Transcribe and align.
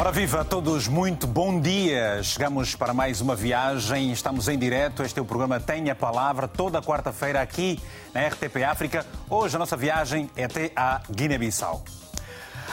Ora 0.00 0.10
viva 0.10 0.40
a 0.40 0.44
todos, 0.44 0.88
muito 0.88 1.26
bom 1.26 1.60
dia. 1.60 2.22
Chegamos 2.22 2.74
para 2.74 2.94
mais 2.94 3.20
uma 3.20 3.36
viagem, 3.36 4.10
estamos 4.12 4.48
em 4.48 4.58
direto. 4.58 5.02
Este 5.02 5.18
é 5.18 5.22
o 5.22 5.26
programa 5.26 5.60
Tenha 5.60 5.94
Palavra, 5.94 6.48
toda 6.48 6.80
quarta-feira 6.80 7.42
aqui 7.42 7.78
na 8.14 8.26
RTP 8.26 8.64
África. 8.66 9.04
Hoje 9.28 9.56
a 9.56 9.58
nossa 9.58 9.76
viagem 9.76 10.30
é 10.34 10.44
até 10.44 10.72
a 10.74 11.02
Guiné-Bissau. 11.10 11.84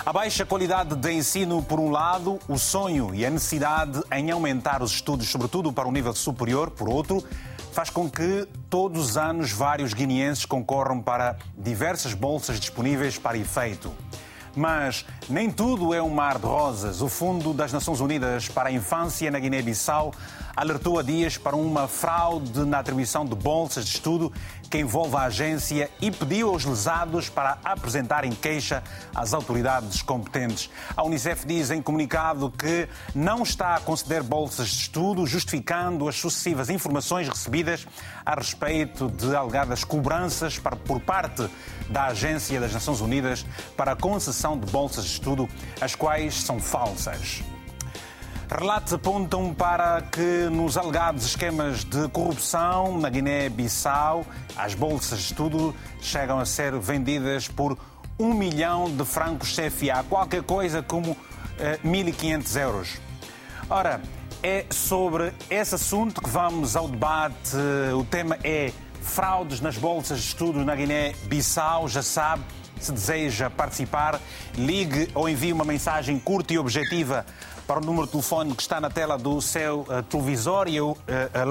A 0.05 0.13
baixa 0.13 0.45
qualidade 0.45 0.95
de 0.95 1.11
ensino, 1.11 1.61
por 1.61 1.81
um 1.81 1.91
lado, 1.91 2.39
o 2.47 2.57
sonho 2.57 3.13
e 3.13 3.25
a 3.25 3.29
necessidade 3.29 4.01
em 4.09 4.31
aumentar 4.31 4.81
os 4.81 4.93
estudos, 4.93 5.27
sobretudo 5.27 5.73
para 5.73 5.85
o 5.85 5.91
nível 5.91 6.15
superior, 6.15 6.71
por 6.71 6.87
outro, 6.87 7.21
faz 7.73 7.89
com 7.89 8.09
que 8.09 8.47
todos 8.69 9.09
os 9.09 9.17
anos 9.17 9.51
vários 9.51 9.93
guineenses 9.93 10.45
concorram 10.45 11.01
para 11.01 11.35
diversas 11.57 12.13
bolsas 12.13 12.57
disponíveis 12.57 13.19
para 13.19 13.37
efeito. 13.37 13.91
Mas 14.57 15.05
nem 15.29 15.51
tudo 15.51 15.93
é 15.93 16.01
um 16.01 16.09
mar 16.09 16.39
de 16.39 16.45
rosas. 16.47 16.99
O 16.99 17.07
Fundo 17.07 17.53
das 17.53 17.71
Nações 17.71 18.01
Unidas 18.01 18.49
para 18.49 18.69
a 18.69 18.71
Infância 18.71 19.29
na 19.29 19.37
Guiné-Bissau 19.37 20.11
alertou 20.57 20.97
há 20.97 21.03
dias 21.03 21.37
para 21.37 21.55
uma 21.55 21.87
fraude 21.87 22.65
na 22.65 22.79
atribuição 22.79 23.23
de 23.23 23.35
bolsas 23.35 23.85
de 23.85 23.91
estudo 23.91 24.33
que 24.71 24.79
envolve 24.79 25.15
a 25.15 25.21
agência 25.21 25.87
e 26.01 26.09
pediu 26.09 26.49
aos 26.49 26.65
lesados 26.65 27.29
para 27.29 27.59
apresentarem 27.63 28.31
queixa 28.31 28.83
às 29.13 29.35
autoridades 29.35 30.01
competentes. 30.01 30.69
A 30.95 31.03
Unicef 31.03 31.45
diz 31.45 31.69
em 31.69 31.79
comunicado 31.79 32.49
que 32.49 32.89
não 33.13 33.43
está 33.43 33.75
a 33.75 33.79
conceder 33.79 34.23
bolsas 34.23 34.69
de 34.69 34.81
estudo, 34.81 35.27
justificando 35.27 36.09
as 36.09 36.15
sucessivas 36.15 36.71
informações 36.71 37.29
recebidas 37.29 37.87
a 38.25 38.33
respeito 38.33 39.09
de 39.11 39.35
alegadas 39.35 39.83
cobranças 39.83 40.59
por 40.87 40.99
parte 40.99 41.47
da 41.87 42.05
Agência 42.07 42.59
das 42.59 42.73
Nações 42.73 42.99
Unidas 42.99 43.45
para 43.77 43.91
a 43.91 43.95
concessão 43.95 44.59
de 44.59 44.69
bolsas 44.71 45.05
de 45.05 45.11
estudo, 45.11 45.47
as 45.79 45.93
quais 45.93 46.33
são 46.33 46.59
falsas. 46.59 47.43
Relatos 48.49 48.93
apontam 48.93 49.53
para 49.53 50.01
que 50.03 50.47
nos 50.49 50.77
alegados 50.77 51.25
esquemas 51.25 51.83
de 51.83 52.07
corrupção 52.07 52.97
na 52.97 53.09
Guiné-Bissau, 53.09 54.25
as 54.55 54.73
bolsas 54.73 55.19
de 55.19 55.25
estudo 55.25 55.75
chegam 55.99 56.39
a 56.39 56.45
ser 56.45 56.73
vendidas 56.79 57.49
por 57.49 57.77
um 58.17 58.33
milhão 58.33 58.89
de 58.89 59.03
francos 59.03 59.53
CFA, 59.53 60.01
qualquer 60.07 60.43
coisa 60.43 60.81
como 60.81 61.15
eh, 61.59 61.77
1.500 61.85 62.61
euros. 62.61 63.01
Ora, 63.69 64.01
é 64.41 64.65
sobre 64.71 65.33
esse 65.49 65.75
assunto 65.75 66.21
que 66.21 66.29
vamos 66.29 66.77
ao 66.77 66.87
debate. 66.87 67.57
O 67.99 68.05
tema 68.05 68.37
é 68.45 68.71
fraudes 69.01 69.59
nas 69.59 69.77
bolsas 69.77 70.19
de 70.19 70.25
estudo 70.25 70.63
na 70.63 70.73
Guiné-Bissau. 70.73 71.89
Já 71.89 72.01
sabe, 72.01 72.43
se 72.79 72.93
deseja 72.93 73.49
participar, 73.49 74.21
ligue 74.55 75.09
ou 75.13 75.27
envie 75.27 75.51
uma 75.51 75.65
mensagem 75.65 76.17
curta 76.17 76.53
e 76.53 76.57
objetiva 76.57 77.25
para 77.67 77.81
o 77.81 77.85
número 77.85 78.05
de 78.05 78.13
telefone 78.13 78.55
que 78.55 78.61
está 78.61 78.79
na 78.79 78.89
tela 78.89 79.17
do 79.17 79.41
seu 79.41 79.81
uh, 79.81 80.01
televisor 80.09 80.69
e 80.69 80.77
eu 80.77 80.91
uh, 80.91 80.97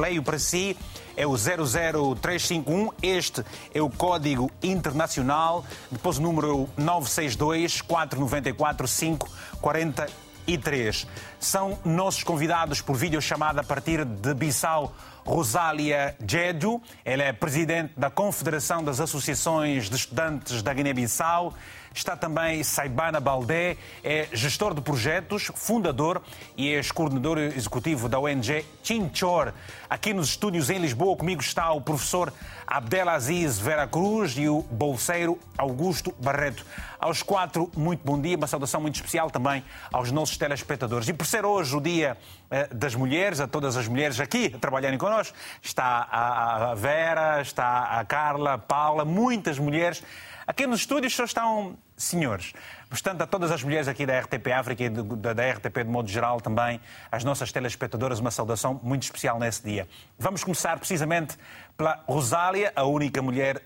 leio 0.01 0.23
para 0.23 0.39
si. 0.39 0.75
É 1.15 1.27
o 1.27 1.37
00351. 1.37 2.91
Este 3.03 3.45
é 3.73 3.83
o 3.83 3.91
código 3.91 4.51
internacional. 4.63 5.65
Depois 5.91 6.17
o 6.19 6.23
número 6.23 6.69
962 6.77 7.83
494 7.83 8.89
543. 8.89 11.07
São 11.39 11.79
nossos 11.85 12.25
convidados 12.25 12.81
por 12.81 12.97
videochamada 12.97 13.61
a 13.61 13.65
partir 13.65 14.05
de 14.05 14.35
Bissau. 14.35 14.93
Rosália 15.25 16.17
Djedu, 16.21 16.81
ela 17.05 17.25
é 17.25 17.33
presidente 17.33 17.93
da 17.97 18.09
Confederação 18.09 18.85
das 18.85 19.01
Associações 19.01 19.91
de 19.91 19.97
Estudantes 19.97 20.63
da 20.63 20.73
Guiné-Bissau. 20.73 21.53
Está 21.97 22.15
também 22.15 22.63
Saibana 22.63 23.19
Baldé, 23.19 23.79
é 24.05 24.29
gestor 24.31 24.75
de 24.75 24.83
projetos, 24.83 25.51
fundador 25.55 26.21
e 26.55 26.69
ex-coordenador 26.69 27.39
executivo 27.39 28.07
da 28.07 28.21
ONG 28.21 28.67
Chinchor. 28.83 29.51
Aqui 29.89 30.13
nos 30.13 30.29
estúdios 30.29 30.69
em 30.69 30.79
Lisboa, 30.79 31.17
comigo 31.17 31.41
está 31.41 31.73
o 31.73 31.81
professor 31.81 32.31
Abdelaziz 32.67 33.59
Vera 33.59 33.87
Cruz 33.87 34.37
e 34.37 34.47
o 34.47 34.61
bolseiro 34.61 35.39
Augusto 35.57 36.15
Barreto. 36.21 36.67
Aos 37.01 37.23
quatro, 37.23 37.71
muito 37.75 38.05
bom 38.05 38.21
dia, 38.21 38.37
uma 38.37 38.47
saudação 38.47 38.79
muito 38.79 38.97
especial 38.97 39.31
também 39.31 39.65
aos 39.91 40.13
nossos 40.13 40.37
telespectadores. 40.37 41.09
E 41.09 41.15
por 41.15 41.27
ser 41.27 41.47
hoje 41.47 41.75
o 41.75 41.81
Dia 41.81 42.19
eh, 42.51 42.69
das 42.75 42.95
Mulheres, 42.95 43.41
a 43.41 43.49
todas 43.49 43.75
as 43.75 43.89
mulheres 43.89 44.21
aqui 44.21 44.51
trabalharem 44.51 44.99
connosco, 44.99 45.35
está 45.63 46.07
a 46.11 46.75
Vera, 46.75 47.41
está 47.41 47.99
a 47.99 48.05
Carla, 48.05 48.53
a 48.53 48.59
Paula, 48.59 49.03
muitas 49.03 49.59
mulheres. 49.59 50.03
Aqui 50.47 50.67
nos 50.67 50.81
estúdios 50.81 51.15
só 51.15 51.25
estão 51.25 51.77
senhores. 51.97 52.53
Portanto, 52.89 53.23
a 53.23 53.27
todas 53.27 53.51
as 53.51 53.63
mulheres 53.63 53.89
aqui 53.89 54.05
da 54.05 54.19
RTP 54.21 54.53
África 54.53 54.85
e 54.85 54.89
da, 54.89 55.53
RTP 55.53 55.85
de 55.85 55.91
modo 55.91 56.09
geral 56.09 56.41
também, 56.41 56.81
as 57.11 57.25
nossas 57.25 57.51
telespectadoras, 57.51 58.21
uma 58.21 58.31
saudação 58.31 58.81
muito 58.83 59.03
especial 59.05 59.39
nesse 59.39 59.63
dia. 59.63 59.89
Vamos 60.19 60.45
começar 60.45 60.79
precisamente 60.79 61.37
pela 61.77 62.03
Rosália, 62.07 62.73
a 62.77 62.85
única 62.85 63.21
mulher 63.23 63.63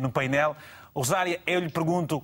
no 0.00 0.10
painel. 0.10 0.56
Rosália, 0.94 1.40
eu 1.46 1.60
lhe 1.60 1.68
pergunto, 1.68 2.22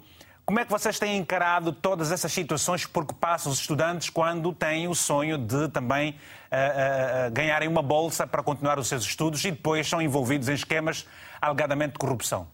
como 0.51 0.59
é 0.59 0.65
que 0.65 0.71
vocês 0.73 0.99
têm 0.99 1.17
encarado 1.17 1.73
todas 1.73 2.11
essas 2.11 2.33
situações 2.33 2.85
por 2.85 3.07
que 3.07 3.15
passam 3.15 3.53
os 3.53 3.61
estudantes 3.61 4.11
quando 4.11 4.53
têm 4.53 4.89
o 4.89 4.95
sonho 4.97 5.39
de 5.39 5.69
também 5.69 6.11
uh, 6.11 7.29
uh, 7.29 7.31
ganharem 7.31 7.69
uma 7.69 7.83
bolsa 7.83 8.27
para 8.27 8.43
continuar 8.43 8.77
os 8.77 8.89
seus 8.89 9.05
estudos 9.05 9.45
e 9.45 9.53
depois 9.53 9.89
são 9.89 10.03
envolvidos 10.03 10.49
em 10.49 10.55
esquemas 10.55 11.07
alegadamente 11.41 11.93
de 11.93 11.99
corrupção? 11.99 12.49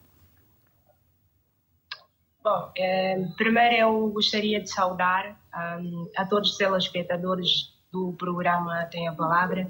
Bom, 2.47 2.71
eh, 2.77 3.27
primeiro 3.37 3.75
eu 3.75 4.09
gostaria 4.11 4.61
de 4.61 4.71
saudar 4.71 5.37
um, 5.81 6.09
a 6.17 6.25
todos 6.25 6.53
os 6.53 6.57
telespectadores 6.57 7.75
do 7.91 8.13
programa 8.13 8.85
Tem 8.85 9.09
a 9.09 9.13
Palavra 9.13 9.69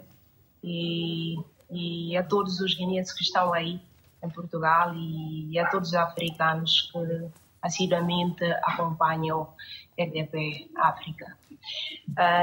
e, 0.63 1.37
e 1.71 2.15
a 2.19 2.23
todos 2.23 2.61
os 2.61 2.75
guineenses 2.75 3.15
que 3.15 3.23
estão 3.23 3.55
aí 3.55 3.81
em 4.23 4.29
Portugal 4.29 4.93
e 4.95 5.59
a 5.59 5.71
todos 5.71 5.89
os 5.89 5.95
africanos 5.95 6.91
que 6.93 7.31
assiduamente 7.63 8.45
acompanham 8.63 9.49
RDP 9.99 10.71
África. 10.77 11.35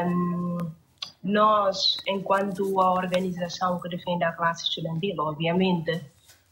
Um, 0.07 0.57
nós, 1.23 1.97
enquanto 2.07 2.81
a 2.81 2.91
organização 2.91 3.79
que 3.79 3.87
defende 3.87 4.23
a 4.23 4.31
classe 4.31 4.63
estudantil, 4.63 5.15
obviamente, 5.19 6.03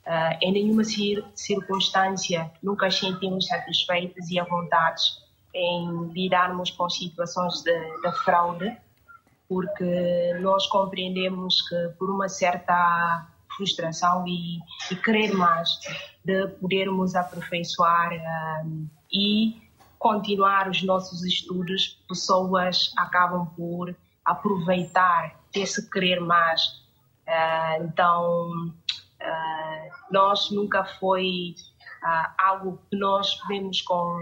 Uh, 0.06 0.38
em 0.42 0.52
nenhuma 0.52 0.84
cir 0.84 1.24
circunstância 1.36 2.52
nunca 2.62 2.90
sentimos 2.90 3.46
satisfeitos 3.46 4.32
e 4.32 4.40
à 4.40 4.44
vontade 4.44 5.02
em 5.54 6.08
lidarmos 6.12 6.72
com 6.72 6.90
situações 6.90 7.62
de, 7.62 8.02
de, 8.02 8.12
fraude, 8.24 8.76
porque 9.48 10.34
nós 10.40 10.66
compreendemos 10.68 11.62
que 11.68 11.90
por 12.00 12.10
uma 12.10 12.28
certa 12.30 13.28
frustração 13.56 14.26
e, 14.28 14.60
e 14.90 14.96
querer 14.96 15.34
mais 15.34 15.70
de 16.24 16.48
podermos 16.60 17.16
aperfeiçoar 17.16 18.14
uh, 18.14 18.90
e 19.12 19.62
continuar 20.00 20.68
os 20.68 20.82
nossos 20.82 21.24
estudos, 21.24 22.00
pessoas 22.08 22.92
acabam 22.98 23.46
por 23.56 23.96
aproveitar 24.26 25.40
esse 25.54 25.90
querer 25.90 26.20
mais. 26.20 26.82
Uh, 27.28 27.84
então, 27.84 28.74
Nós 30.12 30.52
nunca 30.52 30.84
foi 31.00 31.56
uh, 32.04 32.34
algo 32.38 32.82
que 32.90 32.98
nós 32.98 33.40
vemos 33.48 33.82
com, 33.82 34.20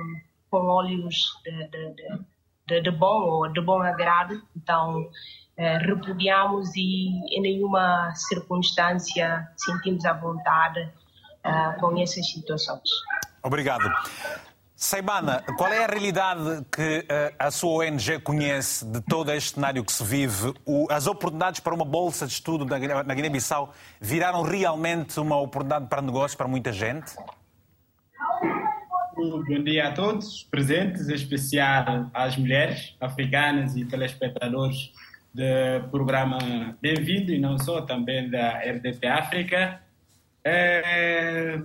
com 0.50 0.66
olhos 0.68 1.16
de, 1.44 1.68
de, 1.68 2.24
de, 2.68 2.82
de 2.82 2.92
bom 2.92 3.24
ou 3.24 3.48
de 3.52 3.62
bom 3.62 3.82
agrado, 3.82 4.42
então 4.56 5.02
uh, 5.02 5.78
repudiamos 5.86 6.76
e 6.76 7.10
em 7.36 7.42
nenhuma 7.42 8.14
circunstância 8.16 9.48
sentimos 9.58 10.06
a 10.06 10.14
vontade 10.14 10.92
com 11.80 11.98
essas 11.98 12.30
situações. 12.30 12.90
Obrigado. 13.42 13.90
Saibana, 14.82 15.44
qual 15.58 15.74
é 15.74 15.84
a 15.84 15.88
realidade 15.88 16.66
que 16.72 17.00
uh, 17.00 17.36
a 17.38 17.52
sua 17.52 17.84
ONG 17.84 18.18
conhece 18.22 18.86
de 18.86 19.02
todo 19.02 19.30
este 19.30 19.56
cenário 19.56 19.84
que 19.84 19.92
se 19.92 20.02
vive? 20.06 20.54
As 20.90 21.06
oportunidades 21.06 21.60
para 21.60 21.76
uma 21.76 21.84
bolsa 21.84 22.26
de 22.26 22.32
estudo 22.32 22.64
na, 22.64 23.04
na 23.04 23.14
Guiné-Bissau 23.14 23.74
viraram 24.00 24.42
realmente 24.42 25.20
uma 25.20 25.36
oportunidade 25.36 25.88
para 25.88 26.02
negócios 26.02 26.34
para 26.34 26.48
muita 26.48 26.72
gente? 26.72 27.14
Bom 29.18 29.64
dia 29.66 29.90
a 29.90 29.92
todos 29.92 30.44
presentes, 30.50 31.10
em 31.10 31.14
especial 31.14 32.10
às 32.14 32.38
mulheres 32.38 32.96
africanas 33.02 33.76
e 33.76 33.84
telespectadores 33.84 34.94
do 35.34 35.90
programa 35.92 36.38
Bem-vindo 36.82 37.34
e 37.34 37.38
não 37.38 37.60
só, 37.60 37.82
também 37.82 38.30
da 38.30 38.60
RDP 38.60 39.08
África. 39.08 39.82
É, 40.42 41.60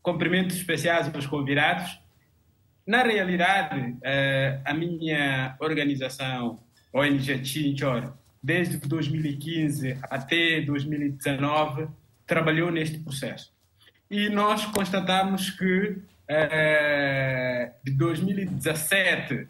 cumprimentos 0.00 0.56
especiais 0.56 1.12
aos 1.12 1.26
convidados 1.26 2.03
na 2.86 3.02
realidade, 3.02 3.96
eh, 4.02 4.60
a 4.64 4.74
minha 4.74 5.56
organização, 5.58 6.60
ONG 6.92 7.44
Chinchor, 7.44 8.12
desde 8.42 8.76
2015 8.76 9.98
até 10.02 10.60
2019, 10.60 11.88
trabalhou 12.26 12.70
neste 12.70 12.98
processo. 12.98 13.52
E 14.10 14.28
nós 14.28 14.66
constatamos 14.66 15.50
que 15.50 15.96
eh, 16.28 17.72
de 17.82 17.92
2017 17.92 19.48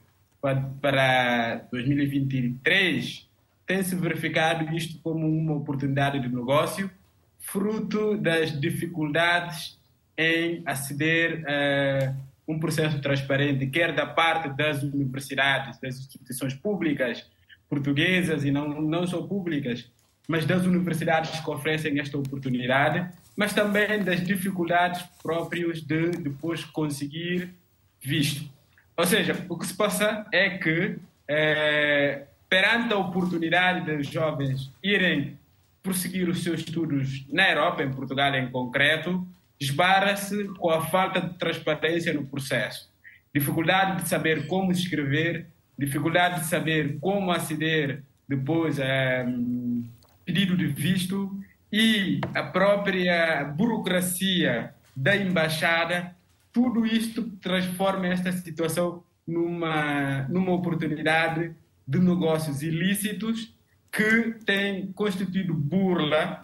para 0.81 1.67
2023, 1.73 3.27
tem-se 3.67 3.97
verificado 3.97 4.75
isto 4.77 5.01
como 5.03 5.27
uma 5.27 5.55
oportunidade 5.55 6.21
de 6.21 6.29
negócio, 6.29 6.91
fruto 7.39 8.17
das 8.17 8.59
dificuldades 8.61 9.79
em 10.17 10.63
aceder 10.67 11.43
a 11.47 12.15
um 12.47 12.59
processo 12.59 13.01
transparente, 13.01 13.67
quer 13.67 13.95
da 13.95 14.07
parte 14.07 14.49
das 14.51 14.83
universidades, 14.83 15.79
das 15.81 15.99
instituições 15.99 16.55
públicas 16.55 17.25
portuguesas 17.69 18.45
e 18.45 18.51
não, 18.51 18.81
não 18.81 19.07
só 19.07 19.23
públicas, 19.23 19.91
mas 20.29 20.45
das 20.47 20.65
universidades 20.65 21.41
que 21.41 21.51
oferecem 21.51 21.99
esta 21.99 22.17
oportunidade, 22.17 23.07
mas 23.37 23.53
também 23.53 24.03
das 24.03 24.25
dificuldades 24.25 25.03
próprias 25.23 25.81
de 25.81 26.11
depois 26.11 26.65
conseguir 26.65 27.53
visto. 28.01 28.49
Ou 28.97 29.05
seja, 29.07 29.45
o 29.49 29.59
que 29.59 29.67
se 29.67 29.75
passa 29.75 30.25
é 30.33 30.51
que, 30.51 30.97
é, 31.27 32.27
perante 32.49 32.93
a 32.93 32.99
oportunidade 32.99 33.97
dos 33.97 34.07
jovens 34.07 34.71
irem 34.83 35.37
prosseguir 35.83 36.29
os 36.29 36.43
seus 36.43 36.61
estudos 36.61 37.27
na 37.31 37.51
Europa, 37.51 37.83
em 37.83 37.91
Portugal 37.91 38.35
em 38.35 38.49
concreto, 38.51 39.27
esbarra-se 39.65 40.45
com 40.59 40.71
a 40.71 40.87
falta 40.87 41.21
de 41.21 41.39
transparência 41.39 42.13
no 42.13 42.27
processo. 42.27 42.91
Dificuldade 43.35 44.03
de 44.03 44.09
saber 44.09 44.47
como 44.47 44.71
escrever, 44.71 45.47
dificuldade 45.79 46.41
de 46.41 46.47
saber 46.47 46.99
como 47.01 47.33
aceder 47.33 48.03
depois 48.29 48.79
a 48.79 49.25
um, 49.27 49.85
pedido 50.25 50.57
de 50.57 50.67
visto 50.67 51.37
e 51.73 52.21
a 52.35 52.43
própria 52.43 53.45
burocracia 53.45 54.75
da 54.95 55.17
embaixada, 55.17 56.15
tudo 56.53 56.87
isto 56.87 57.23
transforma 57.41 58.07
esta 58.07 58.31
situação 58.31 59.03
numa, 59.27 60.23
numa 60.29 60.53
oportunidade 60.53 61.53
de 61.87 61.99
negócios 61.99 62.63
ilícitos 62.63 63.53
que 63.91 64.37
tem 64.45 64.93
constituído 64.93 65.53
burla 65.55 66.41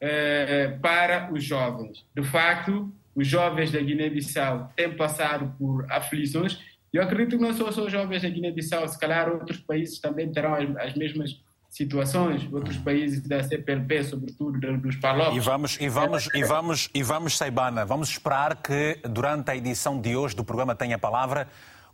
eh, 0.00 0.78
para 0.80 1.30
os 1.32 1.44
jovens. 1.44 2.04
De 2.14 2.22
facto, 2.22 2.92
os 3.14 3.26
jovens 3.26 3.70
da 3.70 3.80
Guiné-Bissau 3.80 4.72
têm 4.74 4.96
passado 4.96 5.54
por 5.58 5.90
aflições. 5.90 6.58
E 6.92 6.96
eu 6.96 7.02
acredito 7.02 7.36
que 7.36 7.42
não 7.42 7.52
são 7.52 7.70
só 7.70 7.84
os 7.84 7.92
jovens 7.92 8.22
da 8.22 8.28
Guiné-Bissau, 8.28 8.88
se 8.88 8.98
calhar 8.98 9.28
outros 9.28 9.58
países 9.58 9.98
também 10.00 10.30
terão 10.32 10.54
as, 10.54 10.76
as 10.76 10.94
mesmas 10.94 11.40
situações, 11.68 12.52
outros 12.52 12.76
países 12.78 13.20
da 13.26 13.42
CPLP, 13.44 14.02
sobretudo 14.02 14.58
dos 14.78 14.96
PALOP. 14.96 15.36
E 15.36 15.40
vamos, 15.40 15.78
e 15.80 15.88
vamos, 15.88 16.28
e 16.34 16.42
vamos, 16.42 16.90
e 16.92 17.02
vamos, 17.02 17.36
Saibana, 17.36 17.86
vamos 17.86 18.08
esperar 18.08 18.56
que 18.56 18.98
durante 19.08 19.50
a 19.52 19.56
edição 19.56 20.00
de 20.00 20.16
hoje 20.16 20.34
do 20.34 20.42
programa 20.42 20.74
Tenha 20.74 20.98
Palavra, 20.98 21.46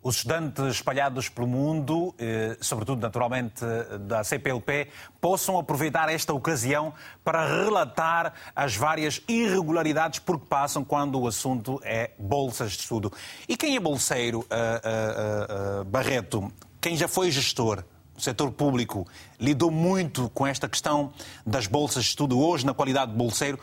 os 0.06 0.18
estudantes 0.18 0.64
espalhados 0.66 1.28
pelo 1.28 1.48
mundo, 1.48 2.14
eh, 2.16 2.56
sobretudo 2.60 3.02
naturalmente 3.02 3.64
da 4.02 4.22
CPLP, 4.22 4.86
possam 5.20 5.58
aproveitar 5.58 6.08
esta 6.08 6.32
ocasião 6.32 6.94
para 7.24 7.44
relatar 7.44 8.32
as 8.54 8.76
várias 8.76 9.20
irregularidades 9.26 10.20
por 10.20 10.38
que 10.38 10.46
passam 10.46 10.84
quando 10.84 11.18
o 11.18 11.26
assunto 11.26 11.80
é 11.82 12.12
bolsas 12.16 12.72
de 12.72 12.82
estudo. 12.82 13.12
E 13.48 13.56
quem 13.56 13.74
é 13.74 13.80
bolseiro, 13.80 14.40
uh, 14.42 14.44
uh, 14.44 15.80
uh, 15.80 15.84
Barreto? 15.86 16.52
Quem 16.80 16.96
já 16.96 17.08
foi 17.08 17.30
gestor? 17.32 17.82
o 18.16 18.20
setor 18.20 18.50
público 18.50 19.06
lidou 19.38 19.70
muito 19.70 20.30
com 20.30 20.46
esta 20.46 20.66
questão 20.66 21.12
das 21.44 21.66
bolsas 21.66 22.04
de 22.04 22.10
estudo 22.10 22.40
hoje, 22.40 22.64
na 22.64 22.72
qualidade 22.72 23.10
de 23.10 23.18
bolseiro. 23.18 23.58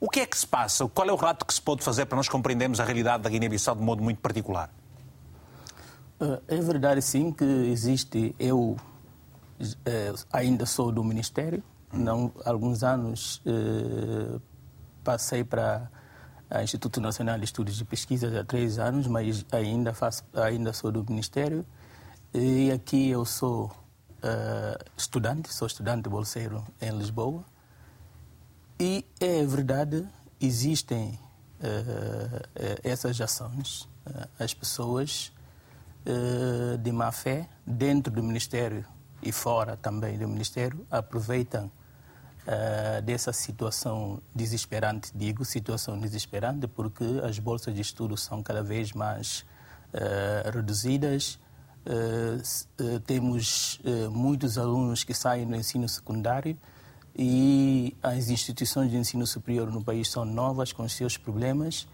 O 0.00 0.08
que 0.08 0.20
é 0.20 0.26
que 0.26 0.38
se 0.38 0.46
passa? 0.46 0.88
Qual 0.88 1.06
é 1.06 1.12
o 1.12 1.16
relato 1.16 1.44
que 1.44 1.52
se 1.52 1.60
pode 1.60 1.82
fazer 1.82 2.06
para 2.06 2.16
nós 2.16 2.28
compreendermos 2.28 2.80
a 2.80 2.84
realidade 2.84 3.24
da 3.24 3.28
Guiné-Bissau 3.28 3.74
de 3.74 3.82
modo 3.82 4.02
muito 4.02 4.20
particular? 4.20 4.70
Eh, 6.20 6.40
é 6.48 6.60
verdade, 6.60 7.00
sim, 7.00 7.32
que 7.32 7.44
existe. 7.44 8.34
Eu 8.38 8.76
é, 9.84 10.12
ainda 10.32 10.66
sou 10.66 10.90
do 10.90 11.02
Ministério, 11.04 11.62
não 11.92 12.32
alguns 12.44 12.82
anos 12.82 13.40
é, 13.46 14.38
passei 15.04 15.44
para 15.44 15.90
o 16.50 16.60
Instituto 16.60 17.00
Nacional 17.00 17.38
de 17.38 17.44
Estudos 17.44 17.76
de 17.76 17.84
Pesquisa 17.84 18.40
há 18.40 18.44
três 18.44 18.78
anos, 18.78 19.06
mas 19.06 19.44
ainda 19.52 19.92
faço, 19.92 20.24
ainda 20.34 20.72
sou 20.72 20.90
do 20.90 21.04
Ministério. 21.08 21.64
E 22.34 22.70
aqui 22.72 23.08
eu 23.10 23.24
sou 23.24 23.70
estudante, 24.96 25.52
sou 25.52 25.66
estudante 25.66 26.08
bolseiro 26.08 26.64
em 26.80 26.90
Lisboa. 26.90 27.44
E 28.78 29.04
é 29.20 29.44
verdade, 29.44 30.06
existem 30.40 31.18
essas 32.82 33.20
ações. 33.20 33.88
As 34.38 34.52
pessoas 34.52 35.32
de 36.82 36.92
má 36.92 37.12
fé, 37.12 37.48
dentro 37.66 38.12
do 38.12 38.22
Ministério 38.22 38.84
e 39.22 39.32
fora 39.32 39.76
também 39.76 40.16
do 40.18 40.28
Ministério, 40.28 40.86
aproveitam 40.90 41.70
dessa 43.04 43.30
situação 43.30 44.22
desesperante, 44.34 45.12
digo 45.14 45.44
situação 45.44 45.98
desesperante, 45.98 46.66
porque 46.66 47.04
as 47.22 47.38
bolsas 47.38 47.74
de 47.74 47.82
estudo 47.82 48.16
são 48.16 48.42
cada 48.42 48.62
vez 48.62 48.92
mais 48.92 49.44
reduzidas. 50.52 51.38
Uh, 51.86 53.00
temos 53.06 53.80
muitos 54.10 54.58
alunos 54.58 55.04
que 55.04 55.14
saem 55.14 55.46
do 55.46 55.56
ensino 55.56 55.88
secundário 55.88 56.58
e 57.16 57.96
as 58.00 58.28
instituições 58.28 58.90
de 58.90 58.96
ensino 58.96 59.26
superior 59.26 59.72
no 59.72 59.82
país 59.82 60.08
são 60.08 60.24
novas 60.24 60.72
com 60.72 60.88
seus 60.88 61.16
problemas 61.16 61.88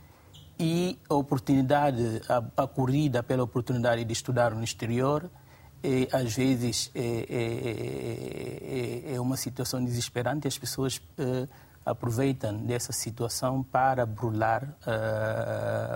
e 0.59 0.99
a 1.09 1.15
oportunidade, 1.15 2.23
a, 2.29 2.62
a 2.62 2.67
corrida 2.67 3.23
pela 3.23 3.43
oportunidade 3.43 4.05
de 4.05 4.12
estudar 4.12 4.55
no 4.55 4.62
exterior, 4.62 5.31
é, 5.83 6.09
às 6.17 6.35
vezes 6.35 6.91
é, 6.95 7.01
é, 7.29 9.11
é, 9.11 9.15
é, 9.15 9.21
uma 9.21 9.37
situação 9.37 9.85
desesperante. 9.85 10.49
As 10.49 10.56
pessoas 10.56 11.01
aproveitam 11.85 12.56
dessa 12.56 12.93
situação 12.93 13.62
para 13.62 14.06
burlar 14.06 14.75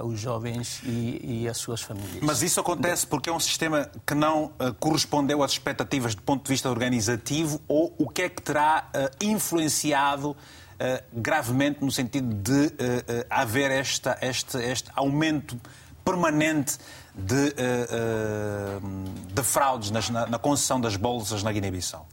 os 0.04 0.20
jovens 0.20 0.82
e, 0.84 1.44
e, 1.44 1.48
as 1.48 1.56
suas 1.56 1.80
famílias. 1.80 2.20
Mas 2.20 2.42
isso 2.42 2.60
acontece 2.60 3.06
porque 3.06 3.30
é 3.30 3.32
um 3.32 3.40
sistema 3.40 3.90
que 4.04 4.12
não 4.12 4.46
uh, 4.46 4.74
correspondeu 4.78 5.42
às 5.42 5.52
expectativas 5.52 6.14
do 6.14 6.20
ponto 6.20 6.44
de 6.44 6.50
vista 6.50 6.68
organizativo 6.68 7.58
ou 7.66 7.94
o 7.96 8.06
que 8.06 8.20
é 8.20 8.28
que 8.28 8.42
terá 8.42 8.90
influenciado 9.22 10.36
gravemente 11.12 11.84
no 11.84 11.90
sentido 11.90 12.34
de 12.34 12.72
haver 13.28 13.70
esta, 13.70 14.18
este, 14.22 14.58
este 14.58 14.90
aumento 14.94 15.58
permanente 16.04 16.78
de, 17.14 17.54
de 19.34 19.42
fraudes 19.42 19.90
na, 19.90 20.26
na 20.26 20.38
concessão 20.38 20.80
das 20.80 20.96
bolsas 20.96 21.42
na 21.42 21.52
Guiné-Bissau? 21.52 22.06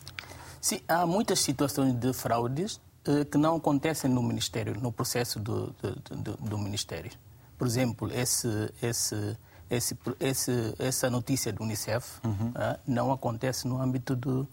Sim, 0.59 0.81
há 0.87 1.05
muitas 1.05 1.41
situações 1.41 1.93
de 1.93 2.11
fraudes 2.11 2.79
eh, 3.05 3.23
que 3.23 3.37
não 3.37 3.57
acontecem 3.57 4.09
no 4.09 4.23
Ministério, 4.23 4.75
no 4.81 4.91
processo 4.91 5.39
do, 5.39 5.67
do, 5.79 6.15
do, 6.15 6.37
do 6.37 6.57
Ministério. 6.57 7.11
Por 7.55 7.67
exemplo, 7.67 8.11
esse, 8.11 8.47
esse, 8.81 9.37
esse, 9.69 10.75
essa 10.79 11.09
notícia 11.09 11.53
do 11.53 11.61
Unicef 11.61 12.19
uhum. 12.23 12.49
uh, 12.49 12.79
não 12.87 13.11
acontece 13.11 13.67
no 13.67 13.79
âmbito 13.79 14.15
do, 14.15 14.47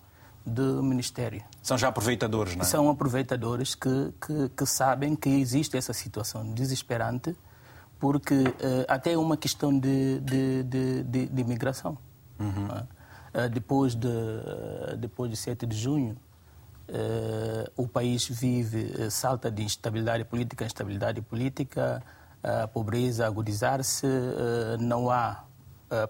do 0.45 0.83
Ministério. 0.83 1.43
São 1.63 1.79
já 1.79 1.89
aproveitadores, 1.89 2.57
não 2.57 2.63
é? 2.63 2.65
São 2.65 2.91
aproveitadores 2.91 3.75
que, 3.75 4.13
que, 4.21 4.49
que 4.51 4.67
sabem 4.67 5.15
que 5.15 5.29
existe 5.29 5.77
essa 5.77 5.93
situação 5.93 6.53
desesperante, 6.53 7.37
porque 7.99 8.35
uh, 8.35 8.85
até 8.89 9.13
é 9.13 9.19
uma 9.19 9.37
questão 9.37 9.77
de, 9.79 10.19
de, 10.21 10.63
de, 10.65 11.03
de, 11.05 11.27
de 11.27 11.45
migração. 11.45 11.97
Uhum. 12.39 12.67
Uh, 12.67 13.49
depois, 13.49 13.95
de, 13.95 14.09
depois 14.99 15.31
de 15.31 15.37
7 15.37 15.67
de 15.67 15.77
junho, 15.77 16.17
Uh, 16.89 17.71
o 17.77 17.89
país 17.89 18.27
vive, 18.29 19.09
salta 19.09 19.51
de 19.51 19.63
instabilidade 19.63 20.25
política 20.25 20.65
instabilidade 20.65 21.23
política, 21.23 22.03
a 22.43 22.69
pobreza 22.69 23.25
agudizar-se, 23.25 24.05
não 24.79 25.09
há 25.09 25.45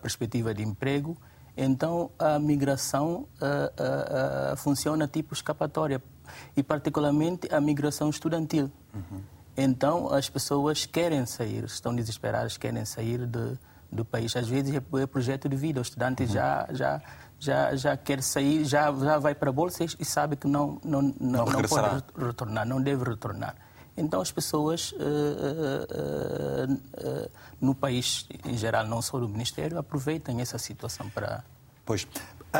perspectiva 0.00 0.52
de 0.52 0.62
emprego. 0.62 1.16
Então, 1.56 2.10
a 2.18 2.38
migração 2.38 3.26
funciona 4.56 5.06
tipo 5.06 5.34
escapatória, 5.34 6.02
e 6.56 6.62
particularmente 6.62 7.52
a 7.52 7.60
migração 7.60 8.08
estudantil. 8.08 8.70
Uhum. 8.94 9.20
Então, 9.56 10.12
as 10.12 10.30
pessoas 10.30 10.86
querem 10.86 11.26
sair, 11.26 11.64
estão 11.64 11.94
desesperadas, 11.94 12.56
querem 12.56 12.84
sair 12.86 13.26
de, 13.26 13.58
do 13.90 14.04
país. 14.04 14.34
Às 14.34 14.48
vezes 14.48 14.74
é, 14.74 15.02
é 15.02 15.06
projeto 15.06 15.48
de 15.48 15.56
vida, 15.56 15.80
os 15.80 15.88
estudantes 15.88 16.28
uhum. 16.28 16.34
já, 16.34 16.68
já 16.70 17.02
já, 17.42 17.74
já 17.74 17.96
quer 17.96 18.22
sair, 18.22 18.64
já, 18.64 18.92
já 18.92 19.18
vai 19.18 19.34
para 19.34 19.50
a 19.50 19.52
bolsa 19.52 19.84
e 19.98 20.04
sabe 20.04 20.36
que 20.36 20.46
não, 20.46 20.78
não, 20.84 21.02
não, 21.02 21.12
não, 21.20 21.46
não 21.46 21.62
pode 21.62 22.04
retornar, 22.16 22.64
não 22.64 22.80
deve 22.80 23.02
retornar. 23.02 23.56
Então 23.96 24.20
as 24.20 24.30
pessoas 24.30 24.92
uh, 24.92 24.96
uh, 24.96 26.72
uh, 26.72 27.30
no 27.62 27.74
país 27.74 28.26
em 28.44 28.58
geral, 28.58 28.86
não 28.86 29.00
só 29.00 29.18
do 29.18 29.28
Ministério, 29.28 29.78
aproveitam 29.78 30.38
essa 30.40 30.58
situação 30.58 31.08
para. 31.08 31.44
Pois. 31.86 32.06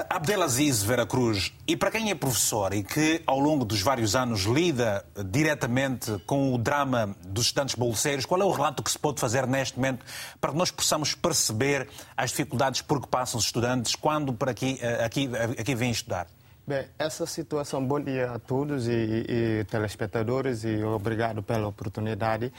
Abdelaziz 0.08 0.82
Vera 0.82 1.04
Cruz, 1.04 1.52
e 1.66 1.76
para 1.76 1.90
quem 1.90 2.10
é 2.10 2.14
professor 2.14 2.72
e 2.72 2.82
que 2.82 3.22
ao 3.26 3.38
longo 3.38 3.62
dos 3.62 3.82
vários 3.82 4.16
anos 4.16 4.44
lida 4.44 5.04
diretamente 5.26 6.18
com 6.24 6.54
o 6.54 6.56
drama 6.56 7.14
dos 7.22 7.46
estudantes 7.46 7.74
bolseiros, 7.74 8.24
qual 8.24 8.40
é 8.40 8.44
o 8.44 8.50
relato 8.50 8.82
que 8.82 8.90
se 8.90 8.98
pode 8.98 9.20
fazer 9.20 9.46
neste 9.46 9.76
momento 9.76 10.02
para 10.40 10.50
que 10.50 10.56
nós 10.56 10.70
possamos 10.70 11.14
perceber 11.14 11.90
as 12.16 12.30
dificuldades 12.30 12.80
por 12.80 13.02
que 13.02 13.06
passam 13.06 13.38
os 13.38 13.44
estudantes 13.44 13.94
quando 13.94 14.32
por 14.32 14.48
aqui, 14.48 14.78
eh, 14.80 15.04
aqui, 15.04 15.28
aqui 15.58 15.74
vêm 15.74 15.90
estudar? 15.90 16.26
Bem, 16.66 16.86
essa 16.98 17.26
situação, 17.26 17.84
bom 17.84 18.00
dia 18.00 18.30
a 18.30 18.38
todos 18.38 18.88
e, 18.88 19.26
e 19.28 19.64
telespectadores 19.64 20.64
e 20.64 20.82
obrigado 20.82 21.42
pela 21.42 21.68
oportunidade. 21.68 22.50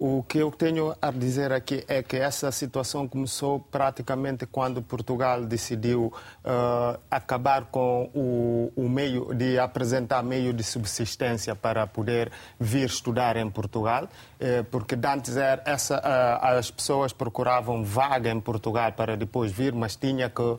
O 0.00 0.22
que 0.22 0.38
eu 0.38 0.52
tenho 0.52 0.94
a 1.02 1.10
dizer 1.10 1.52
aqui 1.52 1.84
é 1.88 2.04
que 2.04 2.16
essa 2.16 2.52
situação 2.52 3.08
começou 3.08 3.58
praticamente 3.58 4.46
quando 4.46 4.80
Portugal 4.80 5.44
decidiu 5.44 6.12
uh, 6.44 7.00
acabar 7.10 7.64
com 7.64 8.08
o, 8.14 8.72
o, 8.76 8.88
meio 8.88 9.34
de 9.34 9.58
apresentar 9.58 10.22
meio 10.22 10.52
de 10.52 10.62
subsistência 10.62 11.56
para 11.56 11.84
poder 11.84 12.30
vir 12.60 12.86
estudar 12.86 13.36
em 13.36 13.50
Portugal, 13.50 14.08
eh, 14.38 14.62
porque 14.62 14.94
antes 14.94 15.36
era 15.36 15.60
essa, 15.66 15.98
uh, 15.98 16.58
as 16.58 16.70
pessoas 16.70 17.12
procuravam 17.12 17.82
vaga 17.82 18.30
em 18.30 18.40
Portugal 18.40 18.92
para 18.92 19.16
depois 19.16 19.50
vir, 19.50 19.72
mas 19.72 19.96
tinha 19.96 20.30
que 20.30 20.58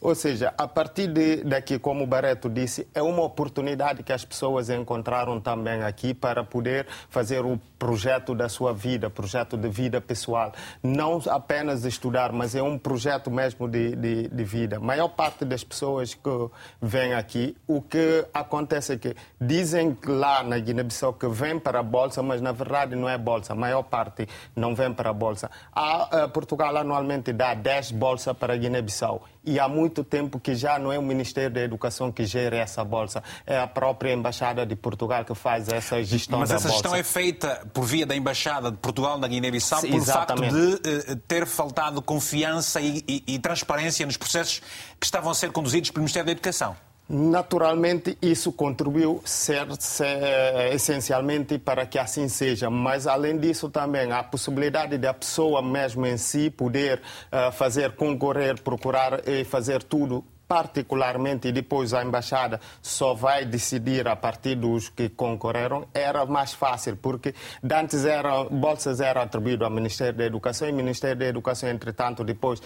Ou 0.00 0.14
seja, 0.14 0.52
a 0.56 0.68
partir 0.68 1.08
de, 1.08 1.42
daqui, 1.44 1.78
como 1.78 2.04
o 2.04 2.06
Barreto 2.06 2.48
disse, 2.48 2.86
é 2.94 3.02
uma 3.02 3.22
oportunidade 3.22 4.02
que 4.02 4.12
as 4.12 4.24
pessoas 4.24 4.68
encontraram 4.70 5.40
também 5.40 5.82
aqui 5.82 6.12
para 6.12 6.44
poder 6.44 6.86
fazer 7.08 7.44
o 7.44 7.58
projeto 7.78 8.34
da 8.34 8.48
sua 8.48 8.72
vida, 8.72 9.10
projeto 9.10 9.56
de 9.56 9.68
vida 9.68 10.00
pessoal. 10.00 10.52
Não 10.82 11.20
apenas 11.28 11.84
estudar, 11.84 12.32
mas 12.32 12.54
é 12.54 12.62
um 12.62 12.78
projeto 12.78 13.30
mesmo 13.30 13.68
de, 13.68 13.94
de, 13.96 14.28
de 14.28 14.44
vida. 14.44 14.76
A 14.76 14.80
maior 14.80 15.08
parte 15.08 15.44
das 15.44 15.64
pessoas 15.64 16.14
que 16.14 16.50
vêm 16.80 17.14
aqui, 17.14 17.56
o 17.66 17.80
que 17.80 18.26
acontece 18.32 18.94
é 18.94 18.96
que 18.98 19.14
dizem 19.40 19.96
lá 20.06 20.42
na 20.42 20.58
Guiné-Bissau 20.58 21.14
que 21.14 21.28
vêm 21.28 21.58
para 21.58 21.80
a 21.80 21.82
Bolsa, 21.82 22.22
mas 22.22 22.40
na 22.40 22.52
verdade 22.52 22.94
não 22.94 23.08
é 23.08 23.16
Bolsa. 23.16 23.52
A 23.52 23.56
maior 23.56 23.82
parte 23.82 24.28
não 24.54 24.74
vem 24.74 24.92
para 24.92 25.10
a 25.10 25.12
Bolsa. 25.12 25.50
A, 25.72 26.24
a 26.24 26.28
Portugal 26.28 26.76
anualmente 26.76 27.32
dá 27.32 27.54
10 27.54 27.92
bolsas 27.92 28.36
para 28.36 28.54
a 28.54 28.56
Guiné-Bissau 28.56 29.22
e 29.46 29.60
há 29.60 29.68
muito 29.68 30.02
tempo 30.02 30.40
que 30.40 30.54
já 30.54 30.78
não 30.78 30.92
é 30.92 30.98
o 30.98 31.02
Ministério 31.02 31.50
da 31.50 31.60
Educação 31.60 32.10
que 32.10 32.26
gera 32.26 32.56
essa 32.56 32.84
bolsa, 32.84 33.22
é 33.46 33.58
a 33.58 33.66
própria 33.66 34.12
Embaixada 34.12 34.66
de 34.66 34.74
Portugal 34.74 35.24
que 35.24 35.34
faz 35.34 35.68
essa 35.68 36.02
gestão 36.02 36.40
Mas 36.40 36.48
da 36.48 36.56
essa 36.56 36.68
gestão 36.68 36.90
bolsa. 36.90 37.00
é 37.00 37.04
feita 37.04 37.66
por 37.72 37.84
via 37.84 38.04
da 38.04 38.16
Embaixada 38.16 38.70
de 38.70 38.76
Portugal 38.76 39.18
na 39.18 39.28
Guiné-Bissau 39.28 39.82
por 39.82 40.04
facto 40.04 40.42
de 40.42 41.12
uh, 41.12 41.16
ter 41.28 41.46
faltado 41.46 42.02
confiança 42.02 42.80
e, 42.80 43.04
e, 43.06 43.24
e 43.26 43.38
transparência 43.38 44.04
nos 44.04 44.16
processos 44.16 44.60
que 44.98 45.06
estavam 45.06 45.30
a 45.30 45.34
ser 45.34 45.52
conduzidos 45.52 45.90
pelo 45.90 46.02
Ministério 46.02 46.26
da 46.26 46.32
Educação. 46.32 46.76
Naturalmente, 47.08 48.18
isso 48.20 48.50
contribuiu 48.50 49.22
essencialmente 50.72 51.56
para 51.56 51.86
que 51.86 52.00
assim 52.00 52.28
seja, 52.28 52.68
mas 52.68 53.06
além 53.06 53.38
disso 53.38 53.68
também 53.68 54.10
a 54.10 54.24
possibilidade 54.24 54.98
da 54.98 55.14
pessoa 55.14 55.62
mesmo 55.62 56.04
em 56.04 56.16
si 56.16 56.50
poder 56.50 57.00
uh, 57.30 57.52
fazer 57.52 57.92
concorrer, 57.92 58.60
procurar 58.60 59.20
e 59.28 59.44
fazer 59.44 59.84
tudo 59.84 60.24
particularmente, 60.48 61.48
e 61.48 61.52
depois 61.52 61.92
a 61.92 62.02
embaixada 62.02 62.60
só 62.80 63.14
vai 63.14 63.44
decidir 63.44 64.06
a 64.06 64.16
partir 64.16 64.54
dos 64.54 64.88
que 64.88 65.08
concorreram, 65.08 65.86
era 65.92 66.24
mais 66.24 66.52
fácil, 66.52 66.96
porque 66.96 67.34
antes 67.64 68.04
era, 68.04 68.44
bolsas 68.44 69.00
eram 69.00 69.22
atribuídas 69.22 69.66
ao 69.66 69.70
Ministério 69.70 70.14
da 70.14 70.24
Educação 70.24 70.68
e 70.68 70.72
o 70.72 70.74
Ministério 70.74 71.16
da 71.16 71.26
Educação, 71.26 71.68
entretanto, 71.68 72.22
depois 72.22 72.62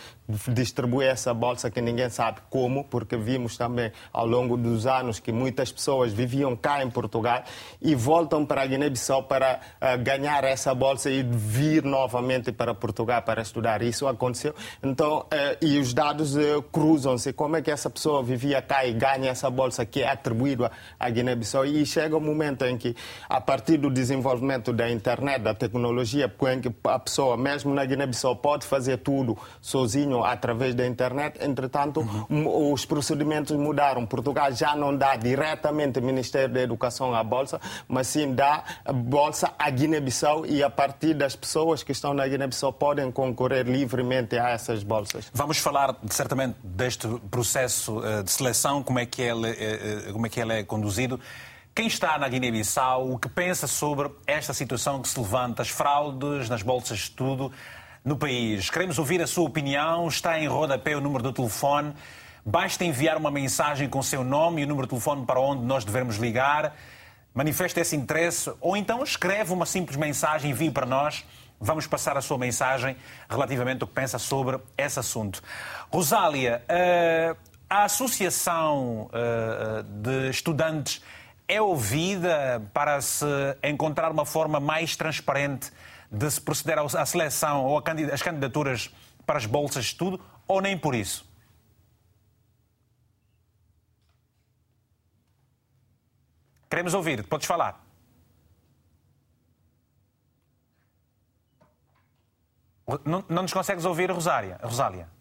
distribui 0.48 1.06
essa 1.06 1.32
bolsa 1.32 1.70
que 1.70 1.80
ninguém 1.80 2.10
sabe 2.10 2.40
como, 2.50 2.84
porque 2.84 3.16
vimos 3.16 3.56
também 3.56 3.92
ao 4.12 4.26
longo 4.26 4.56
dos 4.56 4.86
anos 4.86 5.18
que 5.18 5.32
muitas 5.32 5.72
pessoas 5.72 6.12
viviam 6.12 6.54
cá 6.56 6.82
em 6.82 6.90
Portugal 6.90 7.42
e 7.80 7.94
voltam 7.94 8.44
para 8.44 8.62
a 8.62 8.66
Guiné-Bissau 8.66 9.24
para 9.24 9.60
uh, 9.80 10.02
ganhar 10.02 10.44
essa 10.44 10.74
bolsa 10.74 11.10
e 11.10 11.22
vir 11.22 11.84
novamente 11.84 12.52
para 12.52 12.74
Portugal 12.74 13.22
para 13.22 13.42
estudar. 13.42 13.82
Isso 13.82 14.06
aconteceu. 14.06 14.54
Então, 14.82 15.20
uh, 15.20 15.64
e 15.64 15.78
os 15.78 15.94
dados 15.94 16.36
uh, 16.36 16.62
cruzam-se. 16.70 17.32
Como 17.32 17.56
é 17.56 17.62
que 17.62 17.69
que 17.70 17.72
essa 17.72 17.88
pessoa 17.88 18.22
vivia 18.22 18.60
cá 18.60 18.84
e 18.84 18.92
ganha 18.92 19.30
essa 19.30 19.48
bolsa 19.48 19.86
que 19.86 20.02
é 20.02 20.08
atribuída 20.08 20.72
à 20.98 21.08
Guiné-Bissau. 21.08 21.64
E 21.64 21.86
chega 21.86 22.16
um 22.16 22.20
momento 22.20 22.64
em 22.64 22.76
que, 22.76 22.96
a 23.28 23.40
partir 23.40 23.76
do 23.76 23.88
desenvolvimento 23.88 24.72
da 24.72 24.90
internet, 24.90 25.42
da 25.42 25.54
tecnologia, 25.54 26.32
em 26.52 26.60
que 26.60 26.72
a 26.84 26.98
pessoa, 26.98 27.36
mesmo 27.36 27.72
na 27.72 27.84
Guiné-Bissau, 27.84 28.36
pode 28.36 28.66
fazer 28.66 28.98
tudo 28.98 29.38
sozinho 29.60 30.24
através 30.24 30.74
da 30.74 30.84
internet, 30.84 31.38
entretanto, 31.44 32.00
uhum. 32.00 32.72
os 32.72 32.84
procedimentos 32.84 33.56
mudaram. 33.56 34.04
Portugal 34.04 34.52
já 34.52 34.74
não 34.74 34.96
dá 34.96 35.14
diretamente 35.14 36.00
o 36.00 36.02
Ministério 36.02 36.52
da 36.52 36.60
Educação 36.60 37.14
à 37.14 37.22
bolsa, 37.22 37.60
mas 37.86 38.08
sim 38.08 38.34
dá 38.34 38.64
a 38.84 38.92
bolsa 38.92 39.52
à 39.56 39.70
Guiné-Bissau 39.70 40.44
e, 40.44 40.62
a 40.62 40.70
partir 40.70 41.14
das 41.14 41.36
pessoas 41.36 41.84
que 41.84 41.92
estão 41.92 42.12
na 42.12 42.26
Guiné-Bissau, 42.26 42.72
podem 42.72 43.12
concorrer 43.12 43.66
livremente 43.66 44.36
a 44.36 44.50
essas 44.50 44.82
bolsas. 44.82 45.30
Vamos 45.32 45.58
falar, 45.58 45.94
certamente, 46.08 46.56
deste 46.64 47.06
processo 47.30 47.59
processo 47.60 48.02
eh, 48.04 48.22
de 48.22 48.30
seleção, 48.30 48.82
como 48.82 48.98
é 48.98 49.06
que 49.06 49.20
ele, 49.20 49.48
eh, 49.50 50.06
eh, 50.08 50.12
como 50.12 50.26
é, 50.26 50.28
que 50.28 50.40
ele 50.40 50.60
é 50.60 50.62
conduzido. 50.62 51.20
Quem 51.74 51.86
está 51.86 52.18
na 52.18 52.28
Guiné-Bissau, 52.28 53.12
o 53.12 53.18
que 53.18 53.28
pensa 53.28 53.66
sobre 53.66 54.10
esta 54.26 54.54
situação 54.54 55.00
que 55.02 55.08
se 55.08 55.18
levanta, 55.18 55.62
as 55.62 55.68
fraudes 55.68 56.48
nas 56.48 56.62
bolsas 56.62 56.98
de 56.98 57.04
estudo 57.04 57.52
no 58.04 58.16
país? 58.16 58.70
Queremos 58.70 58.98
ouvir 58.98 59.20
a 59.22 59.26
sua 59.26 59.44
opinião. 59.44 60.08
Está 60.08 60.38
em 60.38 60.48
rodapé 60.48 60.96
o 60.96 61.00
número 61.00 61.22
do 61.22 61.32
telefone. 61.32 61.94
Basta 62.44 62.84
enviar 62.84 63.16
uma 63.16 63.30
mensagem 63.30 63.88
com 63.88 63.98
o 63.98 64.04
seu 64.04 64.24
nome 64.24 64.62
e 64.62 64.64
o 64.64 64.68
número 64.68 64.86
de 64.86 64.90
telefone 64.90 65.26
para 65.26 65.38
onde 65.38 65.62
nós 65.62 65.84
devemos 65.84 66.16
ligar. 66.16 66.74
Manifeste 67.34 67.78
esse 67.78 67.94
interesse 67.94 68.50
ou 68.60 68.76
então 68.76 69.02
escreve 69.04 69.52
uma 69.52 69.66
simples 69.66 69.96
mensagem 69.96 70.50
e 70.50 70.52
envie 70.52 70.70
para 70.70 70.86
nós. 70.86 71.24
Vamos 71.60 71.86
passar 71.86 72.16
a 72.16 72.22
sua 72.22 72.38
mensagem 72.38 72.96
relativamente 73.28 73.82
ao 73.82 73.88
que 73.88 73.92
pensa 73.92 74.18
sobre 74.18 74.58
esse 74.78 74.98
assunto. 74.98 75.42
Rosália, 75.90 76.64
a 77.70 77.84
Associação 77.84 79.08
uh, 79.12 79.82
de 79.84 80.28
Estudantes 80.28 81.00
é 81.46 81.62
ouvida 81.62 82.60
para 82.74 83.00
se 83.00 83.24
encontrar 83.62 84.10
uma 84.10 84.26
forma 84.26 84.58
mais 84.58 84.96
transparente 84.96 85.70
de 86.10 86.28
se 86.28 86.40
proceder 86.40 86.78
à 86.78 87.06
seleção 87.06 87.64
ou 87.64 87.78
às 88.12 88.22
candidaturas 88.22 88.92
para 89.24 89.38
as 89.38 89.46
bolsas 89.46 89.84
de 89.84 89.90
estudo 89.92 90.20
ou 90.48 90.60
nem 90.60 90.76
por 90.76 90.96
isso? 90.96 91.24
Queremos 96.68 96.92
ouvir, 96.92 97.24
podes 97.24 97.46
falar. 97.46 97.84
Não, 103.04 103.24
não 103.28 103.42
nos 103.42 103.52
consegues 103.52 103.84
ouvir, 103.84 104.10
Rosália? 104.10 104.58
Rosália? 104.60 105.19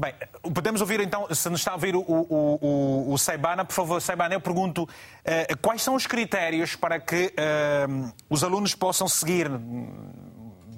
Bem, 0.00 0.14
podemos 0.54 0.80
ouvir 0.80 0.98
então, 1.00 1.26
se 1.30 1.50
nos 1.50 1.60
está 1.60 1.72
a 1.72 1.74
ouvir 1.74 1.94
o, 1.94 2.00
o, 2.00 2.58
o, 2.58 3.12
o 3.12 3.18
Saibana, 3.18 3.66
por 3.66 3.74
favor, 3.74 4.00
Saibana, 4.00 4.34
eu 4.34 4.40
pergunto 4.40 4.84
uh, 4.84 5.58
quais 5.60 5.82
são 5.82 5.94
os 5.94 6.06
critérios 6.06 6.74
para 6.74 6.98
que 6.98 7.26
uh, 7.26 8.10
os 8.30 8.42
alunos 8.42 8.74
possam 8.74 9.06
seguir, 9.06 9.50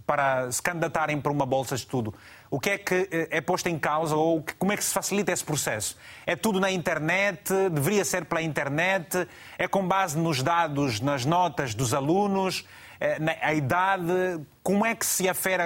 para 0.05 0.50
se 0.50 0.61
candidatarem 0.61 1.21
para 1.21 1.31
uma 1.31 1.47
bolsa 1.47 1.76
de 1.76 1.83
estudo, 1.83 2.12
o 2.50 2.59
que 2.59 2.71
é 2.71 2.79
que 2.79 3.09
eh, 3.12 3.29
é 3.31 3.41
posto 3.41 3.69
em 3.69 3.79
causa 3.79 4.17
ou 4.17 4.45
como 4.59 4.73
é 4.73 4.76
que 4.76 4.83
se 4.83 4.93
facilita 4.93 5.31
esse 5.31 5.45
processo? 5.45 5.97
É 6.26 6.35
tudo 6.35 6.59
na 6.59 6.73
internet? 6.73 7.49
Deveria 7.71 8.05
ser 8.05 8.25
pela 8.25 8.43
internet? 8.43 9.29
É 9.57 9.69
com 9.69 9.87
base 9.87 10.19
nos 10.19 10.43
dados, 10.43 11.00
nas 11.00 11.25
notas 11.25 11.76
dos 11.76 11.95
alunos? 11.95 12.67
É, 13.00 13.19
a 13.41 13.55
idade? 13.55 14.41
Como 14.62 14.85
é 14.85 14.95
que 14.95 15.07
se 15.07 15.29
afere? 15.29 15.62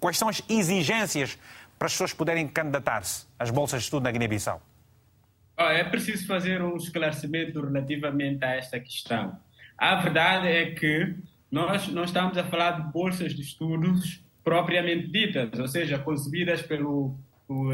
Quais 0.00 0.18
são 0.18 0.28
as 0.28 0.42
exigências 0.48 1.38
para 1.84 1.88
as 1.88 1.92
pessoas 1.92 2.14
poderem 2.14 2.48
candidatar-se 2.48 3.26
às 3.38 3.50
bolsas 3.50 3.80
de 3.80 3.84
estudo 3.84 4.04
na 4.04 4.10
Guiné-Bissau? 4.10 4.58
É 5.58 5.84
preciso 5.84 6.26
fazer 6.26 6.62
um 6.62 6.76
esclarecimento 6.78 7.60
relativamente 7.60 8.42
a 8.42 8.56
esta 8.56 8.80
questão. 8.80 9.38
A 9.76 9.96
verdade 9.96 10.48
é 10.48 10.70
que 10.70 11.14
nós 11.50 11.88
não 11.88 12.04
estamos 12.04 12.38
a 12.38 12.44
falar 12.44 12.70
de 12.80 12.90
bolsas 12.90 13.34
de 13.34 13.42
estudos 13.42 14.24
propriamente 14.42 15.08
ditas, 15.08 15.60
ou 15.60 15.68
seja, 15.68 15.98
concebidas 15.98 16.62
pelas 16.62 17.12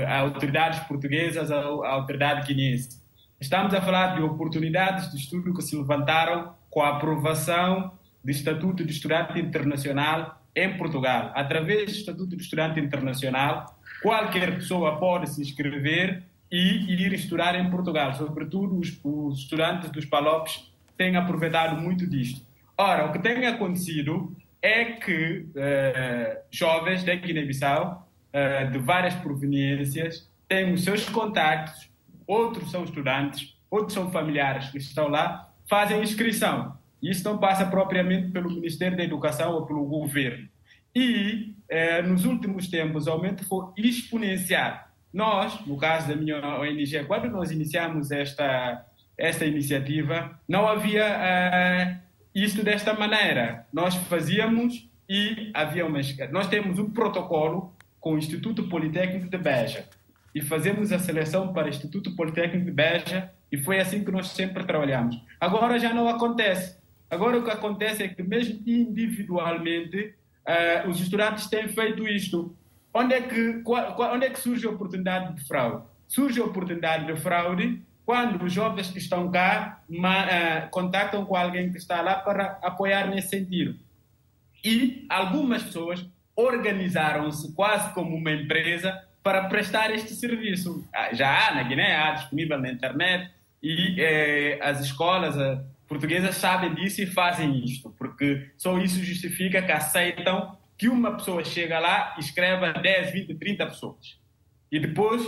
autoridades 0.09 0.81
portuguesas 0.81 1.53
a 1.53 1.63
autoridade 1.63 2.49
guineense. 2.49 3.01
Estamos 3.41 3.73
a 3.75 3.81
falar 3.81 4.17
de 4.17 4.23
oportunidades 4.23 5.09
de 5.13 5.19
estudo 5.19 5.55
que 5.55 5.63
se 5.63 5.77
levantaram 5.77 6.53
com 6.69 6.83
a 6.83 6.97
aprovação 6.97 7.93
do 8.25 8.31
Estatuto 8.33 8.85
de 8.85 8.91
Estudante 8.91 9.39
Internacional 9.39 10.43
em 10.57 10.77
Portugal. 10.77 11.31
Através 11.37 11.93
do 11.93 11.97
Estatuto 11.97 12.37
de 12.37 12.43
Estudante 12.43 12.81
Internacional, 12.81 13.80
qualquer 14.03 14.55
pessoa 14.57 14.99
pode 14.99 15.31
se 15.31 15.43
inscrever 15.43 16.23
e 16.51 16.93
ir 16.93 17.13
estudar 17.13 17.55
em 17.55 17.71
Portugal. 17.71 18.15
Sobretudo 18.15 18.79
os, 18.79 18.99
os 19.05 19.39
estudantes 19.41 19.91
dos 19.91 20.05
PALOPs 20.05 20.73
têm 20.97 21.17
aproveitado 21.17 21.81
muito 21.81 22.07
disto. 22.07 22.45
Ora, 22.77 23.07
o 23.07 23.13
que 23.13 23.19
tem 23.19 23.47
acontecido 23.47 24.35
é 24.63 24.85
que 24.85 25.47
uh, 25.51 26.41
jovens 26.51 27.05
da 27.05 27.15
Guiné-Bissau, 27.15 28.09
uh, 28.35 28.71
de 28.71 28.79
várias 28.79 29.15
proveniências, 29.15 30.29
têm 30.49 30.73
os 30.73 30.83
seus 30.83 31.09
contactos, 31.09 31.91
outros 32.27 32.71
são 32.71 32.85
estudantes, 32.85 33.57
outros 33.71 33.95
são 33.95 34.11
familiares 34.11 34.71
que 34.71 34.79
estão 34.79 35.09
lá, 35.09 35.51
fazem 35.69 36.03
inscrição. 36.03 36.77
Isso 37.03 37.25
não 37.25 37.39
passa 37.39 37.65
propriamente 37.65 38.31
pelo 38.31 38.51
Ministério 38.51 38.97
da 38.97 39.05
Educação 39.05 39.53
ou 39.55 39.67
pelo 39.67 39.85
governo. 39.85 40.49
E, 40.95 41.55
uh, 41.71 42.09
nos 42.09 42.25
últimos 42.25 42.69
tempos, 42.69 43.07
o 43.07 43.11
aumento 43.11 43.45
foi 43.45 43.67
exponencial. 43.77 44.89
Nós, 45.13 45.65
no 45.67 45.77
caso 45.77 46.09
da 46.09 46.17
minha 46.17 46.39
ONG, 46.61 47.05
quando 47.05 47.29
nós 47.29 47.51
iniciamos 47.51 48.11
esta, 48.11 48.87
esta 49.19 49.45
iniciativa, 49.45 50.39
não 50.49 50.69
havia 50.69 52.01
isto 52.35 52.63
desta 52.63 52.95
maneira. 52.95 53.67
Nós 53.73 53.95
fazíamos 53.95 54.89
e 55.09 55.51
havia 55.53 55.85
uma. 55.85 55.99
Nós 56.31 56.47
temos 56.47 56.79
um 56.79 56.91
protocolo 56.91 57.75
com 57.99 58.15
o 58.15 58.19
Instituto 58.19 58.69
Politécnico 58.69 59.29
de 59.29 59.39
Beja 59.39 59.85
e 60.35 60.41
fazemos 60.41 60.93
a 60.93 60.99
seleção 60.99 61.53
para 61.53 61.67
o 61.67 61.69
Instituto 61.69 62.15
Politécnico 62.15 62.65
de 62.65 62.71
Beja 62.71 63.31
e 63.51 63.59
foi 63.59 63.81
assim 63.81 64.05
que 64.05 64.13
nós 64.13 64.29
sempre 64.29 64.65
trabalhamos. 64.65 65.21
Agora 65.41 65.79
já 65.79 65.93
não 65.93 66.09
acontece. 66.09 66.79
Agora 67.11 67.39
o 67.39 67.45
que 67.45 67.51
acontece 67.51 68.05
é 68.05 68.09
que 68.09 68.23
mesmo 68.23 68.61
individualmente 68.65 70.15
uh, 70.51 70.89
os 70.89 71.01
estudantes 71.01 71.47
têm 71.49 71.69
feito 71.69 72.07
isto. 72.07 72.55
Onde 72.93 73.15
é 73.15 73.21
que 73.21 73.63
onde 73.67 74.27
é 74.27 74.31
que 74.31 74.41
surge 74.41 74.67
a 74.67 74.71
oportunidade 74.71 75.35
de 75.35 75.47
fraude? 75.47 75.85
Surge 76.09 76.41
a 76.41 76.45
oportunidade 76.45 77.07
de 77.07 77.21
fraude 77.21 77.81
quando 78.05 78.43
os 78.43 78.53
jovens 78.53 78.91
que 78.91 78.99
estão 78.99 79.31
cá 79.31 79.83
ma, 79.89 80.25
uh, 80.25 80.71
contactam 80.71 81.25
com 81.25 81.37
alguém 81.37 81.71
que 81.71 81.79
está 81.79 82.01
lá 82.01 82.17
para 82.17 82.59
apoiar 82.63 83.09
nesse 83.09 83.29
sentido. 83.29 83.79
E 84.65 85.07
algumas 85.09 85.63
pessoas 85.63 86.05
organizaram-se 86.35 87.53
quase 87.55 87.93
como 87.95 88.17
uma 88.17 88.33
empresa 88.33 89.01
para 89.23 89.45
prestar 89.45 89.91
este 89.93 90.15
serviço. 90.15 90.85
Ah, 90.93 91.13
já 91.13 91.49
há 91.49 91.55
na 91.55 91.63
Guiné, 91.63 91.95
há 91.95 92.13
disponível 92.13 92.59
na 92.59 92.71
internet 92.71 93.31
e 93.63 94.01
eh, 94.01 94.59
as 94.63 94.81
escolas 94.81 95.37
portuguesas 95.91 96.37
sabem 96.37 96.73
disso 96.73 97.03
e 97.03 97.07
fazem 97.07 97.65
isto, 97.65 97.91
porque 97.99 98.49
só 98.57 98.79
isso 98.79 99.03
justifica 99.03 99.61
que 99.61 99.73
aceitam 99.73 100.57
que 100.79 100.89
uma 100.89 101.17
pessoa 101.17 101.45
chega 101.45 101.81
lá 101.81 102.15
e 102.17 102.21
escreva 102.21 102.73
10, 102.73 103.11
20, 103.11 103.35
30 103.35 103.67
pessoas. 103.67 104.21
E 104.71 104.79
depois 104.79 105.21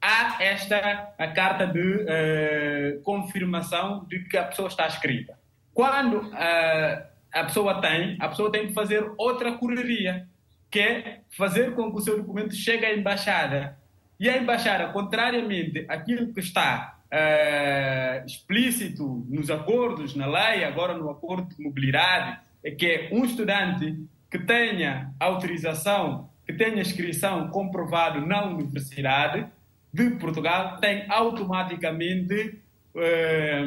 há 0.00 0.40
esta 0.40 1.12
a 1.18 1.26
carta 1.26 1.66
de 1.66 1.80
uh, 1.80 3.02
confirmação 3.02 4.04
de 4.04 4.20
que 4.20 4.36
a 4.36 4.44
pessoa 4.44 4.68
está 4.68 4.86
escrita. 4.86 5.36
Quando 5.74 6.18
uh, 6.18 6.32
a 6.32 7.44
pessoa 7.44 7.80
tem, 7.80 8.16
a 8.20 8.28
pessoa 8.28 8.52
tem 8.52 8.68
que 8.68 8.72
fazer 8.72 9.04
outra 9.18 9.54
correria, 9.54 10.28
que 10.70 10.78
é 10.78 11.20
fazer 11.36 11.74
com 11.74 11.90
que 11.90 11.98
o 11.98 12.00
seu 12.00 12.18
documento 12.18 12.54
chegue 12.54 12.86
à 12.86 12.94
embaixada. 12.94 13.76
E 14.18 14.28
a 14.28 14.36
embaixada, 14.36 14.88
contrariamente 14.88 15.84
àquilo 15.88 16.32
que 16.32 16.40
está 16.40 16.98
uh, 17.12 18.26
explícito 18.26 19.24
nos 19.28 19.50
acordos, 19.50 20.14
na 20.14 20.26
lei, 20.26 20.64
agora 20.64 20.94
no 20.94 21.10
acordo 21.10 21.54
de 21.54 21.62
mobilidade, 21.62 22.38
é 22.62 22.70
que 22.70 22.86
é 22.86 23.08
um 23.12 23.24
estudante 23.24 24.04
que 24.30 24.38
tenha 24.38 25.12
autorização, 25.20 26.30
que 26.46 26.52
tenha 26.52 26.80
inscrição 26.80 27.48
comprovado 27.48 28.24
na 28.24 28.44
universidade, 28.44 29.46
de 29.92 30.10
Portugal 30.10 30.78
tem 30.78 31.04
automaticamente 31.08 32.58
eh, 32.96 33.62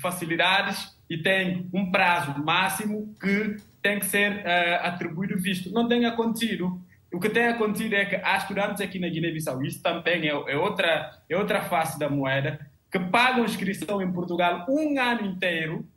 facilidades 0.00 0.94
e 1.08 1.16
tem 1.18 1.68
um 1.72 1.90
prazo 1.90 2.38
máximo 2.44 3.14
que 3.18 3.56
tem 3.80 3.98
que 3.98 4.04
ser 4.04 4.42
eh, 4.44 4.80
atribuído 4.82 5.38
visto. 5.38 5.70
Não 5.70 5.88
tem 5.88 6.04
acontecido. 6.04 6.78
O 7.14 7.20
que 7.20 7.28
tem 7.30 7.46
acontecido 7.46 7.94
é 7.94 8.04
que 8.04 8.16
há 8.16 8.36
estudantes 8.36 8.80
aqui 8.80 8.98
na 8.98 9.08
Guiné-Bissau, 9.08 9.62
isso 9.62 9.80
também 9.80 10.26
é, 10.26 10.30
é, 10.30 10.56
outra, 10.56 11.16
é 11.28 11.36
outra 11.36 11.62
face 11.62 11.96
da 11.96 12.10
moeda, 12.10 12.58
que 12.90 12.98
pagam 12.98 13.44
inscrição 13.44 14.02
em 14.02 14.12
Portugal 14.12 14.66
um 14.68 15.00
ano 15.00 15.24
inteiro 15.24 15.88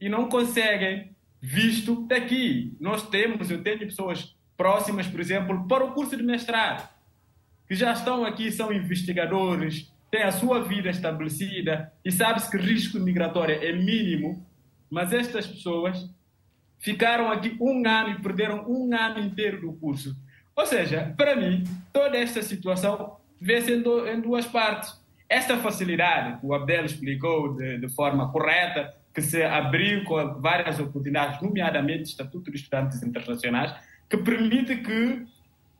e 0.00 0.08
não 0.08 0.28
conseguem 0.28 1.12
visto 1.40 2.04
daqui. 2.08 2.76
Nós 2.80 3.08
temos, 3.08 3.48
eu 3.48 3.62
tenho 3.62 3.78
pessoas 3.78 4.34
próximas, 4.56 5.06
por 5.06 5.20
exemplo, 5.20 5.68
para 5.68 5.84
o 5.84 5.92
curso 5.92 6.16
de 6.16 6.24
mestrado 6.24 6.88
que 7.68 7.76
já 7.76 7.92
estão 7.92 8.24
aqui, 8.24 8.50
são 8.50 8.72
investigadores, 8.72 9.92
têm 10.10 10.24
a 10.24 10.32
sua 10.32 10.64
vida 10.64 10.90
estabelecida 10.90 11.92
e 12.04 12.10
sabe-se 12.10 12.50
que 12.50 12.56
risco 12.56 12.98
migratório 12.98 13.54
é 13.54 13.72
mínimo, 13.72 14.44
mas 14.90 15.12
estas 15.12 15.46
pessoas 15.46 16.10
ficaram 16.80 17.30
aqui 17.30 17.56
um 17.60 17.86
ano 17.86 18.10
e 18.10 18.20
perderam 18.20 18.68
um 18.68 18.92
ano 18.92 19.20
inteiro 19.20 19.60
do 19.60 19.72
curso. 19.72 20.16
Ou 20.56 20.64
seja, 20.64 21.14
para 21.16 21.36
mim, 21.36 21.64
toda 21.92 22.16
esta 22.16 22.42
situação 22.42 23.18
vê-se 23.38 23.72
em, 23.72 24.20
duas 24.20 24.46
partes. 24.46 24.98
Esta 25.28 25.58
facilidade 25.58 26.40
que 26.40 26.46
o 26.46 26.54
Abdel 26.54 26.86
explicou 26.86 27.54
de, 27.54 27.78
de 27.78 27.88
forma 27.90 28.32
correta, 28.32 28.94
que 29.12 29.20
se 29.20 29.42
abriu 29.42 30.04
com 30.04 30.40
várias 30.40 30.80
oportunidades, 30.80 31.42
nomeadamente 31.42 32.02
o 32.02 32.04
Estatuto 32.04 32.50
de 32.50 32.56
Estudantes 32.56 33.02
Internacionais, 33.02 33.74
que 34.08 34.16
permite 34.16 34.76
que 34.76 35.26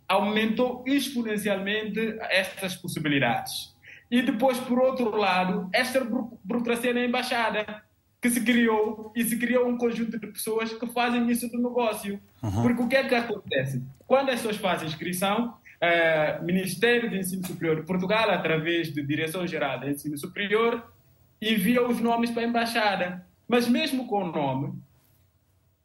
aumentou 0.08 0.84
exponencialmente 0.86 2.16
estas 2.30 2.76
possibilidades. 2.76 3.74
E 4.10 4.22
depois, 4.22 4.58
por 4.58 4.78
outro 4.78 5.16
lado, 5.16 5.68
esta 5.72 6.04
burocracia 6.44 6.92
na 6.92 7.04
embaixada, 7.04 7.82
que 8.26 8.30
se 8.30 8.40
criou 8.40 9.12
e 9.14 9.24
se 9.24 9.38
criou 9.38 9.68
um 9.68 9.78
conjunto 9.78 10.18
de 10.18 10.26
pessoas 10.26 10.72
que 10.72 10.86
fazem 10.88 11.30
isso 11.30 11.48
do 11.48 11.58
negócio. 11.58 12.20
Uhum. 12.42 12.62
Porque 12.62 12.82
o 12.82 12.88
que 12.88 12.96
é 12.96 13.04
que 13.04 13.14
acontece? 13.14 13.82
Quando 14.04 14.30
as 14.30 14.36
pessoas 14.36 14.56
fazem 14.56 14.88
inscrição, 14.88 15.54
uh, 15.76 16.44
Ministério 16.44 17.08
de 17.08 17.18
Ensino 17.18 17.46
Superior 17.46 17.76
de 17.76 17.86
Portugal, 17.86 18.28
através 18.30 18.92
da 18.92 19.00
Direção-Geral 19.02 19.78
de 19.78 19.90
Ensino 19.90 20.18
Superior, 20.18 20.92
envia 21.40 21.86
os 21.86 22.00
nomes 22.00 22.30
para 22.30 22.42
a 22.42 22.46
embaixada. 22.46 23.26
Mas 23.46 23.68
mesmo 23.68 24.08
com 24.08 24.24
o 24.24 24.32
nome, 24.32 24.74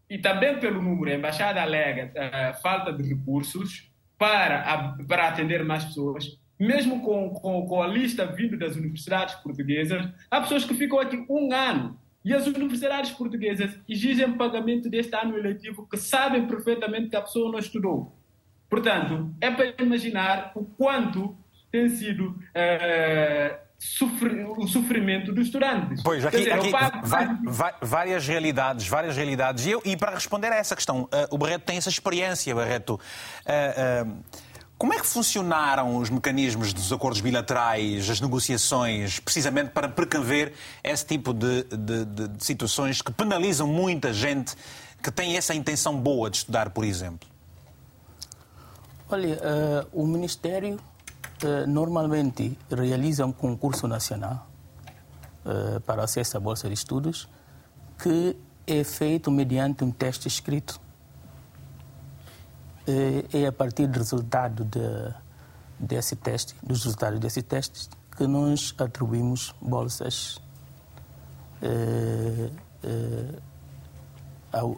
e 0.09 0.17
também 0.17 0.59
pelo 0.59 0.81
número, 0.81 1.11
a 1.11 1.15
embaixada 1.15 1.61
alega 1.61 2.11
uh, 2.11 2.61
falta 2.61 2.91
de 2.91 3.03
recursos, 3.03 3.87
para, 4.17 4.95
para 5.07 5.27
atender 5.27 5.63
mais 5.63 5.83
pessoas, 5.83 6.37
mesmo 6.59 7.01
com, 7.01 7.31
com, 7.31 7.65
com 7.67 7.81
a 7.81 7.87
lista 7.87 8.23
vindo 8.25 8.55
das 8.55 8.75
universidades 8.75 9.33
portuguesas, 9.35 10.07
há 10.29 10.41
pessoas 10.41 10.63
que 10.63 10.75
ficam 10.75 10.99
aqui 10.99 11.25
um 11.27 11.51
ano 11.51 11.99
e 12.23 12.33
as 12.33 12.45
universidades 12.45 13.11
portuguesas 13.11 13.77
exigem 13.87 14.33
pagamento 14.33 14.89
deste 14.89 15.15
ano 15.15 15.37
eletivo 15.37 15.87
que 15.87 15.97
sabem 15.97 16.47
perfeitamente 16.47 17.09
que 17.09 17.15
a 17.15 17.21
pessoa 17.21 17.51
não 17.51 17.59
estudou. 17.59 18.15
Portanto, 18.69 19.33
é 19.41 19.51
para 19.51 19.73
imaginar 19.83 20.51
o 20.55 20.63
quanto 20.63 21.35
tem 21.71 21.89
sido 21.89 22.37
é, 22.53 23.59
o 24.57 24.67
sofrimento 24.67 25.33
dos 25.33 25.47
estudantes. 25.47 26.03
Pois, 26.03 26.23
aqui, 26.25 26.37
dizer, 26.37 26.53
aqui 26.53 26.69
pago... 26.69 27.01
várias 27.81 28.27
realidades, 28.27 28.87
várias 28.87 29.17
realidades. 29.17 29.65
E, 29.65 29.71
eu, 29.71 29.81
e, 29.83 29.97
para 29.97 30.11
responder 30.11 30.51
a 30.51 30.55
essa 30.55 30.75
questão, 30.75 31.03
uh, 31.03 31.07
o 31.31 31.37
Barreto 31.37 31.63
tem 31.63 31.77
essa 31.77 31.89
experiência, 31.89 32.53
Barreto. 32.53 32.99
Uh, 33.45 34.07
uh, 34.07 34.23
como 34.81 34.95
é 34.95 34.99
que 34.99 35.05
funcionaram 35.05 35.95
os 35.97 36.09
mecanismos 36.09 36.73
dos 36.73 36.91
acordos 36.91 37.21
bilaterais, 37.21 38.09
as 38.09 38.19
negociações, 38.19 39.19
precisamente 39.19 39.69
para 39.69 39.87
precaver 39.87 40.53
esse 40.83 41.05
tipo 41.05 41.35
de, 41.35 41.65
de, 41.65 42.05
de, 42.05 42.43
situações 42.43 42.99
que 42.99 43.11
penalizam 43.11 43.67
muita 43.67 44.11
gente 44.11 44.55
que 44.99 45.11
têm 45.11 45.37
essa 45.37 45.53
intenção 45.53 45.95
boa 45.95 46.31
de 46.31 46.37
estudar, 46.37 46.71
por 46.71 46.83
exemplo? 46.83 47.29
Olha, 49.07 49.35
uh, 49.93 50.01
o 50.01 50.07
Ministério 50.07 50.79
uh, 51.43 51.67
normalmente 51.69 52.57
realiza 52.71 53.23
um 53.23 53.31
concurso 53.31 53.87
nacional 53.87 54.49
uh, 55.45 55.79
para 55.81 56.03
acesso 56.03 56.37
à 56.37 56.39
Bolsa 56.39 56.67
de 56.67 56.73
Estudos 56.73 57.29
que 58.01 58.35
é 58.65 58.83
feito 58.83 59.29
mediante 59.29 59.83
um 59.83 59.91
teste 59.91 60.27
escrito. 60.27 60.81
É 63.33 63.45
a 63.45 63.51
partir 63.51 63.87
do 63.87 63.99
resultado 63.99 64.65
de, 64.65 65.13
desse 65.79 66.15
teste, 66.15 66.55
dos 66.63 66.83
resultados 66.83 67.19
desse 67.19 67.41
teste, 67.41 67.89
que 68.15 68.25
nós 68.25 68.73
atribuímos 68.77 69.53
bolsas 69.61 70.39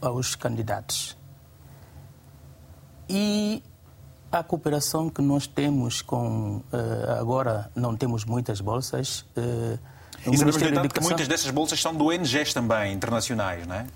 aos 0.02 0.36
candidatos. 0.36 1.18
E 3.10 3.63
a 4.32 4.44
cooperação 4.44 5.10
que 5.10 5.22
nós 5.22 5.48
temos 5.48 6.02
com. 6.02 6.62
agora 7.18 7.72
não 7.76 7.96
temos 7.96 8.26
muitas 8.26 8.60
bolsas 8.60 9.26
e 10.26 10.38
sabemos, 10.38 10.56
no 10.56 10.70
entanto, 10.70 10.94
que 10.94 11.02
muitas 11.02 11.28
dessas 11.28 11.52
bolsas 11.52 11.82
são 11.82 11.94
de 11.94 12.02
ONGs 12.02 12.54
também, 12.54 12.94
internacionais, 12.94 13.68
não 13.68 13.76
é? 13.76 13.88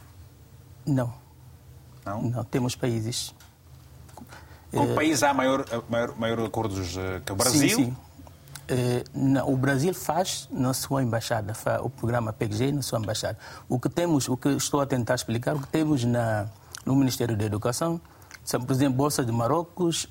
Não. 0.86 1.14
Não? 2.06 2.22
Não, 2.22 2.44
temos 2.44 2.76
países. 2.76 3.34
Qual 4.72 4.86
uh, 4.86 4.96
país 4.96 5.24
há 5.24 5.34
maior, 5.34 5.66
maior, 5.90 6.18
maior 6.18 6.40
acordos 6.46 6.96
uh, 6.96 7.22
que 7.26 7.32
o 7.32 7.36
Brasil? 7.36 7.70
Sim, 7.70 7.86
sim. 7.86 7.96
Não, 9.14 9.50
o 9.50 9.56
Brasil 9.56 9.94
faz 9.94 10.50
na 10.52 10.74
sua 10.74 11.02
embaixada, 11.02 11.54
o 11.82 11.90
programa 11.90 12.34
PEGG 12.34 12.74
na 12.74 12.82
sua 12.82 13.00
embaixada. 13.00 13.38
O 13.70 13.80
que 13.80 13.88
temos, 13.88 14.28
o 14.28 14.36
que 14.36 14.50
estou 14.50 14.82
a 14.82 14.86
tentar 14.86 15.16
explicar, 15.16 15.56
o 15.56 15.62
que 15.62 15.70
temos 15.70 16.04
na, 16.04 16.48
no 16.86 16.94
Ministério 16.94 17.38
da 17.38 17.46
Educação 17.46 18.02
são, 18.44 18.60
por 18.62 18.74
exemplo, 18.74 18.98
bolsas 18.98 19.26
de 19.26 19.32
Marrocos, 19.32 20.10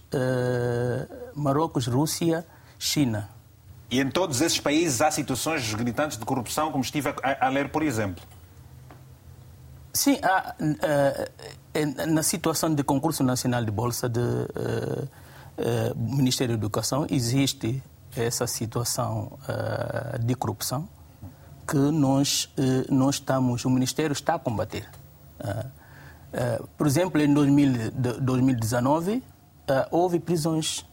Marrocos, 1.35 1.87
Rússia, 1.87 2.47
China. 2.79 3.29
E 3.91 4.01
em 4.01 4.09
todos 4.09 4.41
esses 4.41 4.59
países 4.59 5.03
há 5.03 5.11
situações 5.11 5.75
gritantes 5.75 6.17
de 6.17 6.25
corrupção, 6.25 6.73
como 6.73 6.83
estive 6.83 7.11
a, 7.23 7.47
a 7.47 7.49
ler, 7.51 7.69
por 7.69 7.83
exemplo? 7.83 8.25
Sim, 9.97 10.19
há, 10.23 10.55
uh, 10.61 12.07
na 12.07 12.23
situação 12.23 12.75
de 12.75 12.85
concurso 12.85 13.25
nacional 13.25 13.65
de 13.65 13.71
bolsa 13.71 14.07
do 14.07 14.21
uh, 14.21 15.09
Ministério 15.97 16.55
da 16.55 16.61
Educação 16.61 17.07
existe 17.09 17.83
essa 18.15 18.47
situação 18.47 19.39
de 20.23 20.35
corrupção 20.35 20.87
que 21.67 21.77
nós, 21.77 22.51
nós 22.91 23.17
estamos, 23.17 23.65
o 23.65 23.71
Ministério 23.71 24.13
está 24.13 24.35
a 24.35 24.39
combater. 24.39 24.89
por 26.79 26.87
exemplo, 26.87 27.21
em 27.21 27.33
2000, 27.33 27.91
2019 28.21 29.23
houve 29.91 30.19
prisões 30.19 30.87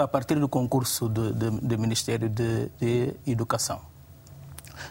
a 0.00 0.08
partir 0.08 0.38
do 0.40 0.48
concurso 0.48 1.08
do, 1.08 1.78
Ministério 1.78 2.28
de, 2.28 3.14
Educação. 3.26 3.80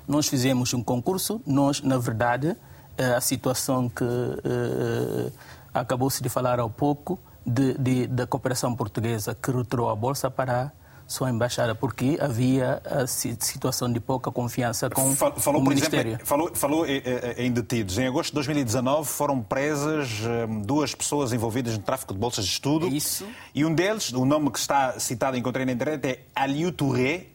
Nós 0.08 0.28
fizemos 0.28 0.74
um 0.74 0.84
concurso, 0.84 1.42
nós, 1.46 1.82
na 1.82 1.98
verdade, 1.98 2.56
a 2.98 3.20
situação 3.20 3.90
que 3.90 4.04
uh, 4.04 5.32
acabou-se 5.74 6.24
de 6.24 6.30
falar 6.30 6.60
há 6.60 6.70
pouco, 6.70 7.20
de, 7.46 7.78
de, 7.78 8.08
da 8.08 8.26
cooperação 8.26 8.76
portuguesa 8.76 9.36
que 9.36 9.52
retirou 9.52 9.90
a 9.90 9.96
bolsa 9.96 10.32
para 10.32 10.72
sua 11.08 11.30
embaixada, 11.30 11.76
porque 11.76 12.18
havia 12.20 12.82
a 12.84 13.06
situação 13.06 13.92
de 13.92 14.00
pouca 14.00 14.32
confiança 14.32 14.90
com 14.90 15.16
falou, 15.16 15.62
o 15.62 15.64
Ministério. 15.64 16.14
Exemplo, 16.14 16.26
falou, 16.26 16.52
falou 16.56 16.86
eh, 16.86 17.02
eh, 17.06 17.46
em 17.46 17.52
detidos. 17.52 17.98
Em 17.98 18.08
agosto 18.08 18.30
de 18.30 18.36
2019 18.36 19.08
foram 19.08 19.42
presas 19.42 20.22
eh, 20.24 20.48
duas 20.64 20.96
pessoas 20.96 21.32
envolvidas 21.32 21.78
no 21.78 21.84
tráfico 21.84 22.14
de 22.14 22.20
bolsas 22.20 22.46
de 22.46 22.52
estudo. 22.52 22.88
Isso. 22.88 23.26
E 23.54 23.64
um 23.64 23.74
deles, 23.74 24.12
o 24.14 24.26
nome 24.26 24.50
que 24.50 24.58
está 24.58 25.00
citado, 25.00 25.38
encontrei 25.38 25.66
na 25.66 25.74
internet, 25.74 26.08
é 26.08 26.20
Aliou 26.36 26.72
Touré, 26.72 27.28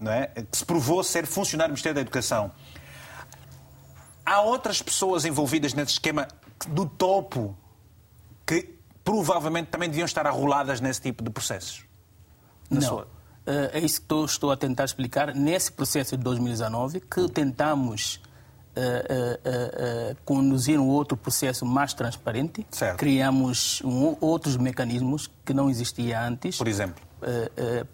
não 0.00 0.12
é? 0.12 0.26
que 0.26 0.56
se 0.56 0.64
provou 0.64 1.02
ser 1.02 1.26
funcionário 1.26 1.70
do 1.70 1.74
Ministério 1.74 1.94
da 1.94 2.00
Educação. 2.00 2.52
Há 4.24 4.40
outras 4.40 4.82
pessoas 4.82 5.24
envolvidas 5.24 5.72
nesse 5.72 5.92
esquema 5.92 6.26
do 6.68 6.86
topo 6.86 7.56
que 8.44 8.76
provavelmente 9.04 9.68
também 9.68 9.88
deviam 9.88 10.04
estar 10.04 10.26
arroladas 10.26 10.80
nesse 10.80 11.00
tipo 11.00 11.22
de 11.22 11.30
processos? 11.30 11.84
Não. 12.68 12.80
Sua... 12.80 13.08
Eh, 13.46 13.70
é 13.74 13.78
isso 13.78 14.00
que 14.00 14.04
estou, 14.04 14.24
estou 14.24 14.50
a 14.50 14.56
tentar 14.56 14.84
explicar. 14.84 15.34
Nesse 15.34 15.70
processo 15.70 16.16
de 16.16 16.22
2019, 16.22 17.00
que 17.00 17.28
tentamos 17.28 18.20
Uh, 18.76 18.80
uh, 18.82 20.12
uh, 20.12 20.16
conduzir 20.22 20.78
um 20.78 20.86
outro 20.86 21.16
processo 21.16 21.64
mais 21.64 21.94
transparente. 21.94 22.66
Certo. 22.70 22.98
Criamos 22.98 23.80
um, 23.82 24.14
outros 24.20 24.58
mecanismos 24.58 25.30
que 25.46 25.54
não 25.54 25.70
existiam 25.70 26.22
antes. 26.22 26.58
Por 26.58 26.68
exemplo? 26.68 27.02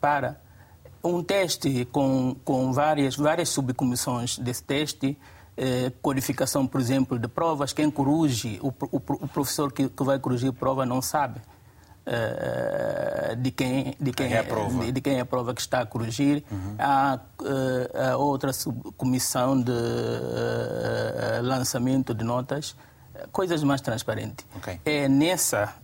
para 0.00 0.41
um 1.02 1.22
teste 1.22 1.86
com, 1.90 2.36
com 2.44 2.72
várias, 2.72 3.16
várias 3.16 3.48
subcomissões 3.48 4.38
desse 4.38 4.62
teste, 4.62 5.18
codificação, 6.00 6.66
por 6.66 6.80
exemplo, 6.80 7.18
de 7.18 7.28
provas. 7.28 7.72
Quem 7.72 7.90
corrige, 7.90 8.58
o, 8.62 8.68
o, 8.68 8.96
o 8.96 9.28
professor 9.28 9.70
que, 9.72 9.88
que 9.88 10.02
vai 10.02 10.18
corrigir 10.18 10.50
a 10.50 10.52
prova 10.52 10.86
não 10.86 11.02
sabe 11.02 11.40
uh, 12.06 13.36
de 13.36 13.50
quem, 13.50 13.96
de 14.00 14.12
quem, 14.12 14.28
quem 14.28 14.36
é 14.36 14.40
a 14.40 14.44
prova. 14.44 14.84
De, 14.84 14.92
de, 14.92 15.00
quem 15.00 15.16
é 15.16 15.20
a 15.20 15.26
prova 15.26 15.54
que 15.54 15.60
está 15.60 15.80
a 15.80 15.86
corrigir. 15.86 16.44
Uhum. 16.50 16.74
Há 16.78 17.18
uh, 17.40 18.18
outra 18.18 18.50
comissão 18.96 19.60
de 19.60 19.70
uh, 19.70 21.42
lançamento 21.42 22.14
de 22.14 22.24
notas, 22.24 22.76
coisas 23.30 23.62
mais 23.62 23.80
transparentes. 23.80 24.44
Okay. 24.56 24.80
É 24.84 25.08
nessa 25.08 25.74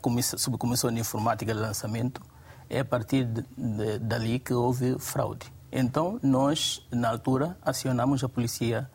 comissão, 0.00 0.38
subcomissão 0.38 0.92
de 0.92 1.00
informática 1.00 1.52
de 1.52 1.58
lançamento, 1.58 2.22
é 2.70 2.80
a 2.80 2.84
partir 2.84 3.24
de, 3.24 3.44
de, 3.58 3.98
dali 3.98 4.38
que 4.38 4.54
houve 4.54 4.96
fraude. 4.98 5.52
Então, 5.72 6.18
nós, 6.22 6.86
na 6.90 7.10
altura, 7.10 7.56
acionamos 7.62 8.22
a 8.24 8.28
polícia 8.28 8.88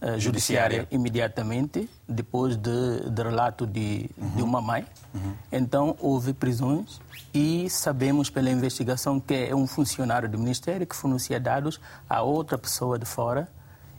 uh, 0.00 0.18
judiciária 0.18 0.86
imediatamente, 0.90 1.88
depois 2.08 2.56
de, 2.56 3.10
de 3.10 3.22
relato 3.22 3.66
de, 3.66 4.10
uhum. 4.16 4.30
de 4.36 4.42
uma 4.42 4.60
mãe. 4.60 4.86
Uhum. 5.14 5.34
Então, 5.50 5.96
houve 6.00 6.32
prisões 6.32 7.00
e 7.32 7.68
sabemos 7.68 8.30
pela 8.30 8.50
investigação 8.50 9.18
que 9.18 9.34
é 9.34 9.54
um 9.54 9.66
funcionário 9.66 10.28
do 10.28 10.38
Ministério 10.38 10.86
que 10.86 10.94
fornecia 10.94 11.40
dados 11.40 11.80
a 12.08 12.22
outra 12.22 12.56
pessoa 12.56 12.98
de 12.98 13.06
fora 13.06 13.48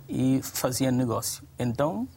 e 0.08 0.40
fazia 0.44 0.92
negócio. 0.92 1.44
Então, 1.60 2.08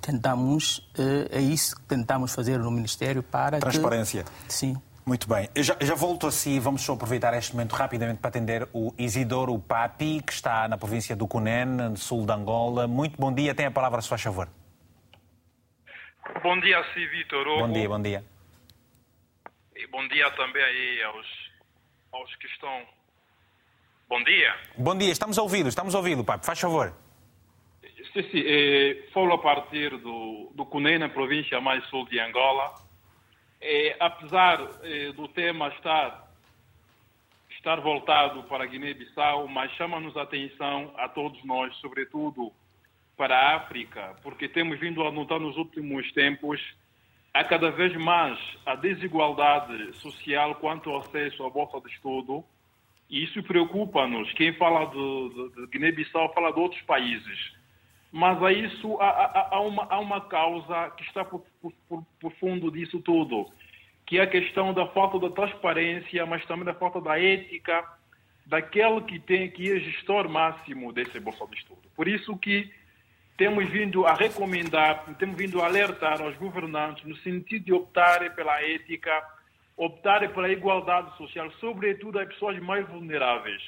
tentamos, 0.00 0.78
uh, 0.98 1.28
é 1.30 1.40
isso 1.40 1.76
que 1.76 1.82
tentamos 1.82 2.32
fazer 2.32 2.58
no 2.58 2.70
Ministério 2.70 3.22
para 3.22 3.58
Transparência. 3.58 4.24
Que, 4.46 4.54
sim. 4.54 4.76
Muito 5.04 5.28
bem. 5.28 5.48
Eu 5.52 5.64
já, 5.64 5.76
já 5.80 5.96
volto 5.96 6.28
assim, 6.28 6.60
vamos 6.60 6.82
só 6.82 6.92
aproveitar 6.92 7.34
este 7.34 7.52
momento 7.52 7.72
rapidamente 7.72 8.20
para 8.20 8.28
atender 8.28 8.68
o 8.72 8.94
Isidoro 8.96 9.58
Papi, 9.58 10.22
que 10.24 10.32
está 10.32 10.68
na 10.68 10.78
província 10.78 11.16
do 11.16 11.26
Cunene, 11.26 11.88
no 11.88 11.96
sul 11.96 12.24
de 12.24 12.32
Angola. 12.32 12.86
Muito 12.86 13.20
bom 13.20 13.32
dia, 13.34 13.52
tem 13.52 13.66
a 13.66 13.70
palavra, 13.70 14.00
se 14.00 14.08
faz 14.08 14.22
favor. 14.22 14.48
Bom 16.40 16.58
dia, 16.60 16.80
sim, 16.94 17.04
Vitor. 17.08 17.44
Bom 17.44 17.72
dia, 17.72 17.88
bom 17.88 18.00
dia. 18.00 18.24
E 19.74 19.86
bom 19.88 20.06
dia 20.06 20.30
também 20.32 20.62
aí 20.62 21.02
aos, 21.02 21.26
aos 22.12 22.36
que 22.36 22.46
estão. 22.46 22.82
Bom 24.08 24.22
dia. 24.22 24.54
Bom 24.78 24.96
dia, 24.96 25.10
estamos 25.10 25.36
a 25.36 25.42
ouvi-lo, 25.42 25.68
estamos 25.68 25.96
a 25.96 25.98
ouvi-lo, 25.98 26.22
Papi, 26.22 26.46
faz 26.46 26.60
favor. 26.60 26.94
Sim, 28.12 28.22
sim. 28.30 28.42
Eh, 28.46 29.08
falo 29.12 29.32
a 29.32 29.38
partir 29.38 29.96
do, 29.98 30.52
do 30.54 30.64
Cunene, 30.64 30.98
na 30.98 31.08
província 31.08 31.60
mais 31.60 31.84
sul 31.88 32.06
de 32.06 32.20
Angola 32.20 32.72
é, 33.62 33.96
apesar 34.00 34.68
é, 34.82 35.12
do 35.12 35.28
tema 35.28 35.68
estar, 35.68 36.28
estar 37.50 37.80
voltado 37.80 38.42
para 38.44 38.66
Guiné-Bissau, 38.66 39.46
mas 39.46 39.70
chama-nos 39.72 40.16
a 40.16 40.22
atenção 40.22 40.92
a 40.96 41.08
todos 41.08 41.42
nós, 41.44 41.74
sobretudo 41.76 42.52
para 43.16 43.38
a 43.38 43.56
África, 43.56 44.16
porque 44.22 44.48
temos 44.48 44.80
vindo 44.80 45.06
a 45.06 45.12
notar 45.12 45.38
nos 45.38 45.56
últimos 45.56 46.10
tempos 46.12 46.60
há 47.32 47.44
cada 47.44 47.70
vez 47.70 47.94
mais 47.96 48.38
a 48.66 48.74
desigualdade 48.74 49.92
social 49.98 50.56
quanto 50.56 50.90
ao 50.90 50.98
acesso 50.98 51.44
à 51.44 51.50
bolsa 51.50 51.80
de 51.80 51.88
estudo, 51.94 52.44
e 53.08 53.22
isso 53.24 53.42
preocupa-nos. 53.42 54.32
Quem 54.32 54.52
fala 54.54 54.86
de, 54.86 55.28
de, 55.28 55.54
de 55.54 55.66
Guiné-Bissau 55.68 56.32
fala 56.34 56.52
de 56.52 56.58
outros 56.58 56.82
países 56.82 57.52
mas 58.12 58.42
a 58.42 58.52
isso 58.52 59.00
há, 59.00 59.08
há, 59.08 59.48
há, 59.52 59.60
uma, 59.60 59.86
há 59.88 59.98
uma 59.98 60.20
causa 60.20 60.90
que 60.90 61.02
está 61.04 61.24
por, 61.24 61.42
por, 61.88 62.04
por, 62.20 62.32
fundo 62.34 62.70
disso 62.70 63.00
tudo, 63.00 63.46
que 64.06 64.18
é 64.18 64.22
a 64.22 64.26
questão 64.26 64.74
da 64.74 64.86
falta 64.88 65.18
de 65.18 65.34
transparência, 65.34 66.26
mas 66.26 66.44
também 66.44 66.66
da 66.66 66.74
falta 66.74 67.00
da 67.00 67.18
ética 67.18 67.82
daquele 68.44 69.00
que 69.02 69.18
tem 69.18 69.50
que 69.50 69.70
é 69.70 69.80
gestor 69.80 70.28
máximo 70.28 70.92
desse 70.92 71.18
bolsa 71.20 71.46
de 71.46 71.56
estudo. 71.56 71.80
Por 71.96 72.06
isso 72.06 72.36
que 72.36 72.70
temos 73.36 73.66
vindo 73.70 74.04
a 74.04 74.12
recomendar, 74.12 75.06
temos 75.18 75.36
vindo 75.36 75.62
a 75.62 75.66
alertar 75.66 76.20
aos 76.20 76.36
governantes 76.36 77.04
no 77.04 77.16
sentido 77.18 77.64
de 77.64 77.72
optarem 77.72 78.30
pela 78.32 78.60
ética, 78.62 79.10
optarem 79.74 80.28
pela 80.28 80.50
igualdade 80.50 81.16
social, 81.16 81.50
sobretudo 81.52 82.18
as 82.18 82.28
pessoas 82.28 82.58
mais 82.60 82.86
vulneráveis. 82.88 83.62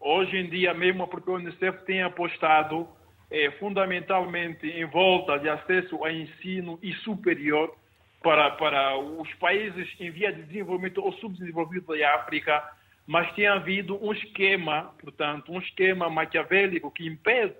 Hoje 0.00 0.36
em 0.36 0.50
dia 0.50 0.74
mesmo 0.74 1.04
a 1.04 1.06
própria 1.06 1.36
Unicef 1.36 1.84
tem 1.84 2.02
apostado 2.02 2.88
é, 3.30 3.50
fundamentalmente 3.52 4.66
em 4.66 4.84
volta 4.84 5.38
de 5.38 5.48
acesso 5.48 5.96
ao 5.96 6.10
ensino 6.10 6.78
e 6.82 6.92
superior 6.94 7.74
para, 8.22 8.50
para 8.52 8.96
os 8.98 9.32
países 9.34 9.88
em 10.00 10.10
via 10.10 10.32
de 10.32 10.42
desenvolvimento 10.44 11.02
ou 11.02 11.12
subdesenvolvidos 11.14 11.98
da 11.98 12.14
África, 12.14 12.62
mas 13.06 13.30
tem 13.34 13.46
havido 13.46 14.02
um 14.02 14.12
esquema, 14.12 14.94
portanto, 14.98 15.52
um 15.52 15.58
esquema 15.58 16.08
maquiavélico 16.08 16.90
que 16.90 17.06
impede 17.06 17.54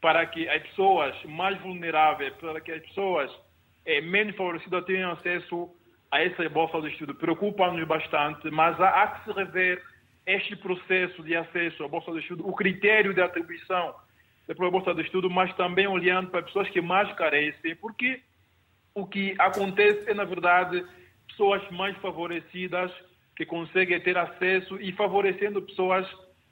para 0.00 0.26
que 0.26 0.48
as 0.48 0.60
pessoas 0.62 1.14
mais 1.24 1.56
vulneráveis, 1.60 2.34
para 2.34 2.60
que 2.60 2.72
as 2.72 2.82
pessoas 2.82 3.30
é, 3.86 4.00
menos 4.00 4.34
favorecidas 4.34 4.84
tenham 4.84 5.12
acesso 5.12 5.70
a 6.10 6.20
essa 6.20 6.48
bolsa 6.48 6.80
de 6.80 6.88
estudo. 6.88 7.14
Preocupa-nos 7.14 7.86
bastante, 7.86 8.50
mas 8.50 8.78
há, 8.80 9.02
há 9.02 9.06
que 9.08 9.24
se 9.24 9.32
rever 9.32 9.82
este 10.26 10.56
processo 10.56 11.22
de 11.22 11.36
acesso 11.36 11.84
à 11.84 11.88
bolsa 11.88 12.12
de 12.12 12.18
estudo, 12.18 12.46
o 12.46 12.54
critério 12.54 13.14
de 13.14 13.20
atribuição 13.20 13.94
da 14.46 14.54
bolsa 14.54 14.94
de 14.94 15.02
estudo, 15.02 15.30
mas 15.30 15.54
também 15.56 15.86
olhando 15.86 16.30
para 16.30 16.42
pessoas 16.42 16.68
que 16.68 16.80
mais 16.80 17.10
carecem, 17.14 17.76
porque 17.76 18.20
o 18.94 19.06
que 19.06 19.34
acontece 19.38 20.10
é, 20.10 20.14
na 20.14 20.24
verdade, 20.24 20.84
pessoas 21.28 21.62
mais 21.70 21.96
favorecidas 21.98 22.92
que 23.36 23.46
conseguem 23.46 24.00
ter 24.00 24.18
acesso 24.18 24.80
e 24.80 24.92
favorecendo 24.92 25.62
pessoas 25.62 26.06